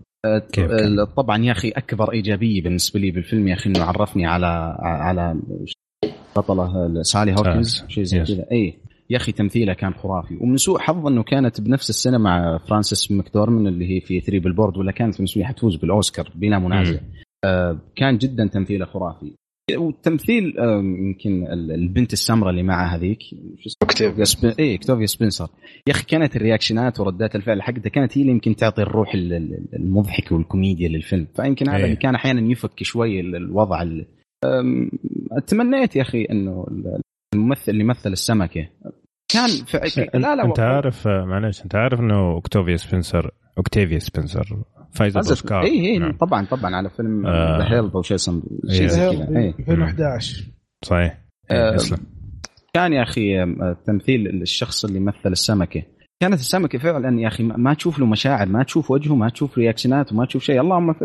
[0.51, 0.71] كيف
[1.17, 5.35] طبعا يا أخي أكبر إيجابية بالنسبة لي بالفيلم يا أخي إنه عرفني على على
[6.35, 8.45] بطلة سالي هوكنز شيء زي كذا.
[8.51, 8.73] اي
[9.09, 10.37] يا أخي تمثيله كان خرافي.
[10.41, 14.77] ومن سوء حظ إنه كانت بنفس السنة مع فرانسيس ماكدورمان اللي هي في Three Billboards
[14.77, 16.99] ولا كانت من هتفوز بالأوسكار بلا منازع.
[17.43, 19.31] آه كان جدا تمثيله خرافي.
[19.73, 23.19] وتمثيل يمكن البنت السمراء اللي معها هذيك.
[23.81, 24.53] اوكتافيا سبن...
[24.59, 25.49] اي اوكتافيا سبنسر.
[25.87, 29.13] يا أخي كانت ال reactionات وردات الفعل حقتها كانت هي اللي يمكن تعطي الروح
[29.73, 31.27] المضحكه والكوميديا للفيلم.
[31.35, 34.05] فيمكن هذا اللي كان أحيانا يفك شوي الوضع اللي...
[35.47, 36.65] تمنيت يا أخي إنه
[37.33, 38.69] الممثل اللي مثل السمكة
[39.29, 40.09] كان في...
[40.13, 44.63] لا لا أنت عارف معلش أنت عارف إنه اوكتافيا سبنسر اوكتافيا سبنسر
[44.95, 46.11] فايزه باوسكار اي اي نعم.
[46.11, 49.53] طبعا طبعا على فيلم The Help أو شيء شيء زي كذا.
[49.59, 50.43] 2011
[50.85, 51.17] صحيح.
[51.51, 51.77] آه
[52.73, 53.45] كان يا أخي
[53.85, 55.83] تمثيل الشخص اللي مثل السمكة.
[56.19, 60.11] كانت السمكة فعلا يا أخي ما تشوف له مشاعر ما تشوف وجهه ما تشوف reactionات
[60.11, 60.61] وما تشوف شيء.
[60.61, 60.95] اللهم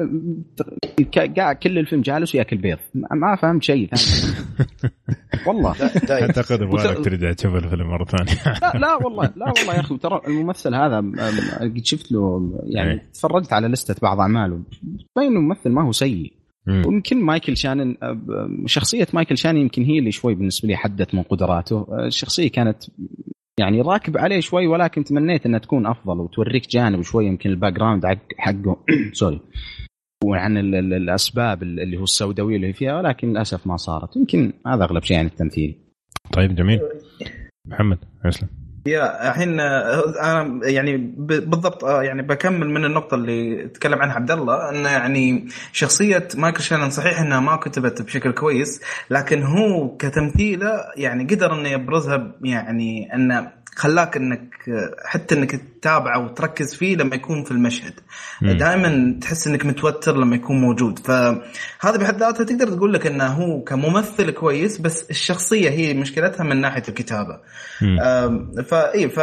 [1.36, 3.90] قاعد كل الفيلم جالس وياكل بيض ما فهمت شيء
[5.46, 5.74] والله.
[6.10, 8.58] أعتقد أبغى ترجع تشوف الفيلم مرة ثانية.
[8.62, 10.96] لا لا والله لا والله يا أخي ترى الممثل هذا
[11.60, 13.10] قد شفت له يعني إيه.
[13.14, 14.60] تفرجت على listة بعض أعماله.
[15.16, 16.32] باين ممثل ما هو سيء.
[16.68, 17.96] ويمكن مايكل شانن
[18.66, 21.86] شخصية مايكل شانن يمكن هي اللي شوي بالنسبة لي حدت من قدراته.
[22.06, 22.84] الشخصية كانت
[23.58, 28.06] يعني راكب عليه شوي ولكن تمنيت إنها تكون أفضل وتوريك جانب شوي يمكن ال background
[28.38, 28.76] حقه.
[29.12, 29.40] sorry
[30.24, 34.16] وعن الأسباب اللي هو السوداوية اللي فيها ولكن للأسف ما صارت.
[34.16, 35.78] يمكن هذا أغلب شيء عن التمثيل.
[36.32, 36.80] طيب جميل.
[37.66, 38.48] محمد اسلم
[38.86, 44.88] يا الحين أنا يعني بالضبط يعني بكمل من النقطة اللي تكلم عنها عبد الله انه
[44.88, 51.54] يعني شخصية مايكل شانن صحيح إنها ما كتبت بشكل كويس لكن هو كتمثيله يعني قدر
[51.54, 54.54] إنه يبرزها يعني إنه خلاك إنك
[55.04, 57.92] حتى إنك تتابعه وتركز فيه لما يكون في المشهد.
[58.42, 60.98] دائما تحس إنك متوتر لما يكون موجود.
[60.98, 66.60] فهذا بحد ذاته تقدر تقول لك إنه هو كممثل كويس بس الشخصية هي مشكلتها من
[66.60, 67.38] ناحية الكتابة.
[68.62, 69.20] فاي ف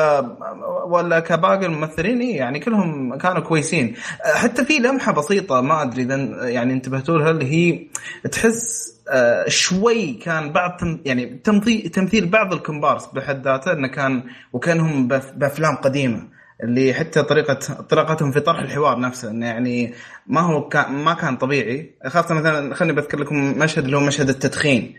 [0.88, 3.96] ولا كباقي الممثلين إيه يعني كلهم كانوا كويسين.
[4.36, 6.16] حتى في لمحة بسيطة ما أدري إذا
[6.50, 7.88] يعني انتبهتوا لها اللي هي
[8.32, 15.08] تحس آه، شوي كان بعض يعني تمثيل تمثيل بعض الكومبارس بحد ذاته إنه كان وكانهم
[15.08, 17.54] بأفلام قديمة اللي حتى طريقه
[17.90, 19.94] طريقتهم في طرح الحوار نفسه إنه يعني
[20.28, 21.96] ما هو كان ما كان طبيعي.
[22.08, 24.96] خاصة مثلا خليني بذكر لكم مشهد اللي هو مشهد التدخين.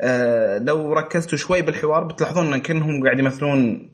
[0.00, 3.90] آه، لو ركزتوا شوي بالحوار بتلاحظون إن كأنهم قاعد يمثلون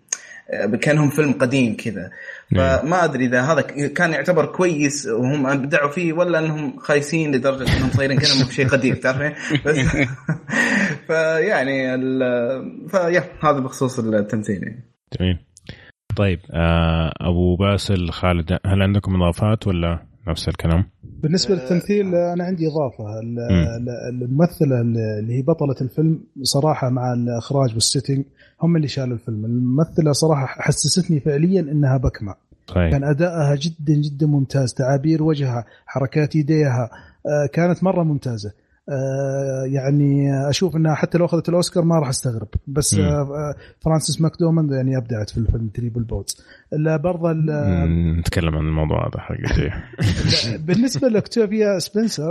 [0.80, 2.10] كأنهم فيلم قديم كذا.
[2.50, 2.78] نعم.
[2.78, 7.90] فما أدري إذا هذا كان يعتبر كويس وهم أبدعوا فيه ولا إنهم خايسين لدرجة إنهم
[7.90, 9.32] صايرين كأنهم في شيء قديم تعرفين؟
[9.66, 9.76] بس
[11.06, 11.98] فيعني
[12.88, 14.84] فيا هذا بخصوص التمثيل يعني.
[15.20, 15.38] جميل.
[16.16, 22.66] طيب آه، أبو باسل خالد هل عندكم إضافات ولا؟ نفس الكلام؟ بالنسبة للتمثيل أنا عندي
[22.68, 23.04] إضافة.
[24.12, 28.24] الممثلة اللي هي بطلة الفيلم صراحة مع الإخراج وال setting
[28.62, 29.44] هم اللي شالوا الفيلم.
[29.44, 32.34] الممثلة صراحة حسستني فعليا إنها بكمة.
[32.66, 32.90] صحيح.
[32.90, 36.90] كان أدائها جدا جدا ممتاز تعابير وجهها حركات يديها
[37.26, 38.48] آه، كانت مرة ممتازة.
[38.48, 38.67] آه،
[39.66, 42.48] يعني أشوف إنها حتى لو أخذت الأوسكار ما راح أستغرب.
[42.66, 43.00] بس مم.
[43.04, 46.42] آه، فرانسيس ماكدورمان يعني أبدعت في الفيلم Three Billboards.
[46.72, 47.32] برضه
[48.18, 49.34] نتكلم عن الموضوع هذا حق
[50.66, 52.30] بالنسبة لاوكتافيا سبنسر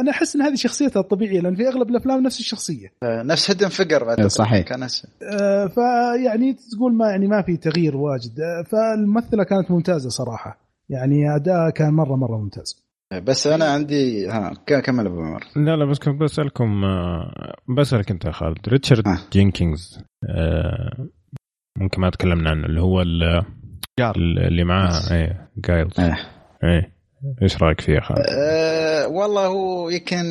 [0.00, 2.92] أنا أحس إن هذه شخصيتها الطبيعيه لأن في أغلب الأفلام نفس الشخصية.
[3.04, 4.66] نفس Hidden Figures بعد صحيح.
[4.66, 4.88] كان
[5.68, 8.40] فيعني تقول ما يعني ما في تغيير واجد.
[8.66, 10.58] فالممثلة كانت ممتازة صراحة.
[10.88, 12.81] يعني أداءها كان مرة مرة ممتاز.
[13.18, 15.44] بس أنا عندي ها كمل أبو عمر.
[15.56, 18.68] لا لا بس كنت بسألكم آه، بسألك أنت يا خالد.
[18.68, 19.18] ريتشارد ها.
[19.32, 19.98] جينكينز
[20.28, 21.08] آه،
[21.78, 26.00] ممكن ما تكلمنا عنه اللي هو اللي معاه إيه جايلز.
[26.00, 26.18] إيه
[26.64, 26.92] إيه.
[27.42, 30.24] إيش رأيك فيه يا خالد؟ أه والله هو يمكن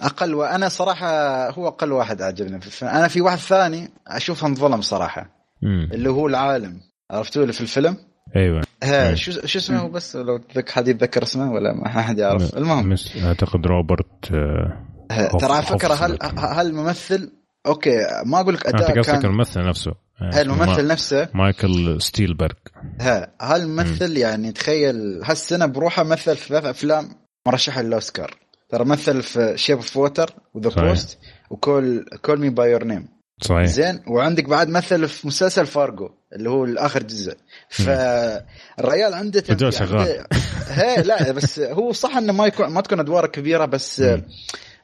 [0.00, 1.06] أقل وأنا صراحة
[1.50, 2.90] هو أقل واحد عجبني في الفيلم.
[2.90, 5.30] أنا في واحد ثاني اشوفه انظلم صراحة
[5.62, 5.88] مم.
[5.92, 6.80] اللي هو العالم.
[7.10, 7.96] عرفتوه اللي في الفيلم؟
[8.36, 8.62] أيوه.
[8.82, 12.56] ها شو شو اسمه؟ بس لو حد يتذكر اسمه ولا ما حد يعرف.
[12.56, 12.88] المهم.
[12.88, 13.16] مس...
[13.24, 17.32] أعتقد روبرت آه ترى على فكرة هل هل الممثل
[17.66, 17.96] أوكي
[18.26, 19.24] ما أقول لك أداء كان.
[19.24, 19.92] الممثل نفسه.
[20.32, 20.92] هل الممثل ما...
[20.92, 22.56] نفسه؟ مايكل ستيلبرغ.
[23.00, 27.08] ها هل الممثل يعني تخيل هالسنه بروحه مثل في ثلاث أفلام؟
[27.46, 28.34] مرشحه للأوسكار.
[28.68, 31.18] ترى مثل في Shape of Water و The Post
[31.50, 33.08] و Call Call Me by Your Name
[33.40, 33.64] صحيح.
[33.64, 37.36] زين وعندك بعد مثل في مسلسل فارجو اللي هو الآخر جزء.
[37.68, 40.26] فالريال عنده تمثيل شغال.
[40.68, 44.04] هي لا بس هو صح إنه ما يكون ما تكون أدواره كبيرة بس.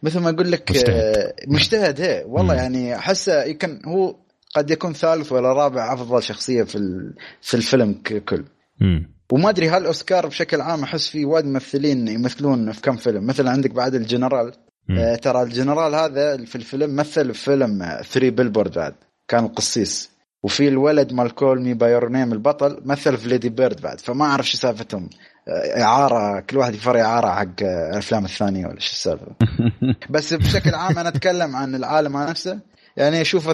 [0.03, 2.25] مثل ما أقول لك مجتهد, مجتهد هي.
[2.27, 2.55] والله.
[2.55, 4.17] يعني أحسه يمكن هو
[4.55, 6.79] قد يكون ثالث ولا رابع أفضل شخصية في
[7.41, 8.45] في الفيلم ككل.
[9.33, 13.51] وما أدري هل أوسكار بشكل عام أحس في وايد ممثلين يمثلون في كم فيلم؟ مثلا
[13.51, 14.53] عندك بعد الجنرال.
[14.91, 18.95] آه ترى الجنرال هذا في الفيلم مثل في فيلم Three Billboards بعد.
[19.29, 20.11] كان القسيس
[20.43, 24.01] وفي الولد مال Call Me by Your Name البطل مثل في Lady Bird بعد.
[24.01, 25.11] فما أعرف شو سالفتهم.
[25.79, 29.27] إعارة كل واحد يفر إعارة حق الأفلام الثانية ولا شو السالفة.
[30.11, 32.61] بس بشكل عام أنا أتكلم عن العالم نفسه.
[32.97, 33.53] يعني اشوفه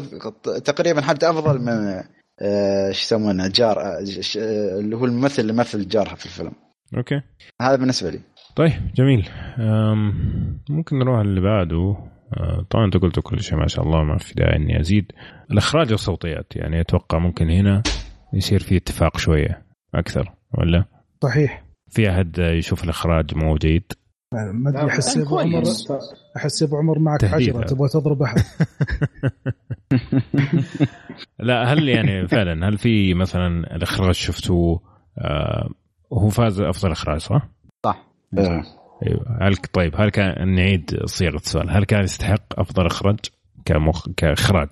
[0.64, 2.02] تقريبا حتى أفضل من
[2.40, 4.04] آه، شو يسمونه جار آه،
[4.78, 6.52] اللي هو الممثل اللي مثل جارها في الفيلم.
[6.96, 7.22] أوكي.
[7.62, 8.20] هذا بالنسبة لي.
[8.58, 9.28] طيب جميل.
[10.70, 11.96] ممكن نروح اللي بعده.
[12.36, 15.12] آه، طبعا أنت قلت كل شيء ما شاء الله ما في داعي إني أزيد.
[15.50, 17.82] الإخراج والصوتيات يعني أتوقع ممكن هنا
[18.32, 19.62] يصير في اتفاق شوية.
[19.94, 20.84] أكثر ولا؟
[21.22, 21.64] صحيح.
[21.90, 23.92] في أحد يشوف الإخراج مو جيد؟
[24.32, 25.62] ما أدري أحس ابو عمر.
[26.36, 28.40] أحس ابو عمر معك حجرة تبغى تضرب أحد.
[31.48, 34.80] لا هل يعني فعلا هل في مثلا الإخراج شفتوه
[35.18, 35.70] آه
[36.12, 37.48] هو فاز أفضل إخراج صح؟
[38.36, 39.38] صح أيوه.
[39.40, 43.18] هل طيب هل كان نعيد صيغه السؤال هل كان يستحق أفضل إخراج
[43.64, 44.68] كمخ كإخراج؟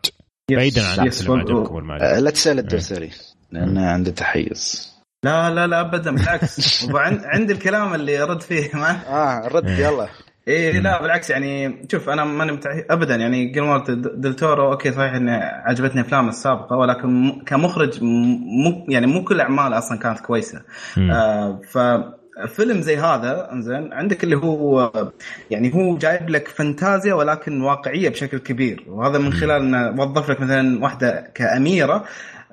[0.51, 3.11] بعيدا عن الفيلم عجبكم لا تسأل الدوسري
[3.53, 4.93] لأنه عنده تحيز.
[5.24, 6.89] لا لا لا ابدا بالعكس.
[7.35, 10.09] عندي الكلام اللي ارد فيه ما آه رد يلا.
[10.49, 12.61] إيه لا بالعكس يعني شوف أنا ماني.
[12.91, 19.07] ابدا يعني جييرمو ديل تورو أوكي صحيح إني عجبتني افلامه السابقة ولكن كمخرج مو يعني
[19.07, 20.62] مو كل أعماله أصلا كانت كويسة.
[20.99, 21.78] آه ف
[22.48, 24.92] فيلم زي هذا انزين عندك اللي هو
[25.50, 28.84] يعني هو جايب لك فانتازيا ولكن واقعية بشكل كبير.
[28.88, 32.04] وهذا من خلال إنه وظف لك مثلا واحدة كأميرة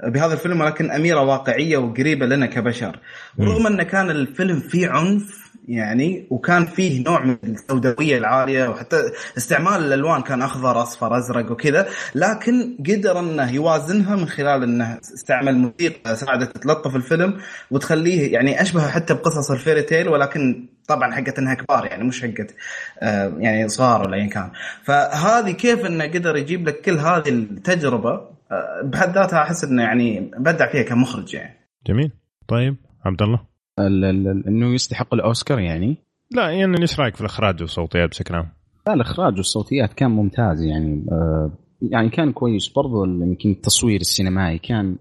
[0.04, 3.00] بهذا الفيلم ولكن أميرة واقعية وقريبة لنا كبشر.
[3.38, 9.84] ورغم إنه كان الفيلم فيه عنف يعني وكان فيه نوع من السوداوية العالية وحتى استعمال
[9.84, 16.16] الألوان كان أخضر أصفر أزرق وكذا لكن قدر إنه يوازنها من خلال إنه استعمل موسيقى
[16.16, 17.38] ساعدت تلطف الفيلم
[17.72, 22.56] وتخليه يعني أشبه حتى بقصص الفيري تيل ولكن طبعا حقت إنها كبار يعني مش حقت
[23.02, 24.52] آه، يعني صغار ولا ايا كان.
[24.84, 28.12] فهذه كيف إنه قدر يجيب لك كل هذه التجربة؟
[28.52, 31.60] آه، بحد ذاتها أحس إنه يعني بدع فيها كمخرج يعني.
[31.88, 32.12] جميل.
[32.48, 32.76] طيب
[33.06, 35.98] عبد الله إنه يستحق الأوسكار يعني
[36.32, 38.50] لا يعني إيش رأيك في الإخراج والصوتيات بشكل عام؟
[38.88, 41.52] لا الإخراج والصوتيات كان ممتاز يعني آه
[41.82, 44.98] يعني كان كويس برضو يمكن التصوير السينمائي كان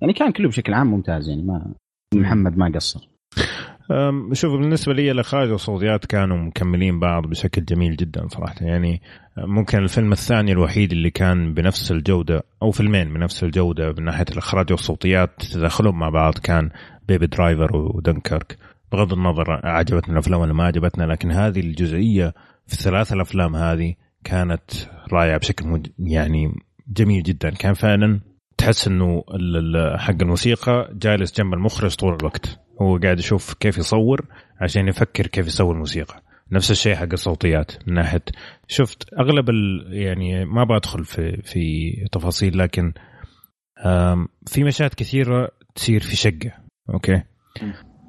[0.00, 1.74] يعني كان كله بشكل عام ممتاز يعني ما
[2.14, 3.08] محمد ما قصر
[4.32, 8.54] شوف بالنسبة لي الإخراج والصوتيات كانوا مكملين بعض بشكل جميل جدا صراحة.
[8.60, 9.02] يعني
[9.38, 14.70] ممكن الفيلم الثاني الوحيد اللي كان بنفس الجودة أو فيلمين بنفس الجودة من ناحية الإخراج
[14.70, 16.70] والصوتيات تدخلهم مع بعض كان
[17.08, 18.58] Baby Driver و Dunkirk.
[18.92, 22.34] بغض النظر عجبتنا الأفلام ولا ما عجبتنا لكن هذه الجزئية
[22.66, 23.94] في الثلاث الأفلام هذه
[24.24, 24.70] كانت
[25.12, 26.54] رائعة بشكل يعني
[26.88, 27.50] جميل جدا.
[27.50, 28.20] كان فعلا
[28.62, 29.24] تحس إنه
[29.96, 32.60] حق الموسيقى جالس جنب المخرج طول الوقت.
[32.82, 34.26] هو قاعد يشوف كيف يصور
[34.60, 36.22] عشان يفكر كيف يسوي الموسيقى
[36.52, 38.24] نفس الشيء حق الصوتيات من ناحيه
[38.68, 39.50] شفت أغلب
[39.88, 42.92] يعني ما بدخل في في تفاصيل لكن
[44.46, 46.52] في مشاهد كثيرة تصير في شقة.
[46.94, 47.22] أوكي؟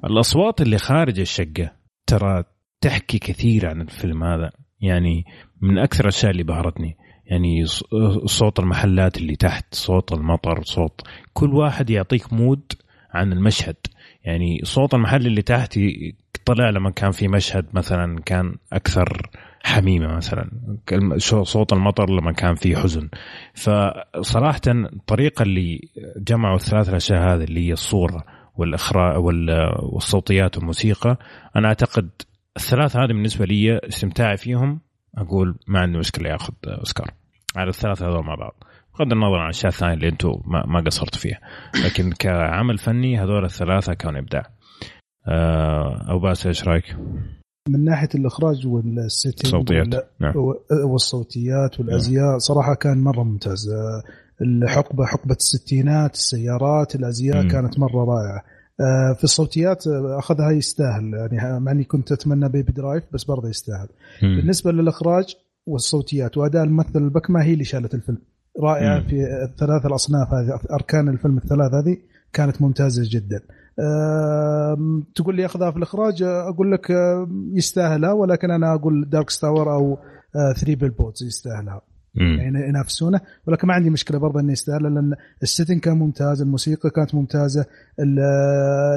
[0.04, 1.72] الأصوات اللي خارج الشقة
[2.06, 2.44] ترى
[2.80, 4.50] تحكي كثير عن الفيلم هذا.
[4.80, 5.24] يعني
[5.60, 6.96] من أكثر الأشياء اللي بهرتني.
[7.26, 7.66] يعني
[8.26, 11.00] صوت المحلات اللي تحت صوت المطر صوت
[11.32, 12.72] كل واحد يعطيك mood
[13.10, 13.76] عن المشهد.
[14.24, 15.78] يعني صوت المحل اللي تحت
[16.44, 19.30] طلع لما كان في مشهد مثلا كان أكثر
[19.64, 20.50] حميمة مثلا
[21.42, 23.08] صوت المطر لما كان في حزن.
[23.54, 28.24] فصراحه الطريقة اللي جمعوا الثلاث الأشياء هذه اللي هي الصورة
[28.56, 29.24] والإخراج
[29.82, 31.18] والصوتيات والموسيقى
[31.56, 32.10] أنا أعتقد
[32.56, 34.80] الثلاث هذه بالنسبة لي استمتاعي فيهم.
[35.16, 37.10] أقول ما عندي مشكلة ياخذ أوسكار
[37.56, 38.64] على الثلاثة هذول مع بعض
[38.98, 41.40] بغض النظر عن الأشياء الثانية اللي أنتم ما, ما قصرتوا فيها
[41.84, 44.46] لكن كعمل فني هذول الثلاثة كانوا إبداع
[45.28, 46.96] آه، أو باس إيش رأيك؟
[47.68, 50.32] من ناحية الإخراج وال setting الصوتيات نعم.
[50.84, 52.38] والصوتيات والأزياء نعم.
[52.38, 54.02] صراحة كان مرة ممتاز آه،
[54.42, 57.48] الحقبة حقبة الستينات السيارات الأزياء م.
[57.48, 58.53] كانت مرة رائعة آه،
[59.16, 61.28] في الصوتيات آه، أخذها يستاهل.
[61.32, 63.88] يعني مع إني كنت أتمنى Baby Driver بس برضه يستاهل.
[64.22, 64.36] م.
[64.36, 65.36] بالنسبة للإخراج
[65.66, 68.18] والصوتيات وأداء الممثل البكمة هي اللي شالت الفيلم.
[68.62, 69.06] رائعة م.
[69.06, 71.96] في الثلاث الأصناف هذه أركان الفيلم الثلاث هذه
[72.32, 73.40] كانت ممتازة جدا.
[73.80, 76.92] أه تقول لي أخذها في الإخراج أقول لك
[77.52, 79.98] يستاهلها ولكن أنا أقول Darkest Hour أو
[80.56, 81.80] Three Billboards يستاهلها.
[82.16, 83.20] يعني ينافسونه.
[83.46, 87.66] ولكن ما عندي مشكلة برضه إنه يستاهل لأن ال setting كان ممتاز الموسيقى كانت ممتازة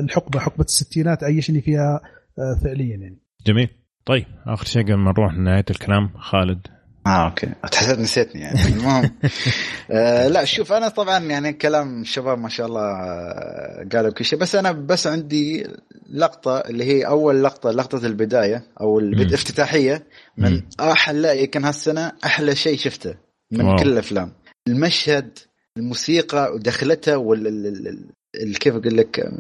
[0.04, 2.02] الحقبة حقبة الستينات عيشني فيها
[2.40, 3.20] آه، فعليا يعني.
[3.46, 3.70] جميل.
[4.06, 6.68] طيب آخر شيء قبل ما نروح لنهاية الكلام خالد.
[7.08, 7.48] آه أوكي.
[7.72, 8.66] تحسب نسيتني يعني.
[8.66, 9.12] المهم.
[9.92, 14.40] آه لا شوف أنا طبعا يعني كلام الشباب ما شاء الله آه، قالوا كل شيء
[14.40, 15.68] بس أنا بس عندي
[16.10, 20.04] لقطة اللي هي أول لقطة لقطة البداية أو الافتتاحية
[20.38, 23.16] من أحلى يمكن هالسنة أحلى شيء شفته
[23.52, 23.76] من واو.
[23.76, 24.32] كل الأفلام.
[24.68, 25.40] المشهد
[25.78, 29.32] الموسيقى ودخلتها وال كيف أقول لك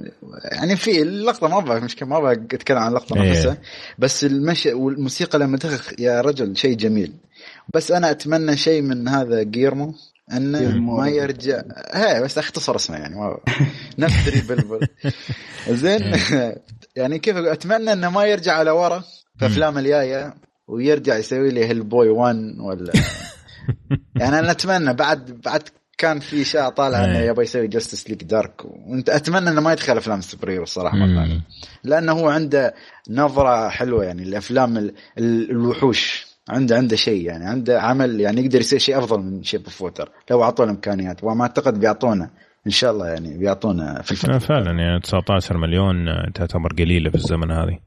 [0.52, 3.30] يعني في اللقطه ما أبغى مش ما أبغى أتكلم عن اللقطه إيه.
[3.30, 3.58] نفسها
[4.00, 7.14] بس المشي والموسيقى لما دخل يا رجل شيء جميل.
[7.74, 9.94] بس أنا أتمنى شيء من هذا جيرمو
[10.32, 10.78] إنه.
[10.78, 11.62] ما يرجع.
[11.94, 13.38] هي بس أختصر اسمه يعني ما
[14.00, 14.88] نفس دري بلبل
[15.82, 16.14] زين.
[16.96, 19.04] يعني كيف؟ أتمنى إنه ما يرجع على ورا
[19.40, 20.34] في أفلام الجاية
[20.68, 22.94] ويرجع يسوي لي هيل بوي 1 ولا.
[24.20, 25.64] يعني أنا أتمنى بعد بعد
[25.98, 27.26] كان في اشاعه طالعه إنه إيه.
[27.28, 31.24] يبغى يسوي Justice League Dark وأنت أتمنى إنه ما يدخل أفلام ال superhero الصراحة مرة
[31.24, 31.42] ثانية.
[31.84, 32.74] لأنه هو عنده
[33.10, 36.27] نظرة حلوة يعني الأفلام ال- ال- الوحوش.
[36.50, 40.10] عنده عنده شيء يعني عنده عمل يعني يقدر يسوي شيء أفضل من Shape of Water
[40.32, 42.30] لو اعطوه امكانيات وما أعتقد بيعطونه
[42.68, 47.10] إن شاء الله يعني بيعطونه في آه، الفترة فعلا يعني 19 مليون آه، تعتبر قليلة
[47.10, 47.80] في الزمن هذه.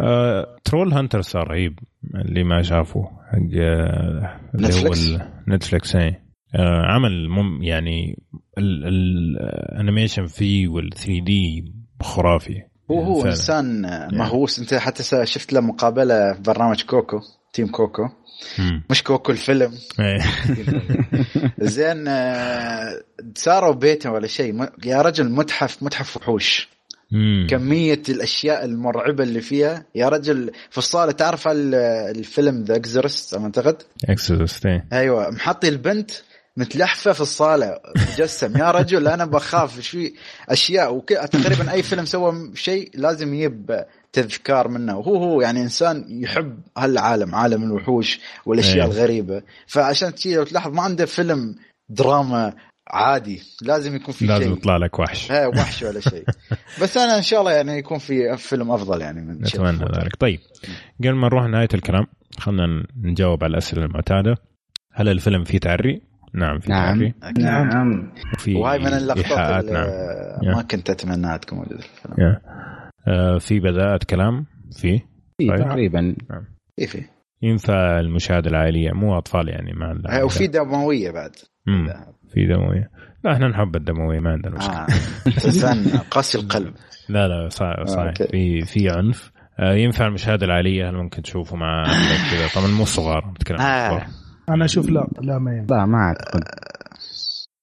[0.00, 1.78] آه، Trollhunters صار رهيب
[2.14, 6.08] اللي ما شافه حق آه، اللي هو Netflix؟ ال- Netflix اي
[6.54, 8.22] آه، عمل مم يعني
[8.58, 11.72] ال animation فيه وال 3D
[12.02, 12.62] خرافي.
[12.90, 13.30] هو هو فعلاً.
[13.30, 13.82] إنسان
[14.18, 14.58] مهووس.
[14.58, 17.20] أنت حتى شفت له مقابلة في برنامج كوكو؟
[17.52, 18.08] Team Coco
[18.58, 18.82] مم.
[18.90, 19.72] مش Coco الفيلم.
[20.00, 20.20] إيه.
[21.60, 23.02] زين آه،
[23.34, 24.68] صاروا بيته ولا شيء.
[24.84, 26.68] يا رجل متحف متحف وحوش.
[27.12, 27.46] مم.
[27.50, 29.84] كمية الأشياء المرعبة اللي فيها.
[29.94, 31.74] يا رجل في الصالة تعرف ال-
[32.16, 34.86] الفيلم The Exorcist أعتقد؟ اكسس إيه.
[34.92, 35.30] أيوة.
[35.30, 36.10] محطي البنت
[36.56, 37.78] متلحفة في الصالة
[38.12, 38.56] مجسم.
[38.58, 39.80] يا رجل أنا بخاف.
[39.80, 40.14] شوي
[40.48, 41.08] أشياء وك...
[41.08, 44.98] تقريبا أي فيلم سوى شيء لازم يجيب تذكار منه.
[44.98, 48.92] وهو هو يعني إنسان يحب هالعالم عالم الوحوش والأشياء أيه.
[48.92, 49.42] الغريبة.
[49.66, 51.54] فعشان تجي لو تلاحظ ما عنده فيلم
[51.88, 52.52] دراما
[52.88, 53.42] عادي.
[53.62, 54.52] لازم يكون في لازم شيء.
[54.52, 55.32] يطلع لك وحش.
[55.32, 56.24] ها وحش ولا شيء.
[56.82, 60.16] بس أنا إن شاء الله يعني يكون في فيلم أفضل يعني من نتمنى ذلك.
[60.16, 60.40] طيب
[61.00, 62.06] قبل ما نروح نهايه الكلام
[62.38, 64.36] خلينا نجاوب على الأسئلة المعتادة.
[64.92, 66.02] هل الفيلم فيه تعري؟
[66.34, 66.98] نعم في نعم.
[66.98, 67.14] تعري.
[67.38, 68.12] نعم.
[68.34, 70.56] وفي وهاي من اللقطات اللي نعم.
[70.56, 72.28] ما كنت أتمناها تكون موجودة في الفيلم.
[72.28, 72.40] يا.
[73.08, 74.46] آه، في بداءة كلام؟
[74.80, 74.98] فيه
[75.38, 75.56] في طيب.
[75.58, 76.16] تقريبا.
[76.76, 77.02] في في.
[77.42, 81.30] ينفع المشاهدة العائلية؟ مو أطفال يعني ما وفي دموية بعد.
[82.34, 82.90] في دموية.
[83.24, 84.80] لا إحنا نحب الدموية ما عندنا مشكلة.
[84.82, 84.86] آه.
[85.26, 86.74] انسان قاسي القلب.
[87.08, 88.06] لا لا صحيح صحيح.
[88.20, 88.26] أوكي.
[88.26, 89.32] في في عنف.
[89.60, 91.84] آه، ينفع المشاهدة العائلية؟ هل ممكن تشوفه مع
[92.30, 94.06] كذا؟ طبعا مو صغار بتكلم عن آه.
[94.48, 95.76] أنا أشوف لا لا ما ينفع.
[95.76, 96.42] لا ما اعتقد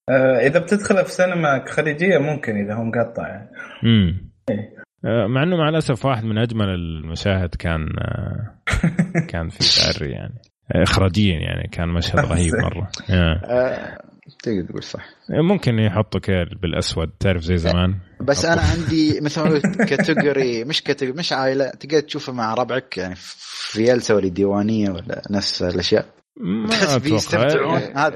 [0.10, 3.50] آه، إذا بتدخل في سينما خليجية ممكن إذا هو مقطع يعني.
[3.84, 8.56] امم آه، مع إنه مع الأسف واحد من أجمل المشاهد كان آه،
[9.32, 10.42] كان في تعري يعني
[10.76, 13.42] آه، اخراجيا يعني كان مشهد رهيب مرة آه.
[13.46, 14.02] آه.
[14.44, 19.50] تقدر تقول صح ممكن يحطوا كذا بالأسود تعرف زي زمان بس أنا عندي مثل ما
[19.50, 24.90] قلت category مش category مش عائلة تقدر تشوفه مع ربعك يعني في جلسه ولا ديوانيه
[24.90, 26.06] ولا نفس الأشياء
[26.38, 28.12] ما أتوقع؟ آه،.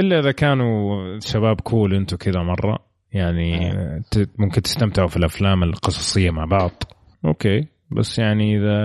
[0.00, 2.78] إلا إذا كانوا شباب cool أنتم كذا مرة
[3.12, 3.72] يعني
[4.10, 6.82] ت- ممكن تستمتعوا في الأفلام القصصية مع بعض.
[7.24, 7.66] أوكي.
[7.90, 8.76] بس يعني إذا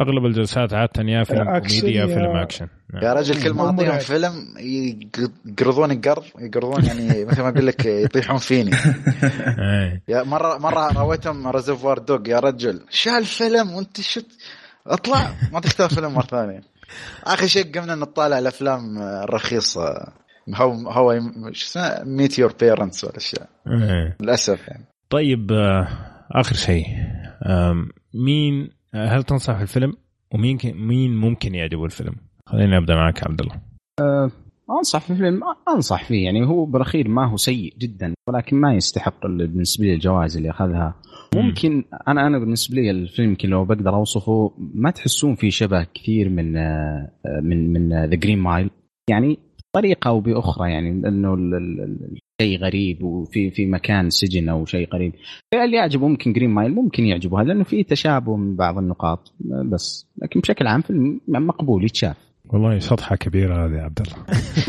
[0.00, 2.68] أغلب الجلسات عادة يا فيلم أكشن كوميدي يا فيلم أكشن.
[2.94, 3.04] نعم.
[3.04, 3.98] يا رجل كل ما أعطيهم.
[3.98, 4.32] فيلم
[5.46, 8.70] يقرضون القرض يقرضون يعني مثل ما أقول لك يطيحون فيني.
[9.58, 10.02] إيه.
[10.08, 14.26] يا مره مرة رويتهم Reservoir Dogs يا رجل شو هالفيلم وأنت شت
[14.86, 15.30] اطلع.
[15.52, 16.60] ما تختار فيلم مرة ثانية.
[17.24, 20.12] آخر شيء قمنا نطالع الأفلام الرخيصة.
[20.54, 21.20] هو هو
[21.52, 23.48] شو اسمه Meet Your Parents والاشياء.
[24.20, 24.84] للأسف يعني.
[25.10, 25.88] طيب آه،
[26.30, 26.84] آخر شيء.
[28.14, 29.92] مين آه، هل تنصح الفيلم
[30.34, 32.14] ومين مين ممكن يعجبه الفيلم؟
[32.46, 33.60] خليني أبدأ معك عبد الله.
[34.78, 36.24] أنصح في الفيلم أنصح فيه.
[36.24, 40.50] يعني هو بالأخير ما هو سيء جدا ولكن ما يستحق ال- بالنسبة لي الجوائز اللي
[40.50, 40.94] أخذها.
[41.34, 46.28] ممكن أنا أنا بالنسبة لي الفيلم يمكن لو بقدر أوصفه ما تحسون فيه شبه كثير
[46.28, 47.08] من آه،
[47.42, 48.70] من من ذا Green Mile
[49.10, 49.38] يعني
[49.74, 54.66] طريقه أو بأخرى يعني إنه ال- ال- ال- شيء غريب وفي في مكان سجن أو
[54.66, 55.12] شيء غريب
[55.54, 59.32] اللي يعجبه ممكن جرين مايل ممكن يعجبه هذا لأنه فيه تشابه من بعض النقاط
[59.72, 62.16] بس لكن بشكل عام فيلم مقبول يتشاف
[62.48, 64.16] والله شطحه كبيرة هذه يا عبد الله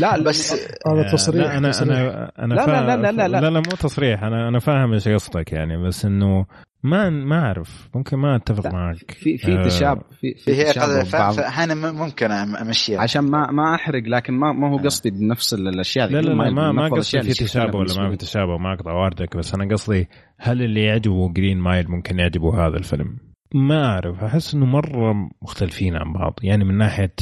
[0.00, 0.52] لا بس
[0.86, 1.98] هذا تصريح أنا تصريح.
[1.98, 3.40] أنا أنا لا، فا- لا، لا، لا، لا.
[3.40, 6.46] لا لا مو تصريح أنا أنا فاهم إيش قصدك يعني بس إنه
[6.86, 7.88] ما ما أعرف.
[7.94, 9.10] ممكن ما أتفق لا، معك.
[9.10, 13.00] في في آه، تشابه في, في هي فاحيانا ممكن أمشيها.
[13.00, 16.72] عشان ما ما أحرق لكن ما ما هو قصدي بنفس الأشياء لا لا لا ما
[16.72, 20.08] ما نفضل قصدي في تشابه ولا ما في تشابه ما اقطع واردك بس أنا قصدي
[20.38, 23.16] هل اللي يعجبه Green Mile ممكن يعجبه هذا الفيلم؟
[23.54, 24.24] ما أعرف.
[24.24, 26.34] أحس إنه مرة مختلفين عن بعض.
[26.42, 27.14] يعني من ناحية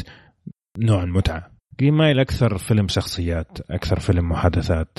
[0.78, 1.50] نوع المتعة.
[1.80, 4.98] Green Mile أكثر فيلم شخصيات أكثر فيلم محادثات.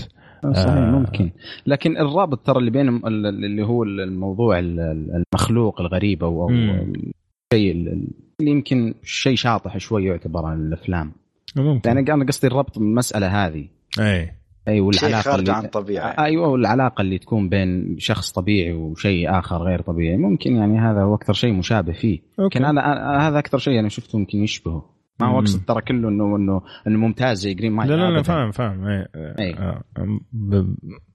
[0.53, 0.91] صحيح آه.
[0.91, 1.31] ممكن.
[1.67, 2.71] لكن الرابط ترى اللي
[3.07, 6.49] ال- اللي هو الموضوع ال- ال- المخلوق الغريب أو.
[6.49, 8.07] الشيء ال-
[8.39, 11.11] اللي يمكن شيء شاطح شوي يعتبر عن الأفلام.
[11.55, 11.89] ممكن.
[11.89, 13.67] يعني أنا قصدي الربط من المساله هذه.
[13.99, 14.31] أي.
[14.67, 15.51] أي والعلاقة خارج اللي...
[15.51, 16.07] عن طبيعة.
[16.25, 20.17] أيوه والعلاقة اللي تكون بين شخص طبيعي وشيء آخر غير طبيعي.
[20.17, 22.19] ممكن يعني هذا هو أكثر شيء مشابه فيه.
[22.39, 22.81] يمكن هذا
[23.27, 24.94] هذا أكثر شيء أنا شفته ممكن يشبهه.
[25.19, 28.21] ما هو أقصد ترى كله انه انه إنه ممتاز زي جرين مايل لا لا لا
[28.21, 29.53] فاهم فاهم اي أي.
[29.53, 29.83] آه.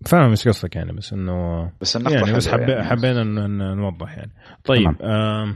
[0.06, 2.85] فاهم إيش قصدك يعني بس انه بس يعني بس حبي يعني.
[2.85, 4.32] حبينا ان نوضح يعني
[4.64, 5.55] طيب آه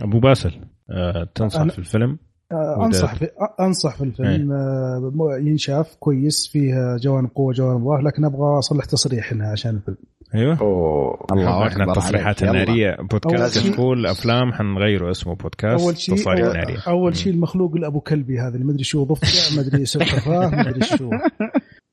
[0.00, 0.52] أبو باسل
[0.90, 2.18] آه تنصح في الفيلم
[2.52, 3.28] آه أنصح في
[3.60, 9.32] أنصح في الفيلم آه ينشاف كويس فيه جوانب قوة جوانب ضعف لكن أبغى أصلح تصريح
[9.32, 9.96] هنا عشان الفيلم
[10.34, 10.60] أيوه.
[10.60, 11.26] أوه.
[11.32, 16.78] الله أكبر التصريحات النارية بودكاست كشكول أفلام حنغيره اسمه بودكاست أول شيء تصاريح أول, ناريه
[16.88, 20.68] أول شيء المخلوق الابو كلبي هذا اللي ما أدري شو ضفدع ما أدري سلحفاه ما
[20.68, 21.10] أدري شو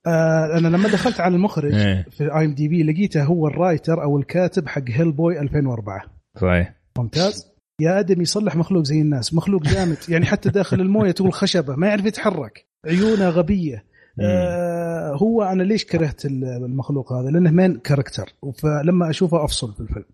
[0.07, 2.06] آه أنا لما دخلت على المخرج إيه.
[2.10, 6.06] في IMDb لقيته هو ال writer أو الكاتب حق Hellboy 2004
[6.41, 6.74] صحيح.
[6.98, 7.49] ممتاز؟
[7.82, 9.34] يا آدم يصلح مخلوق زي الناس.
[9.34, 9.98] مخلوق جامد.
[10.10, 12.66] يعني حتى داخل الموية تقول خشبة ما يعرف يتحرك.
[12.86, 13.84] عيونه غبية.
[14.22, 20.06] آه هو أنا ليش كرهت المخلوق هذا؟ لأنه main character فلما أشوفه أفصل في الفيلم.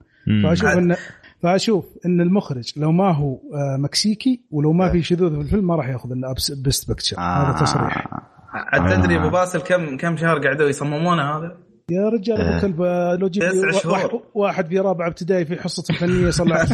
[0.44, 0.96] فأشوف ان
[1.44, 5.76] فأشوف إن المخرج لو ما هو آه مكسيكي ولو ما في شذوذ في الفيلم ما
[5.76, 6.10] راح ياخذ
[6.64, 7.22] Best Picture آه.
[7.22, 8.08] هذا تصريح.
[8.54, 11.58] عاد تدري أبو باسل كم كم شهر قعدوا يصممونه هذا؟
[11.90, 12.82] يا رجال أبو كلب
[13.20, 13.44] لو جيب
[13.86, 16.56] واحد, واحد في رابعة ابتدائي في حصة الفنيه صلى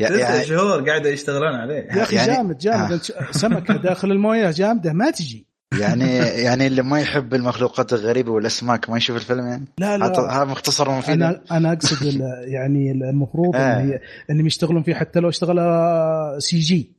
[0.00, 1.74] تسع شهور قاعدوا يشتغلون عليه.
[1.74, 3.00] يا أخي يعني جامد جامد.
[3.30, 5.46] سمكة داخل الموية جامدة ما تجي.
[5.72, 10.36] يعني يعني اللي ما يحب المخلوقات الغريبة والأسماك ما يشوف الفيلم يعني؟ لا لا.
[10.36, 11.10] هذا مختصر ومفيد.
[11.14, 14.00] أنا أنا أقصد يعني المفروض آه.
[14.30, 15.58] انهم يشتغلون فيه حتى لو اشتغل
[16.42, 16.98] CG.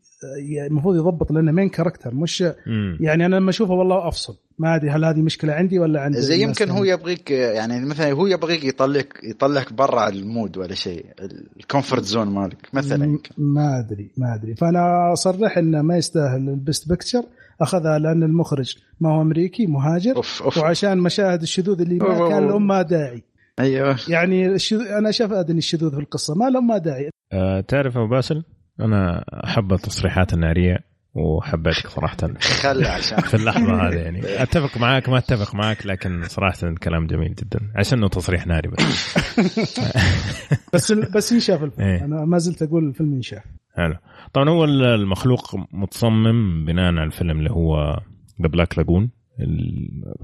[0.67, 2.97] المفروض يضبط لأنه main character مش مم.
[3.01, 4.35] يعني أنا لما أشوفه والله أفصل.
[4.59, 8.27] ما أدري هل هذه مشكلة عندي ولا عندي زي يمكن هو يبغيك يعني مثلا هو
[8.27, 11.05] يبغيك يطلعك يطلعك برا ال mood ولا شيء
[11.59, 14.55] ال comfort zone مالك مثلا ما ادري ما أدري.
[14.55, 17.23] فأنا أصرح إنه ما يستاهل ال Best Picture
[17.61, 20.57] أخذها لأن المخرج ما هو أمريكي مهاجر أوف أوف.
[20.57, 23.23] وعشان مشاهد الشذوذ اللي ما كان لهم ما داعي.
[23.59, 23.97] أيوه.
[24.07, 27.09] يعني الشذوذ أنا شايف أدني الشذوذ في القصة ما لهم ما داعي.
[27.33, 28.43] أه تعرف أبو باسل؟
[28.79, 30.77] أنا أحب التصريحات النارية
[31.13, 32.17] وحبيتك صراحة.
[32.39, 33.19] خلى عشان.
[33.31, 34.43] في اللحظة هذه يعني.
[34.43, 37.59] أتفق معاك ما أتفق معاك لكن صراحة كلام جميل جدا.
[37.75, 39.17] عشان إنه تصريح ناري بس.
[40.73, 41.87] بس بس ينشاف الفيلم.
[41.87, 43.43] إيه؟ أنا ما زلت أقول الفيلم ينشاف
[43.79, 43.95] حلو.
[44.33, 47.99] طبعا هو المخلوق متصمم بناء على الفيلم اللي هو
[48.41, 49.09] the Black Lagoon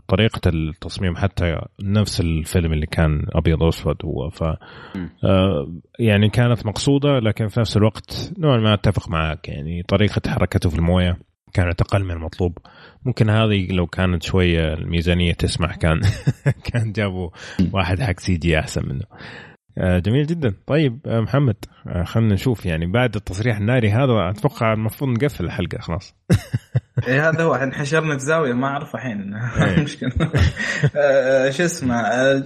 [0.07, 4.30] طريقة التصميم حتى نفس الفيلم اللي كان أبيض وأسود هو.
[4.30, 9.49] ف آه، يعني كانت مقصودة لكن في نفس الوقت نوعا ما أتفق معك.
[9.49, 11.18] يعني طريقة حركته في الموية
[11.53, 12.57] كانت أقل من المطلوب.
[13.06, 16.02] ممكن هذه لو كانت شوية الميزانية تسمح كان
[16.73, 17.30] كان جابوا
[17.73, 19.06] واحد حق سي جي أحسن منه.
[19.77, 20.53] جميل جدا.
[20.68, 21.56] طيب آه، محمد
[22.03, 26.15] خلينا نشوف يعني بعد التصريح الناري هذا أتوقع المفروض نقفل الحلقة خلاص.
[27.07, 29.34] إيه هذا هو انحشرنا في زاوية ما أعرف الحين.
[29.35, 29.80] إيه.
[29.84, 30.11] مشكلة.
[30.95, 32.43] آه، شو اسمه آه،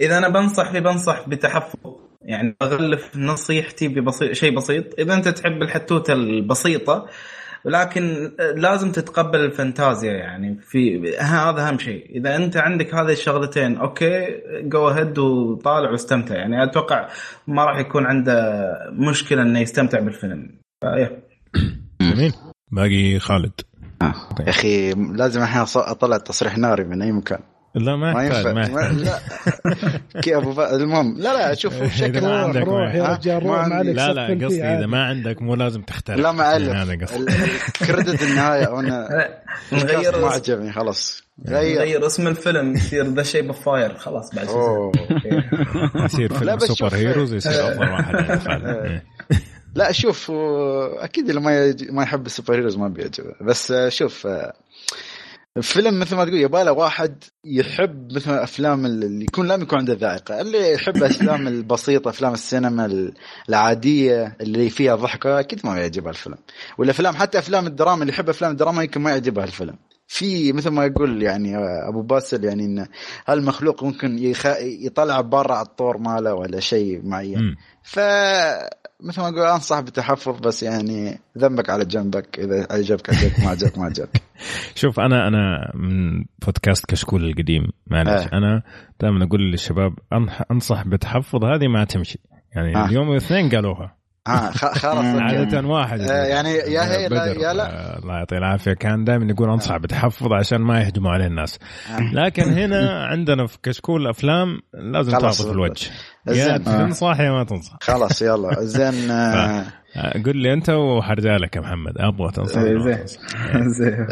[0.00, 1.78] إذا أنا بنصح في بنصح بتحفظ.
[2.22, 4.98] يعني بغلف نصيحتي ببسيط شيء بسيط.
[4.98, 7.06] إذا أنت تحب الحتوتة البسيطة
[7.64, 10.58] ولكن لازم تتقبل الفانتازيا يعني.
[10.60, 12.10] في هذا أهم شيء.
[12.10, 14.26] إذا أنت عندك هذه الشغلتين okay
[14.62, 16.34] go ahead وطالع واستمتع.
[16.34, 17.08] يعني أتوقع
[17.46, 18.62] ما راح يكون عنده
[18.92, 20.60] مشكلة إنه يستمتع بالفيلم.
[20.82, 21.24] فايه
[22.02, 22.32] جميل.
[22.72, 23.52] باقي خالد.
[24.02, 24.14] آه.
[24.40, 27.40] يا أخي لازم الحين أطلع تصريح ناري من أي مكان.
[27.74, 28.92] لا ما يحتاج ما يحتاج.
[28.92, 29.20] لا.
[30.22, 30.60] كي أبو ف...
[30.60, 34.64] المهم لا لا شوف بشكل روح روح يا رجال روح ما عليك لا لا قصدي
[34.64, 36.68] إذا ما عندك مو لازم تختار لا ما عليك.
[36.68, 37.06] يعني
[37.86, 39.08] credit النهاية أنا
[39.72, 41.22] نغير ما عجبني خلاص.
[41.48, 42.06] غير.
[42.06, 44.48] اسم الفيلم يصير The Shape of Fire خلاص بعد
[46.04, 48.14] يصير فيلم superheroes يصير أفضل واحد
[48.66, 49.04] إيه.
[49.74, 50.30] لا شوف
[50.98, 53.32] أكيد اللي ما ما يحب ال superheroes ما بيعجبه.
[53.40, 54.26] بس شوف
[55.60, 60.40] فيلم مثل ما تقول يبغى واحد يحب مثل أفلام اللي يكون لازم يكون عنده ذائقة.
[60.40, 63.12] اللي يحب الأفلام البسيطة أفلام السينما
[63.48, 66.36] العادية اللي فيها ضحكة أكيد ما يعجبها الفيلم.
[66.78, 69.76] والافلام حتى أفلام الدراما اللي يحب أفلام الدراما يمكن ما يعجبها الفيلم.
[70.06, 71.56] في مثل ما يقول يعني
[71.88, 72.86] أبو باسل يعني إن
[73.26, 74.46] هالمخلوق ممكن يخ...
[74.60, 77.56] يطلع برا الطور ماله ولا شيء معين.
[77.82, 77.98] ف
[79.02, 83.78] مثل ما أقول انصح بالتحفظ بس يعني ذنبك على جنبك إذا عجبك عجبك ما عجبك
[83.78, 84.22] ما عجبك
[84.80, 88.30] شوف أنا أنا من بودكاست كشكول القديم معلش آه.
[88.32, 88.62] أنا
[89.00, 89.92] دائما أقول للشباب
[90.50, 92.18] أنصح بتحفظ هذه ما تمشي
[92.54, 92.86] يعني آه.
[92.86, 94.50] اليوم الاثنين قالوها آه
[94.82, 96.00] خلاص عادة واحد.
[96.00, 97.66] آه يعني يا هي لا يا لا.
[97.94, 98.72] آه الله يعطيه العافية.
[98.72, 101.58] كان دائما يقول أنصح بتحفظ عشان ما يهجموا عليه الناس.
[101.90, 102.00] آه.
[102.14, 105.90] لكن هنا عندنا في كشكول أفلام لازم تعطي في الوجه.
[106.28, 107.76] يا تنصح يا ما تنصح.
[107.80, 108.64] خلاص يلا.
[108.64, 109.64] زين آه.
[109.96, 111.92] آه، قل لي أنت وحرجع لك يا محمد.
[111.98, 113.06] أبغى تنصح زين
[113.68, 114.06] زين.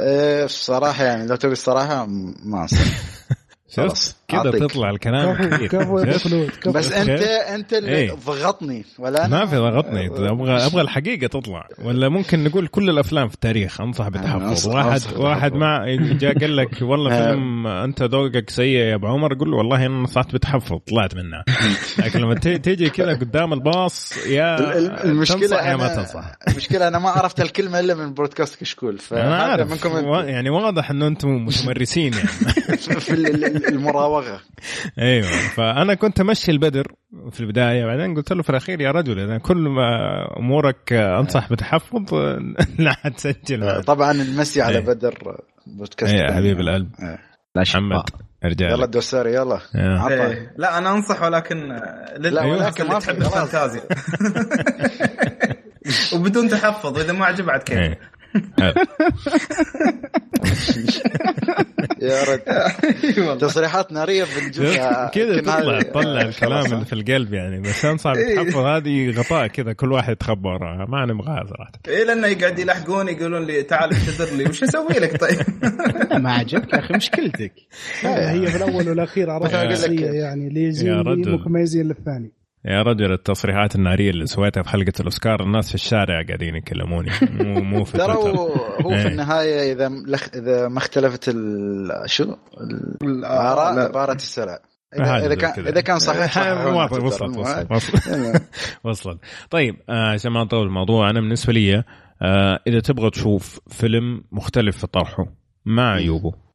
[0.46, 2.06] بصراحه يعني لو تقول الصراحة
[2.44, 2.78] ما أنصح.
[3.68, 4.50] شفت؟ كذا.
[4.50, 5.66] تطلع الكلام كفو.
[5.78, 7.22] كفو يا شفت؟ خلود كفو بس انت.
[7.22, 8.12] أنت اللي إيه.
[8.12, 13.28] ضغطني ولا أنا ما في ضغطني أبغى أبغى الحقيقة تطلع ولا ممكن نقول كل الأفلام
[13.28, 15.52] في التاريخ أنصح بالتحفظ أنصح- واحد أنصح واحد.
[15.52, 15.84] مع
[16.20, 17.30] جاء قال لك والله آه.
[17.30, 21.44] فيلم أنت ذوقك سيء يا أبو عمر قول له والله أنا نصحت بالتحفظ طلعت منها
[22.04, 25.94] لكن لما تي- تيجي كذا قدام الباص يا ال- ال- المشكلة تنصح يا ما أنا
[25.96, 30.08] تنصح المشكلة أنا ما عرفت الكلمة إلا من بودكاست كشكول أنا فهذا عارف منكم.
[30.28, 32.28] يعني واضح إنه أنتم متمرسين يعني
[33.00, 33.74] في ال-
[34.18, 34.40] المراوغه
[34.98, 36.92] أيوه فأنا كنت أمشي البدر
[37.30, 39.88] في البداية بعدين قلت له في الأخير يا رجل إذا كل ما
[40.38, 42.14] أمورك أنصح بتحفظ
[42.78, 43.80] لا تسجل معنا.
[43.80, 44.84] طبعا المسي على إيه.
[44.84, 45.14] بدر
[45.66, 46.36] بودكاست إيه ثاني.
[46.36, 47.18] حبيب القلب إيه.
[47.54, 48.02] لا شك محمد
[48.44, 48.84] ارجع يلا.
[48.84, 50.08] الدوساري يلا إيه.
[50.26, 50.54] إيه.
[50.56, 53.16] لا أنا أنصح ولكن آه، لل- لا، ولكن ما تحب.
[53.16, 53.82] الفانتازيا
[56.14, 57.98] وبدون تحفظ واذا ما عجب عاد كيف إيه.
[62.02, 62.42] يا رد
[63.18, 63.34] والله.
[63.34, 66.72] تصريحات ناريه بنجوزها كذا تطلع تطلع الكلام.
[66.72, 68.40] اللي في القلب يعني بس انصح إيه.
[68.40, 73.08] بتحفظ هذه غطاء كذا كل واحد يتخبى وراها ما نبغاها صراحة إيه لأنه يقعد يلحقون
[73.08, 75.38] يقولون لي تعال اعتذر لي وش أسوي لك طيب؟
[76.22, 77.52] ما عجبك يا أخي مشكلتك
[78.04, 81.30] لا، هي في الأول والأخير عرفت يعني اللي يزين رجل.
[81.30, 82.32] ممكن ما يزين للثاني
[82.64, 87.60] يا رجل التصريحات النارية اللي سويتها في حلقة الأوسكار الناس في الشارع قاعدين يكلموني مو
[87.60, 88.12] مو في ترى.
[88.12, 88.48] هو
[88.84, 89.02] هو إيه.
[89.02, 91.90] في النهاية إذا ملخ إذا ما اختلفت ال...
[92.06, 92.36] شو
[93.02, 93.82] الآراء لا.
[93.82, 94.58] عباره السلع
[94.94, 95.66] اذا, إذا زي كان.
[95.66, 97.36] إذا كان صحيح في وصلت.
[97.36, 98.42] وصلت وصلت
[98.84, 99.18] وصلت
[99.50, 101.84] طيب آه، عشان ما نطول الموضوع أنا بالنسبة لي
[102.22, 105.26] آه، إذا تبغى تشوف فيلم مختلف في طرحه
[105.64, 106.47] مع عيوبه آه،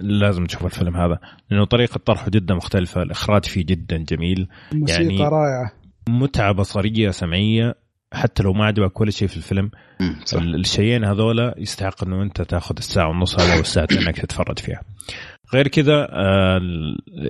[0.00, 1.18] لازم تشوف الفيلم هذا
[1.50, 4.48] لأنه طريقة طرحه جدا مختلفة الإخراج فيه جدا جميل.
[4.74, 5.72] موسيقى يعني- رائعة.
[6.08, 7.74] متعة بصرية سمعية
[8.12, 9.70] حتى لو ما عجبك كل شيء في الفيلم.
[10.34, 14.82] الشيئين هذولا يستحق إنه أنت تاخذ الساعة ونص هذا والساعتين إنك تتفرج فيها.
[15.54, 16.60] غير كذا آه،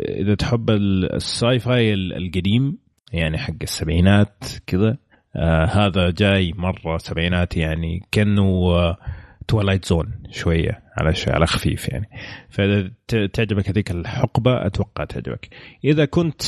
[0.09, 2.79] إذا تحب ال- الساي فاي ال- القديم
[3.13, 4.97] يعني حق السبعينات كذا
[5.37, 8.43] آه هذا جاي مرة سبعينات يعني كأنه
[8.75, 8.97] آه
[9.49, 12.09] Twilight Zone شوية على على خفيف يعني.
[12.51, 12.91] فإذا
[13.27, 15.49] تعجبك هذيك الحقبة أتوقع تعجبك.
[15.85, 16.43] إذا كنت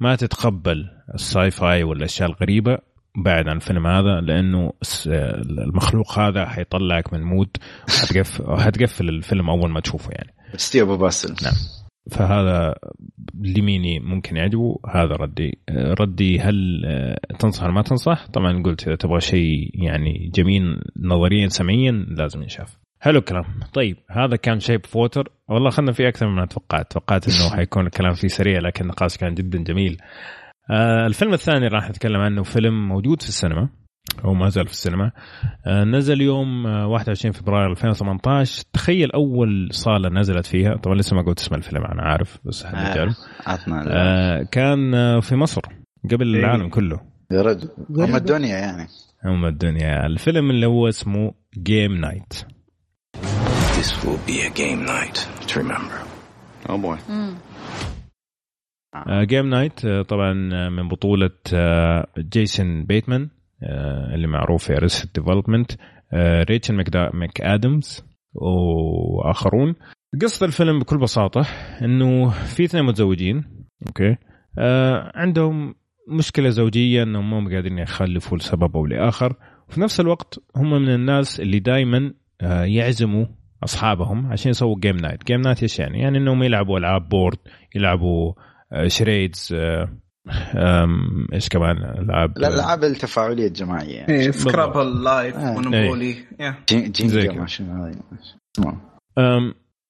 [0.00, 2.78] ما تتقبل ال sci-fi والأشياء الغريبة
[3.16, 4.72] بعد عن الفيلم هذا لأنه
[5.06, 7.56] المخلوق هذا حيطلعك من mood
[7.88, 10.34] وحتقفل حتقفل الفيلم أول ما تشوفه يعني.
[10.56, 11.54] ستيف ابو باسل نعم.
[12.10, 12.74] فهذا
[13.34, 15.58] لميني ممكن يعجبه هذا ردي.
[15.70, 16.84] ردي هل
[17.38, 22.78] تنصح ولا ما تنصح؟ طبعا قلت إذا تبغى شيء يعني جميل نظريا سمعيا لازم ينشاف.
[23.00, 23.44] حلو الكلام.
[23.74, 25.32] طيب هذا كان شيب فوتر.
[25.48, 26.92] والله خلنا فيه أكثر مما توقعت.
[26.92, 29.96] توقعت إنه حيكون الكلام فيه سريع لكن النقاش كان جدا جميل.
[30.70, 33.68] آه الفيلم الثاني راح نتكلم عنه فيلم موجود في السينما.
[34.20, 35.10] هو ما زال في السينما.
[35.66, 40.76] آه نزل يوم آه 21 فبراير 2018 تخيل أول صالة نزلت فيها.
[40.76, 43.14] طبعا لسه ما قلت اسم الفيلم أنا عارف بس حنرجع له
[43.46, 45.60] عطنا آه كان آه في مصر
[46.10, 46.40] قبل إيه.
[46.40, 47.00] العالم كله.
[47.30, 47.68] يا رجل.
[47.90, 48.16] هم غريبة.
[48.16, 48.86] الدنيا يعني.
[49.24, 50.06] هم الدنيا.
[50.06, 52.32] الفيلم اللي هو اسمه Game Night
[53.78, 55.16] This will be a game night
[55.48, 56.08] to remember.
[56.70, 56.98] oh boy
[59.08, 63.37] Game Night طبعا آه، من بطولة آه، جيسون بيتمان آه،
[64.14, 65.72] اللي معروف في Arrested Development
[66.50, 68.04] ريتشل مك ادمز
[68.34, 69.74] وآخرون.
[70.22, 71.46] قصة الفيلم بكل بساطة
[71.82, 73.44] إنه في اثنين متزوجين
[73.86, 74.16] okay؟
[74.58, 75.74] آه عندهم
[76.08, 79.34] مشكلة زوجية إنهم مو قادرين يخلفوا لسبب أو لآخر.
[79.68, 83.26] وفي نفس الوقت هم من الناس اللي دائما آه يعزموا
[83.64, 87.38] أصحابهم عشان يسووا game night، game night إيش يعني؟ يعني إنهم يلعبوا ألعاب board،
[87.74, 88.32] يلعبوا
[88.72, 89.88] آه، charades آه،
[91.32, 94.12] إيش كمان؟ العاب الالعاب التفاعلية الجماعية يعني.
[94.12, 95.36] إيه Scrabble Life.
[95.36, 96.16] Monopoly
[96.70, 97.46] Jenga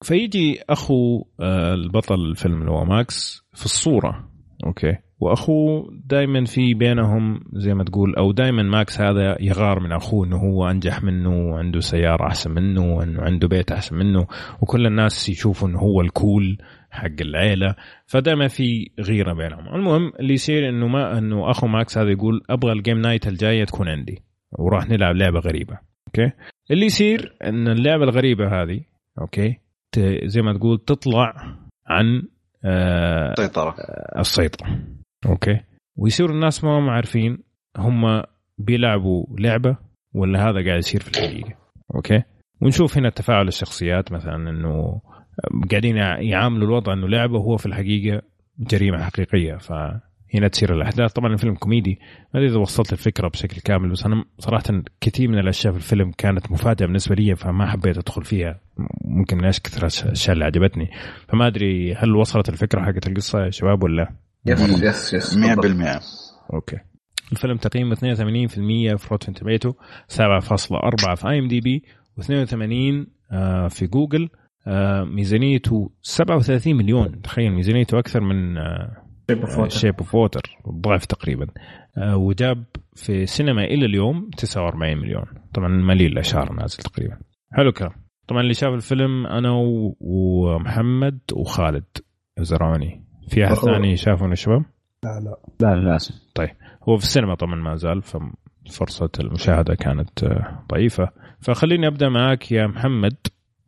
[0.03, 4.29] فيجي أخو آه، البطل الفيلم اللي هو ماكس في الصورة
[4.67, 4.97] okay.
[5.21, 10.37] واخوه دائما في بينهم زي ما تقول أو دائما ماكس هذا يغار من أخوه إنه
[10.37, 14.27] هو أنجح منه وعنده سيارة أحسن منه وإنه عنده بيت أحسن منه.
[14.61, 16.59] وكل الناس يشوفوا إنه هو ال cool.
[16.91, 17.75] حق العيلة
[18.07, 19.75] فدائما في غيرة بينهم.
[19.75, 23.65] المهم اللي يصير إنه ما إنه أخو ماكس هذا يقول أبغى ال game night الجاية
[23.65, 24.23] تكون عندي
[24.59, 26.33] وراح نلعب لعبة غريبة okay؟
[26.71, 28.81] اللي يصير إن اللعبة الغريبة هذه
[29.21, 29.59] okay؟
[30.25, 31.57] زي ما تقول تطلع
[31.87, 32.23] عن
[32.65, 33.75] آه سيطره
[34.19, 34.79] السيطرة
[35.27, 35.61] okay؟
[35.97, 37.39] ويصير الناس ما هم عارفين
[37.77, 38.23] هم
[38.59, 39.77] بيلعبوا لعبة
[40.15, 41.55] ولا هذا قاعد يصير في الحقيقة
[41.95, 42.23] okay؟
[42.63, 45.01] ونشوف هنا تفاعل الشخصيات مثلا إنه
[45.71, 48.23] قاعدين يع- يعاملوا الوضع إنه لعبة وهو في الحقيقة
[48.59, 49.57] جريمة حقيقية.
[49.57, 49.73] ف
[50.35, 51.13] هنا تصير الأحداث.
[51.13, 51.99] طبعا الفيلم كوميدي.
[52.35, 54.65] ما أدري إذا وصلت الفكرة بشكل كامل بس أنا صراحة
[55.01, 58.61] كثير من الأشياء في الفيلم كانت مفاجأة بالنسبة لي فما حبيت أدخل فيها.
[59.05, 60.91] ممكن من كثر الأشياء اللي عجبتني.
[61.29, 64.09] فما أدري هل وصلت الفكرة حقت القصة يا شباب ولا
[64.47, 66.01] yes yes yes 100%
[66.55, 66.77] okay.
[67.33, 69.73] الفيلم تقييمه 82% في Rotten Tomatoes
[70.09, 71.83] 7.4 في IMDb
[72.21, 73.07] و82
[73.69, 74.29] في جوجل.
[75.05, 77.23] ميزانيته 37 مليون.
[77.23, 78.55] تخيل ميزانيته أكثر من
[79.69, 81.47] Shape of Water ضعف تقريبا.
[81.99, 82.65] آه، وجاب
[82.95, 85.25] في سينما إلى اليوم 49 مليون.
[85.55, 87.17] طبعا ما له إلا شهر نازل تقريبا.
[87.53, 87.93] حلو كلام
[88.29, 89.51] طبعا اللي شاف الفيلم أنا
[90.01, 91.85] ومحمد وخالد
[92.39, 94.65] زرعوني في أحد ثاني شافه من الشباب؟
[95.05, 95.37] لا لا.
[95.61, 96.15] لا للأسف.
[96.35, 96.51] طيب.
[96.89, 101.09] هو في السينما طبعا ما زال ففرصة المشاهدة كانت آه، ضعيفة.
[101.41, 103.17] فخليني أبدأ معك يا محمد.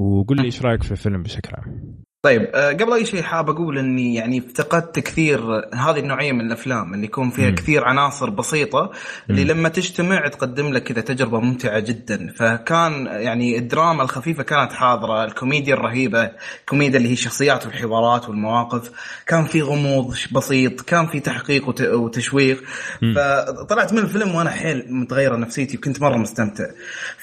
[0.01, 3.79] وقول لي إيش رأيك في الفيلم بشكل عام طيب آه، قبل أي شيء حاب أقول
[3.79, 5.41] إني يعني افتقدت كثير
[5.75, 7.55] هذه النوعية من الأفلام اللي يكون فيها م.
[7.55, 8.91] كثير عناصر بسيطة
[9.31, 9.47] اللي م.
[9.47, 15.75] لما تجتمع تقدم لك كذا تجربة ممتعة جدا فكان يعني الدراما الخفيفة كانت حاضرة الكوميديا
[15.75, 18.91] الرهيبة الكوميديا اللي هي الشخصيات والحوارات والمواقف
[19.27, 22.63] كان في غموض بسيط كان في تحقيق وتشويق
[23.03, 23.15] م.
[23.15, 26.65] فطلعت من الفيلم وأنا حيل متغيرة نفسيتي وكنت مرة مستمتع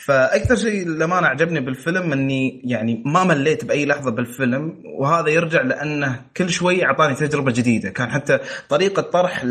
[0.07, 6.21] فأكثر شيء أنا عجبني بالفيلم إني يعني ما مليت بأي لحظة بالفيلم وهذا يرجع لأنه
[6.37, 7.89] كل شوي أعطاني تجربة جديدة.
[7.89, 8.39] كان حتى
[8.69, 9.43] طريقة طرح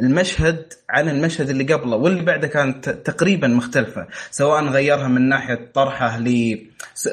[0.00, 6.18] المشهد عن المشهد اللي قبله واللي بعده كانت تقريبا مختلفة سواء غيرها من ناحية طرحه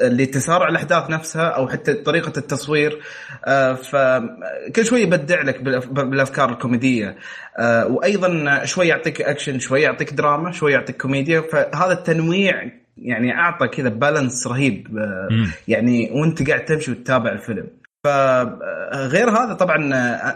[0.02, 3.00] لتسارع الأحداث نفسها أو حتى طريقة التصوير
[3.44, 5.62] آه، فكل شوي يبدع لك
[5.92, 7.16] بالأفكار الكوميدية.
[7.58, 11.40] آه، وأيضا شوي يعطيك أكشن شوي يعطيك دراما شوي يعطيك كوميديا.
[11.40, 15.28] فهذا التنويع يعني أعطى كذا balance رهيب آه،
[15.68, 17.66] يعني وأنت قاعد تمشي وتتابع الفيلم.
[18.04, 19.76] فغير هذا طبعا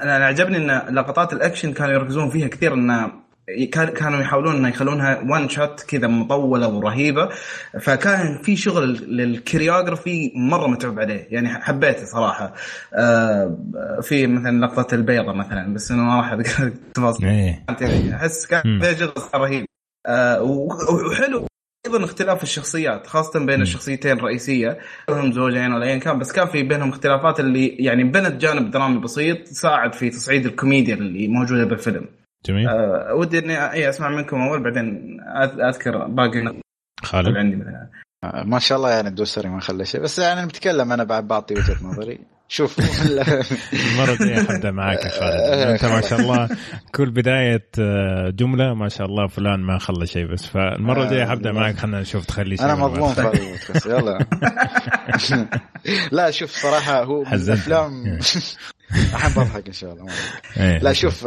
[0.02, 2.74] أنا عجبني إن لقطات الأكشن كانوا يركزون فيها كثير
[3.49, 7.29] ان كانوا يحاولون إنه يخلونها one shot كذا مطولة ورهيبة.
[7.81, 11.27] فكان في شغل لل choreography مرة متعوب عليه.
[11.31, 12.55] يعني حبيته صراحة.
[12.95, 13.57] آه،
[14.03, 17.29] في مثلا لقطة البيضة مثلا بس إنه ما راح اذكر التفاصيل.
[18.15, 19.65] أحس كان فيها شغل رهيب.
[20.07, 21.47] آه، وحلو.
[21.87, 24.79] أيضا اختلاف الشخصيات خاصة بين الشخصيتين الرئيسية.
[25.09, 28.99] لهم زوجين ولا ايا كان بس كان في بينهم اختلافات اللي يعني بنت جانب درامي
[28.99, 32.07] بسيط ساعد في تصعيد الكوميديا اللي موجودة بالفيلم.
[32.49, 32.69] جميل.
[32.69, 35.19] أه ودي إني إي أسمع منكم أول بعدين
[35.61, 36.61] أذكر باقي
[37.03, 37.37] خالد.
[37.37, 37.89] عندي مثلا.
[38.25, 40.01] آه، ما شاء الله يعني الدوسري ما خلى شيء.
[40.01, 42.19] بس يعني بتكلم أنا بعد بعطي وجهة نظري.
[42.51, 42.79] شوف
[43.73, 45.41] المره الجايه حبدا معك يا خالد.
[45.41, 46.49] أنت ما شاء الله
[46.95, 50.47] كل بداية آه، جملة ما شاء الله فلان ما خلى شيء بس.
[50.47, 53.15] فالمرة الجايه حبدا معك خلينا نشوف تخلي شيء أنا مضمون
[53.75, 54.19] بس يلا.
[56.12, 58.05] لا شوف صراحة هو الأفلام
[59.15, 60.12] الحين بضحك إن شاء الله.
[60.57, 60.79] إيه.
[60.79, 61.27] لا شوف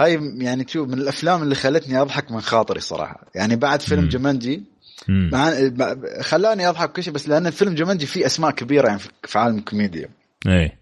[0.00, 3.26] هاي يعني تشوف من الأفلام اللي خلتني أضحك من خاطري صراحة.
[3.34, 4.62] يعني بعد فيلم جمانجي
[5.08, 5.52] مع
[6.20, 10.08] خلاني أضحك كل شيء بس لأن الفيلم Jumanji فيه أسماء كبيرة يعني في عالم الكوميديا.
[10.46, 10.78] إيه.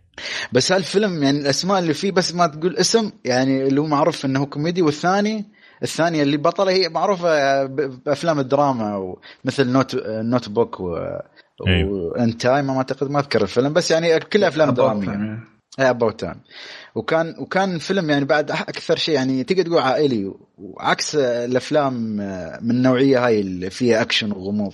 [0.53, 4.47] بس هالفيلم يعني الأسماء اللي فيه بس ما تقول اسم يعني اللي هو معروف إنه
[4.47, 5.45] كوميدي والثاني
[5.83, 9.15] الثانية اللي بطلة هي معروفة بأفلام الدراما
[9.45, 10.97] مثل note Notebook و
[11.67, 11.91] أيوه.
[11.91, 15.39] one time ما أعتقد ما أذكر الفيلم بس يعني كل أفلام درامية.
[15.81, 16.41] اي About Time
[16.97, 21.95] وكان وكان فيلم يعني بعد أكثر شيء يعني تقدر تقول عائلي وعكس الأفلام
[22.63, 24.73] من النوعية هاي اللي فيها اكشن وغموض.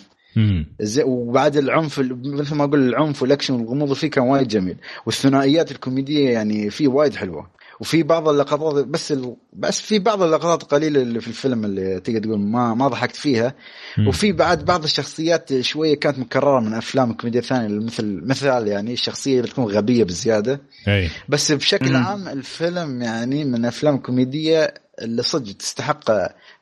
[0.81, 4.77] زي وبعد العنف مثل ما أقول العنف والاكشن والغموض فيه كان وايد جميل.
[5.07, 7.51] والثنائيات الكوميدية يعني فيه وايد حلوة.
[7.81, 9.37] وفي بعض اللقطات بس ال...
[9.53, 13.55] بس في بعض اللقطات القليله اللي في الفيلم اللي تقدر تقول ما ما ضحكت فيها
[13.99, 14.09] م.
[14.09, 19.37] وفي بعد بعض الشخصيات شوية كانت مكررة من أفلام كوميديا ثانية مثل مثال يعني الشخصيه
[19.41, 21.11] اللي تكون غبية بزيادة أي.
[21.29, 21.97] بس بشكل م.
[21.97, 26.11] عام الفيلم يعني من أفلام كوميدية اللي صدق تستحق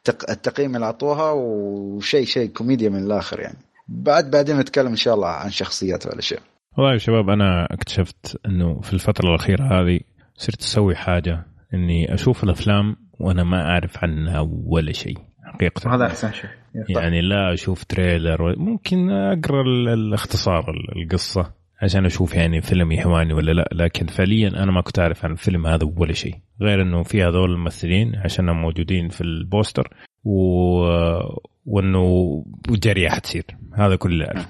[0.08, 3.58] التقييم اللي أعطوها وشيء شيء كوميديا من الآخر يعني
[3.88, 6.40] بعد بعدين نتكلم إن شاء الله عن شخصيات والاشياء
[6.76, 10.00] والله يا شباب أنا اكتشفت إنه في الفترة الأخيرة هذه
[10.40, 15.94] صرت أسوي حاجة إني أشوف الأفلام وأنا ما أعرف عنها ولا شيء حقيقة.
[15.94, 16.50] هذا أحسن شيء.
[16.88, 19.62] يعني لا أشوف تريلر ممكن أقرأ
[19.94, 21.52] الاختصار القصة
[21.82, 25.66] عشان أشوف يعني فيلم يهواني ولا لا لكن فعليا أنا ما كنت أعرف عن الفيلم
[25.66, 26.34] هذا ولا شيء.
[26.60, 29.88] غير إنه في هذول الممثلين عشانهم موجودين في ال poster
[30.24, 30.34] و...
[31.64, 32.04] وإنه
[32.70, 33.44] جريمة حتصير
[33.74, 34.48] هذا كل اللي أعرفه.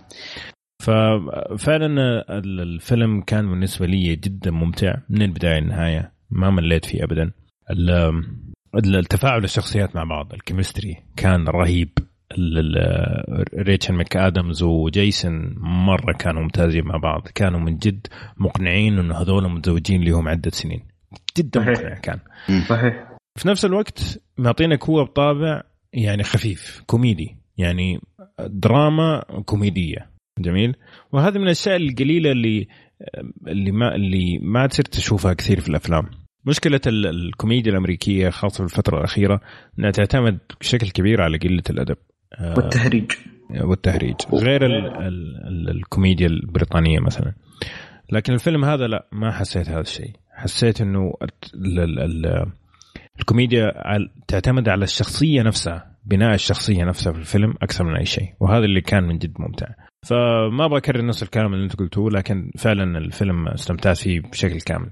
[0.80, 6.12] ففعلا الفيلم كان بالنسبة لي جدا ممتع من البداية للنهاية.
[6.30, 7.32] ما مليت فيه ابدا.
[8.74, 11.88] التفاعل الشخصيات مع بعض ال chemistry كان رهيب.
[13.54, 17.28] ريتشل ميك ادمز وجيسون مرة كانوا ممتازين مع بعض.
[17.34, 20.82] كانوا من جد مقنعين انه هذول متزوجين لهم عدة سنين.
[21.38, 21.78] جدا صحيح.
[21.78, 22.18] مقنع كان.
[22.68, 23.08] صحيح.
[23.38, 25.62] في نفس الوقت معطينك هو بطابع
[25.92, 27.36] يعني خفيف كوميدي.
[27.58, 28.00] يعني
[28.40, 30.10] دراما كوميدية.
[30.42, 30.74] جميل.
[31.12, 32.68] وهذه من الأشياء القليلة اللي
[33.48, 36.02] اللي ما اللي ما تصير تشوفها كثير في الأفلام.
[36.46, 39.40] مشكلة ال- الكوميديا الأمريكية خاصة في الفترة الأخيرة
[39.78, 41.96] أنها تعتمد بشكل كبير على قلة الأدب.
[42.38, 43.12] آه، والتهريج.
[43.60, 44.14] والتهريج.
[44.32, 47.34] غير ال ال ال الكوميديا البريطانية مثلا.
[48.12, 50.10] لكن الفيلم هذا لا ما حسيت هذا الشيء.
[50.34, 51.12] حسيت أنه
[51.54, 52.46] ال ال ال
[53.20, 53.72] الكوميديا
[54.28, 58.28] تعتمد على الشخصية نفسها بناء الشخصية نفسها في الفيلم أكثر من أي شيء.
[58.40, 59.66] وهذا اللي كان من جد ممتع.
[60.06, 64.90] فما بكرر نفس الكلام اللي أنت قلتوه لكن فعلا الفيلم استمتعت فيه بشكل كامل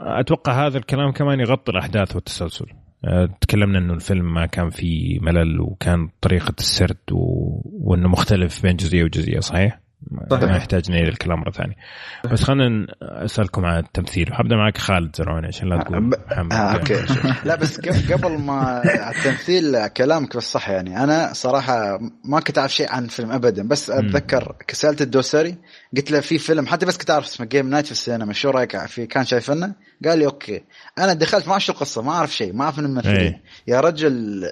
[0.00, 2.66] أتوقع هذا الكلام كمان يغطي الأحداث والتسلسل
[3.04, 7.60] أه، تكلمنا إنه الفيلم ما كان فيه ملل وكان طريقة السرد و...
[7.64, 9.80] وإنه مختلف بين جزئية وجزئية صحيح؟
[10.30, 10.44] صحيح.
[10.50, 11.74] ما يحتاج نعيد الكلام مرة ثانية.
[12.32, 14.32] بس خلينا أسألكم عن التمثيل.
[14.32, 16.94] وحبدا معك خالد زرعوني عشان لا تقول ب- محمد آه أوكي.
[17.48, 21.04] لا بس قبل ما التمثيل كلامك بس صح يعني.
[21.04, 23.68] أنا صراحة ما كنت أعرف شيء عن الفيلم ابدا.
[23.68, 25.56] بس أتذكر سالت الدوسري
[25.96, 28.76] قلت له في فيلم حتى بس كنت أعرف اسمه Game Night في السينما شو رأيك
[28.86, 30.62] في كان شايفنه؟ قال لي okay.
[30.98, 33.42] أنا دخلت ما أعرف شو القصة ما أعرف شيء ما أعرف من الممثلين إيه.
[33.66, 34.44] يا رجل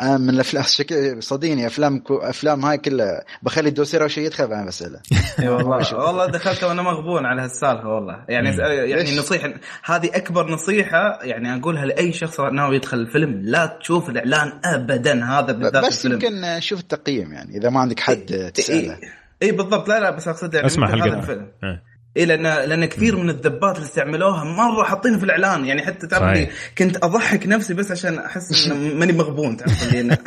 [0.00, 3.24] من الافلام شكل صدقني أفلام كو أفلام هاي كلها.
[3.42, 5.00] بخلي الدوسري اول شيء يدخل بعدين بساله
[5.40, 5.94] إي والله.
[6.06, 8.24] والله دخلت وأنا مغبون على هالسالفة والله.
[8.28, 8.56] يعني.
[8.90, 9.52] يعني؟ نصيحه
[9.84, 15.52] هذه أكبر نصيحة يعني أقولها لأي شخص ناوي يدخل الفيلم لا تشوف الإعلان ابدا هذا
[15.52, 16.34] بالذات بس الفيلم.
[16.34, 18.92] يمكن نشوف التقييم يعني إذا ما عندك حد تسأله.
[18.92, 18.98] اي
[19.42, 19.88] إيه بالضبط.
[19.88, 21.18] لا لا بس أقصد يعني أسمع هذا حلقتنا.
[21.18, 21.48] الفيلم.
[21.64, 21.91] إيه.
[22.16, 25.64] اي لأن لأن كثير من الذبات اللي استعملوها مرة حاطينها في الإعلان.
[25.64, 26.48] يعني حتى تعرف
[26.78, 30.18] كنت أضحك نفسي بس عشان أحس إنه ماني مغبون تعرف اللي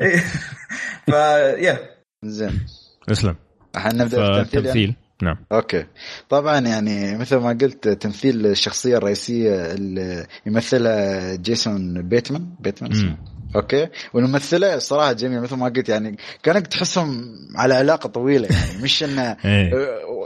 [0.00, 0.24] إيه.
[1.06, 1.78] فيا
[2.24, 2.66] زين.
[3.08, 3.36] اسلم.
[3.76, 5.36] الحين نبدأ في التمثيل؟ نعم.
[5.52, 5.86] okay.
[6.28, 12.54] طبعا يعني مثل ما قلت تمثيل الشخصية الرئيسية اللي يمثلها جيسون بيتمان.
[12.60, 13.33] بيتمان اسمه.
[13.56, 18.82] okay؟ والممثلة الصراحه جميلة مثل ما قلت يعني كأنك تحسهم على علاقة طويلة يعني.
[18.84, 19.70] مش إنه إيه.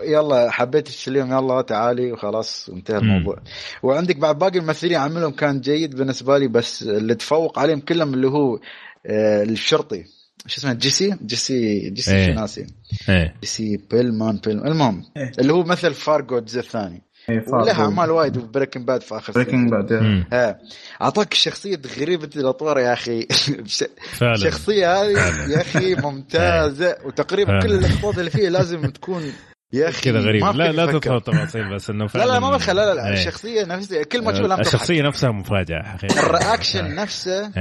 [0.05, 2.99] يلا حبيت اليوم يلا تعالي وخلاص انتهى.
[2.99, 3.37] الموضوع.
[3.83, 8.29] وعندك بعد باقي الممثلين عملهم كان جيد بالنسبة لي بس اللي تفوق عليهم كلهم اللي
[8.29, 8.59] هو
[9.07, 10.05] آه، الشرطي.
[10.47, 12.67] شو اسمه؟ جيسي؟ جيسي جيسي ناسي
[13.09, 13.35] إيه.
[13.41, 14.67] جيسي بيلمان بيلمان.
[14.67, 15.33] المهم إيه.
[15.39, 17.03] اللي هو مثل فارجو الجزء الثاني.
[17.31, 19.93] ولها أعمال وايد و Breaking Bad في آخر Breaking Bad.
[20.33, 20.59] ها
[21.03, 23.27] أعطاك شخصية غريبة الأطوار يا أخي.
[24.23, 26.97] الشخصية هذه يا أخي ممتازة.
[27.05, 27.63] وتقريبا فعلا.
[27.63, 29.33] كل اللقطات اللي فيها لازم تكون
[29.73, 30.87] يا أخي كذا غريب لا لا.
[30.87, 32.33] تدخل تفاصيل بس إنه لا فعلا.
[32.33, 33.07] لا ما بدخل لا لا, لا.
[33.09, 33.13] إيه.
[33.13, 37.53] الشخصية نفسها كل ما تشوف لها تضحك الشخصية نفسها مفاجأة حقيقه الرياكشن نفسه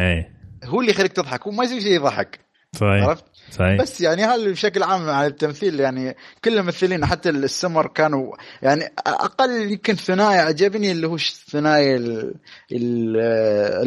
[0.65, 1.44] هو اللي يخليك تضحك.
[1.48, 2.39] هو ما يسوي شيء يضحك.
[2.76, 3.03] صحيح.
[3.03, 3.81] عرفت؟ صحيح.
[3.81, 9.71] بس يعني هذا بشكل عام على التمثيل يعني كل الممثلين حتى السمر كانوا يعني أقل
[9.71, 12.33] يمكن ثنائي عجبني اللي هو الثنائي ال-
[12.71, 13.17] ال-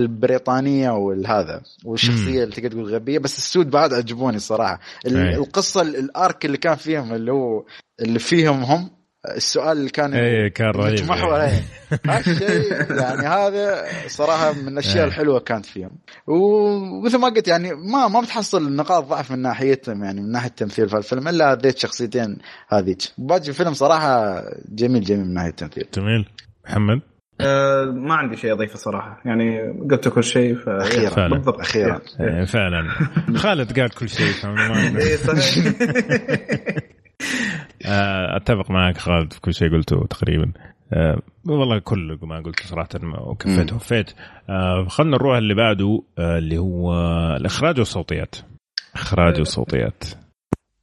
[0.01, 4.37] البريطانية والهذا والشخصية اللي تقدر تقول غبية بس السود بعد عجبوني
[5.29, 5.35] أي.
[5.37, 7.65] القصة ال- الأرك اللي كان فيهم اللي هو
[8.01, 8.91] اللي فيهم هم
[9.37, 10.95] السؤال اللي كان إيه كان رهيب.
[10.95, 11.63] يتمحور عليه.
[12.07, 15.05] هالشيء يعني هذا صراحة من الأشياء إيه.
[15.09, 15.91] الحلوة كانت فيهم
[16.27, 20.89] ومثل ما قلت يعني ما ما بتحصل نقاط ضعف من ناحيتهم يعني من ناحية التمثيل.
[20.89, 22.39] في الفيلم إلا هذيك شخصيتين
[22.69, 22.99] هذيك.
[23.19, 25.87] باقي الفيلم صراحة جميل جميل من ناحية التمثيل.
[25.95, 26.29] جميل.
[26.69, 27.01] محمد؟
[27.41, 29.21] آه ما عندي شيء أضيفه صراحة.
[29.25, 29.61] يعني
[29.91, 31.11] قلت كل شيء ف أخيراً.
[31.11, 31.35] فعلا.
[31.37, 31.61] بالضبط.
[31.61, 32.01] أخيرا.
[32.21, 32.89] إيه فعلا.
[33.43, 35.65] خالد قال كل شيء فما- إيه، صحيح.
[38.37, 40.53] أتفق معك خالد في كل شيء قلته تقريبا.
[40.93, 42.89] آه، والله كل ما قلته صراحة
[43.21, 43.73] وكفيت.
[43.73, 44.11] وفيت
[44.51, 46.93] آه، خلنا نروح اللي بعده آه، اللي هو
[47.37, 48.37] الإخراج والصوتيات.
[48.95, 50.05] إخراج والصوتيات.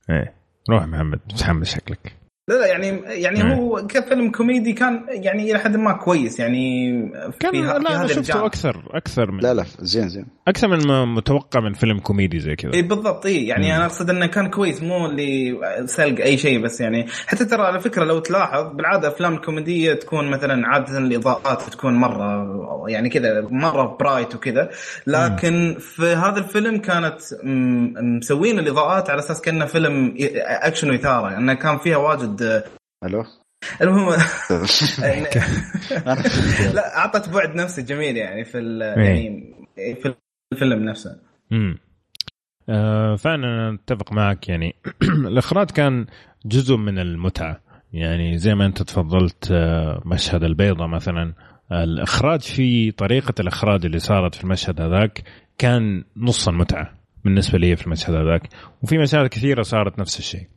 [0.09, 0.34] إيه
[0.69, 2.26] روح محمد متحمس شكلك.
[2.49, 3.53] لا لا يعني يعني إيه.
[3.53, 6.91] هو كفيلم كوميدي كان يعني إلى حد ما كويس يعني
[7.40, 8.44] كان في لا أنا هذا شفته الجانب.
[8.44, 12.56] أكثر أكثر من لا لا زين زين أكثر من ما متوقع من فيلم كوميدي زي
[12.56, 13.74] كذا إي بالضبط إي يعني مم.
[13.74, 17.80] أنا أقصد إنه كان كويس مو اللي سلق أي شيء بس يعني حتى ترى على
[17.80, 22.48] فكرة لو تلاحظ بالعادة أفلام الكوميدية تكون مثلا عادة الإضاءات تكون مرة
[22.88, 24.69] يعني كذا مرة bright وكذا
[25.07, 27.19] لكن في هذا الفيلم كانت
[28.02, 30.15] مسوين الإضاءات على أساس كأنه فيلم
[30.45, 32.36] أكشن وإثارة انه كان فيها واجد
[33.03, 33.23] ألو؟
[33.81, 34.09] المهم
[36.76, 40.15] لا أعطت بعد نفسي جميل يعني في ال- يعني في
[40.53, 41.19] الفيلم نفسه.
[41.51, 41.77] امم
[42.69, 44.76] آه فعلا أتفق معك يعني.
[45.27, 46.05] الإخراج كان
[46.45, 47.61] جزء من المتعة.
[47.93, 51.34] يعني زي ما أنت تفضلت آه مشهد البيضة مثلا.
[51.72, 55.23] الإخراج في طريقة الإخراج اللي صارت في المشهد هذاك
[55.57, 56.93] كان نص المتعة
[57.26, 58.49] بالنسبة لي في المشهد هذاك.
[58.84, 60.47] وفي مشاهد كثيرة صارت نفس الشيء.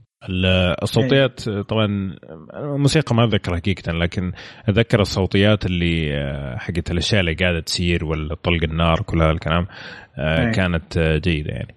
[0.83, 2.17] الصوتيات طبعا
[2.55, 4.33] الموسيقى ما اتذكر حقيقه لكن
[4.69, 9.67] اتذكر الصوتيات اللي آه، حقت الأشياء اللي قاعدة تصير ولا طلق النار كل هذا الكلام
[10.19, 11.75] آه، كانت جيدة يعني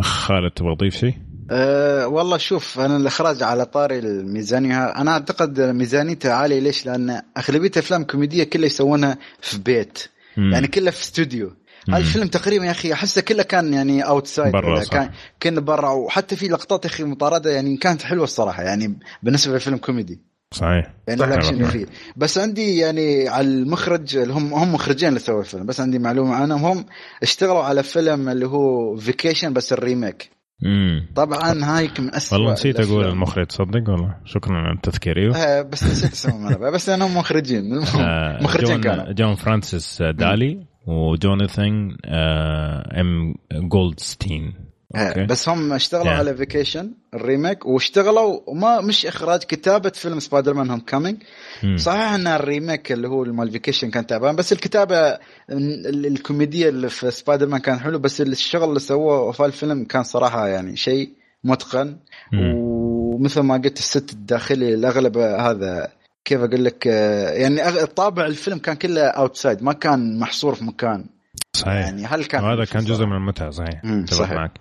[0.00, 1.14] خالد تبغى تضيف شيء؟
[1.50, 7.68] أه والله شوف أنا الإخراج على طاري الميزانية أنا أعتقد ميزانيته عالية ليش؟ لأن أغلبية
[7.68, 10.52] الافلام الكوميديه كلها يسوونها في بيت مم.
[10.52, 11.52] يعني كلها في استوديو
[11.94, 15.10] الفيلم تقريبا يا أخي أحسه كله كان يعني outside برا كان
[15.40, 19.76] كان برا وحتى في لقطات يا أخي مطاردة يعني كانت حلوة الصراحة يعني بالنسبة لفيلم
[19.76, 20.20] كوميدي.
[20.54, 20.94] صحيح.
[21.08, 21.86] يعني الأكشن فيه
[22.16, 26.34] بس عندي يعني على المخرج اللي هم هم مخرجين اللي سووا الفيلم بس عندي معلومة
[26.34, 26.64] عنهم.
[26.64, 26.86] هم
[27.22, 30.30] اشتغلوا على فيلم اللي هو Vacation بس ال remake.
[30.62, 31.06] مم.
[31.14, 35.36] طبعا هاي من اسوء والله نسيت أقول المخرج تصدق والله؟ شكرا على التذكير أيوه.
[35.36, 37.72] آه بس نسيت اسمهم بس انهم مخرجين.
[38.00, 39.12] آه مخرجين جون كانوا.
[39.12, 40.66] جون فرانسيس دالي.
[40.86, 44.54] وجوناثان آه ام جولدستين
[44.96, 45.24] okay.
[45.24, 46.18] بس هم اشتغلوا yeah.
[46.18, 51.22] على Vacation ال remake واشتغلوا وما مش إخراج كتابة فيلم Spider-Man Homecoming
[51.76, 55.18] صحيح إن ال remake اللي هو مال Vacation كان تعبان بس الكتابة
[55.50, 60.48] الكوميديه اللي في سبايدر مان كان حلو بس الشغل اللي سووه في الفيلم كان صراحة
[60.48, 61.10] يعني شيء
[61.44, 61.96] متقن.
[62.32, 65.92] ومثل ما قلت الست الداخلي الأغلب هذا
[66.26, 71.04] كيف أقول لك يعني طابع الفيلم كان كله اوتسايد ما كان محصور في مكان.
[71.56, 71.86] صحيح.
[71.86, 73.82] يعني هل كان هذا كان جزء من المتعة صحيح.
[74.04, 74.32] صحيح.
[74.32, 74.52] معك.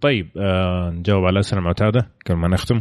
[0.00, 2.80] طيب آه نجاوب على الاسئله المعتاده قبل ما نختم.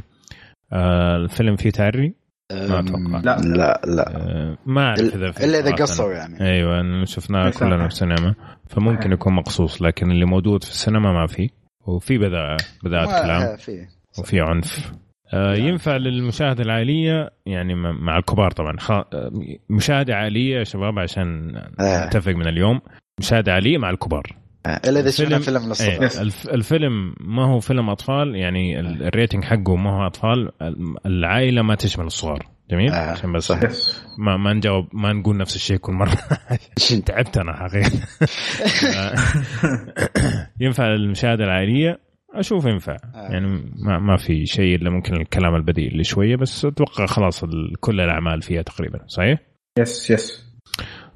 [0.74, 2.16] آه الفيلم فيه تعري
[2.52, 3.20] ما أتوقع.
[3.24, 4.08] لا لا لا.
[4.18, 6.42] آه ما أعرف إذا إلا إذا قصوا يعني.
[6.42, 8.36] أيوه شفناه كلنا في السينما.
[8.70, 11.50] فممكن يكون مقصوص لكن اللي موجود في السينما ما في.
[11.88, 13.58] وفي بذاء بذاءة كلام.
[14.20, 14.92] وفي عنف.
[14.92, 18.76] آه ينفع للمشاهدة العائلية يعني مع الكبار طبعا.
[18.90, 19.32] آه،
[19.70, 22.06] مشاهدة عائلية يا شباب عشان آه.
[22.06, 22.82] نتفق من اليوم.
[23.20, 24.36] مشاهدة عاليه مع الكبار.
[24.66, 26.10] آه، إلا إذا شفنا فيلم للصغار إيه
[26.54, 30.52] الفيلم ما هو فيلم أطفال يعني الريتنج حقه ما هو أطفال
[31.06, 32.46] العائلة ما تشمل الصغار.
[32.72, 33.12] جميل؟ آه.
[33.12, 33.72] عشان بس صحيح.
[34.20, 36.18] ما ما نجاوب ما نقول نفس الشيء كل مرة.
[37.06, 37.92] تعبت أنا حقيقة.
[40.62, 42.00] ينفع المشاهده العائلية.
[42.34, 42.98] أشوف ينفع.
[43.16, 43.32] آه.
[43.32, 47.46] يعني ما, ما في شيء إلا ممكن الكلام البذيء اللي شوية بس أتوقع خلاص
[47.80, 49.40] كل الأعمال فيها تقريبا صحيح؟
[49.80, 50.46] يس يس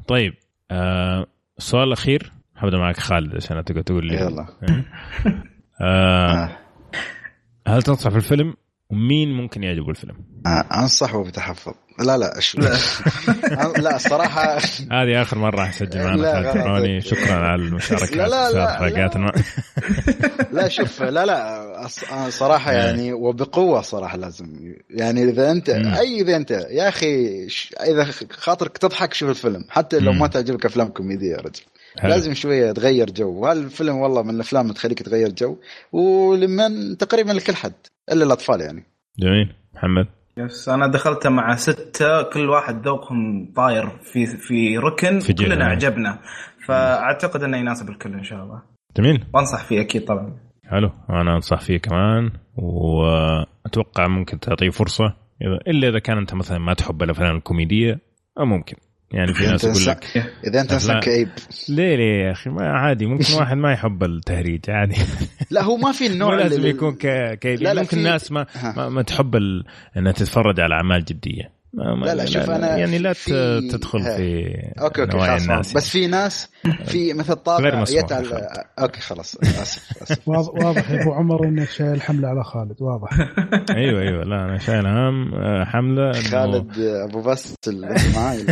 [0.07, 0.33] طيب
[0.71, 1.25] آه
[1.57, 4.15] السؤال الاخير حبدأ معك خالد عشان تقول لي.
[4.15, 4.47] يلا.
[5.81, 6.57] آه.
[7.67, 8.53] هل تنصح في الفيلم؟
[8.89, 10.15] ومين ممكن يعجبه الفيلم؟
[10.45, 13.95] آه انصحه بتحفظ لا لا شو لا.
[13.95, 14.57] الصراحة
[15.01, 19.31] هذه آخر مرة راح أسجل معنا خالد شكرا على المشاركة لا لا لا حلقاتنا
[20.53, 21.87] لا شوف لا لا
[22.29, 24.73] صراحة يعني وبقوة صراحة لازم.
[24.89, 27.47] يعني إذا انت أي إذا انت يا أخي
[27.87, 29.65] إذا خاطرك تضحك شوف الفيلم.
[29.69, 31.61] حتى لو ما تعجبك أفلام كوميدية يا رجل.
[31.99, 32.11] حلو.
[32.11, 33.29] لازم شوية تغير جو.
[33.29, 35.57] وهالفيلم والله من الأفلام اللي تخليك تغير جو
[35.91, 37.73] ولمن تقريبا لكل حد
[38.11, 38.83] إلا الأطفال يعني.
[39.19, 39.55] جميل.
[39.73, 40.07] محمد؟
[40.37, 46.19] يس أنا دخلته مع ستة كل واحد ذوقهم طاير في في ركن في كلنا عجبنا
[46.65, 48.61] فأعتقد إنه يناسب الكل إن شاء الله.
[48.97, 49.25] جميل.
[49.33, 50.37] وأنصح فيه أكيد طبعا.
[50.65, 50.89] حلو.
[51.09, 55.13] أنا أنصح فيه كمان وأتوقع ممكن تعطيه فرصة
[55.67, 57.99] إلا إذا كان أنت مثلا ما تحب الأفلام الكوميدية
[58.39, 58.77] أو ممكن.
[59.13, 61.29] يعني في ناس يقول لك إذا أنت أصلا كئيب.
[61.69, 64.95] ليه ليه يا أخي؟ ما عادي ممكن واحد ما يحب التهريج عادي.
[65.51, 66.69] لا هو ما في النوع لازم اللي...
[66.69, 67.63] يكون كئيب.
[67.63, 68.45] ممكن الناس ما,
[68.77, 69.63] ما, ما تحب ال...
[69.97, 71.43] إنها تتفرج على أعمال جدية.
[71.43, 75.89] ما لا لا شوف أنا يعني لا في تدخل في okay okay خلاص الناس بس
[75.89, 76.49] في ناس
[76.85, 78.47] في مثل طابع يتعل
[78.79, 80.27] okay خلاص آسف آسف.
[80.27, 83.09] واضح يا أبو عمر انك شايل حملة على خالد واضح.
[83.77, 87.55] أيوه أيوه لا أنا شايل هم آه، حملة خالد أبو بس
[88.15, 88.45] معاي.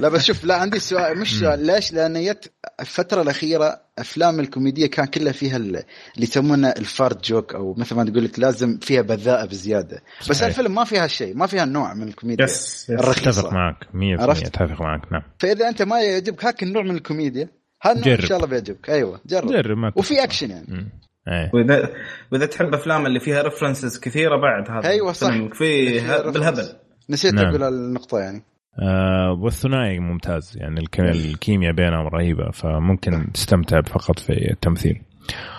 [0.00, 4.86] لا بس شوف لا عندي سؤال مش سؤال ليش؟ لأن جت الفترة الأخيرة أفلام الكوميديا
[4.86, 5.84] كان كلها فيها اللي
[6.18, 10.02] يسمونه ال fart joke أو مثل ما تقول لك لازم فيها بذاءة بزيادة.
[10.20, 10.48] بس صحيح.
[10.48, 13.00] الفيلم ما فيها شيء ما فيها النوع من الكوميديا yes, yes.
[13.00, 15.22] أتفق معك 100% أتفق معك نعم.
[15.38, 17.48] فإذا أنت ما يعجبك هاك النوع من الكوميديا.
[17.82, 18.90] هذا إن شاء الله بيعجبك.
[18.90, 19.52] أيوه جرب.
[19.52, 20.92] جرب ما وفي أكشن يعني.
[21.28, 21.50] أيه.
[21.54, 21.90] وإذا
[22.32, 25.34] وإذا تحب أفلام اللي فيها references كثيرة بعد هذا أيوه صح.
[25.52, 26.00] في
[26.32, 26.68] بالهبل.
[27.10, 27.46] نسيت نعم.
[27.46, 28.42] أقول النقطة يعني.
[28.78, 30.56] آه والثنائي ممتاز.
[30.56, 35.02] يعني الكيمياء بينهم رهيبة فممكن تستمتع فقط في التمثيل.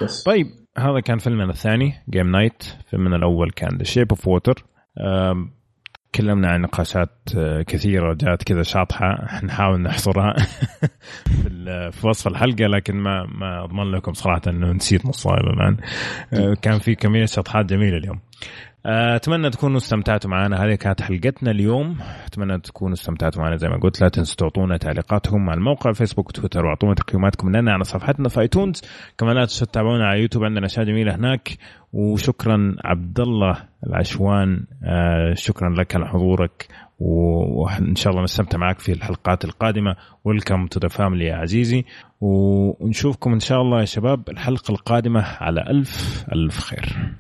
[0.03, 0.23] yes.
[0.26, 4.65] طيب هذا كان فيلمنا الثاني Game Night فيلمنا الأول كان The Shape of Water
[6.14, 10.35] تكلمنا عن نقاشات آه، كثيرة جات كذا شاطحة نحاول نحصرها
[11.91, 15.77] في وصف الحلقة لكن ما ما أضمن لكم صراحة إنه نسيت نصها الآن.
[16.34, 18.19] آه، كان في كمية شطحات جميلة اليوم.
[18.85, 20.65] آه، أتمنى تكونوا استمتعتوا معنا.
[20.65, 21.97] هذه كانت حلقتنا اليوم.
[22.26, 23.55] أتمنى تكونوا استمتعتوا معنا.
[23.55, 27.84] زي ما قلت لا تنسوا تعطونا تعليقاتكم على الموقع فيسبوك وتويتر واعطونا تقييماتكم لنا على
[27.84, 28.81] صفحتنا في iTunes.
[29.18, 30.43] كمان لا تنسوا تتابعونا على يوتيوب.
[30.43, 31.57] عندنا أشياء جميلة هناك.
[31.93, 33.57] وشكرا عبد الله
[33.88, 36.68] العشوان آه، شكرا لك على حضورك.
[36.99, 39.95] وإن شاء الله نستمتع معك في الحلقات القادمة.
[40.23, 41.85] welcome to the family يا عزيزي.
[42.22, 47.14] ونشوفكم إن شاء الله يا شباب الحلقة القادمة على الف ألف خير.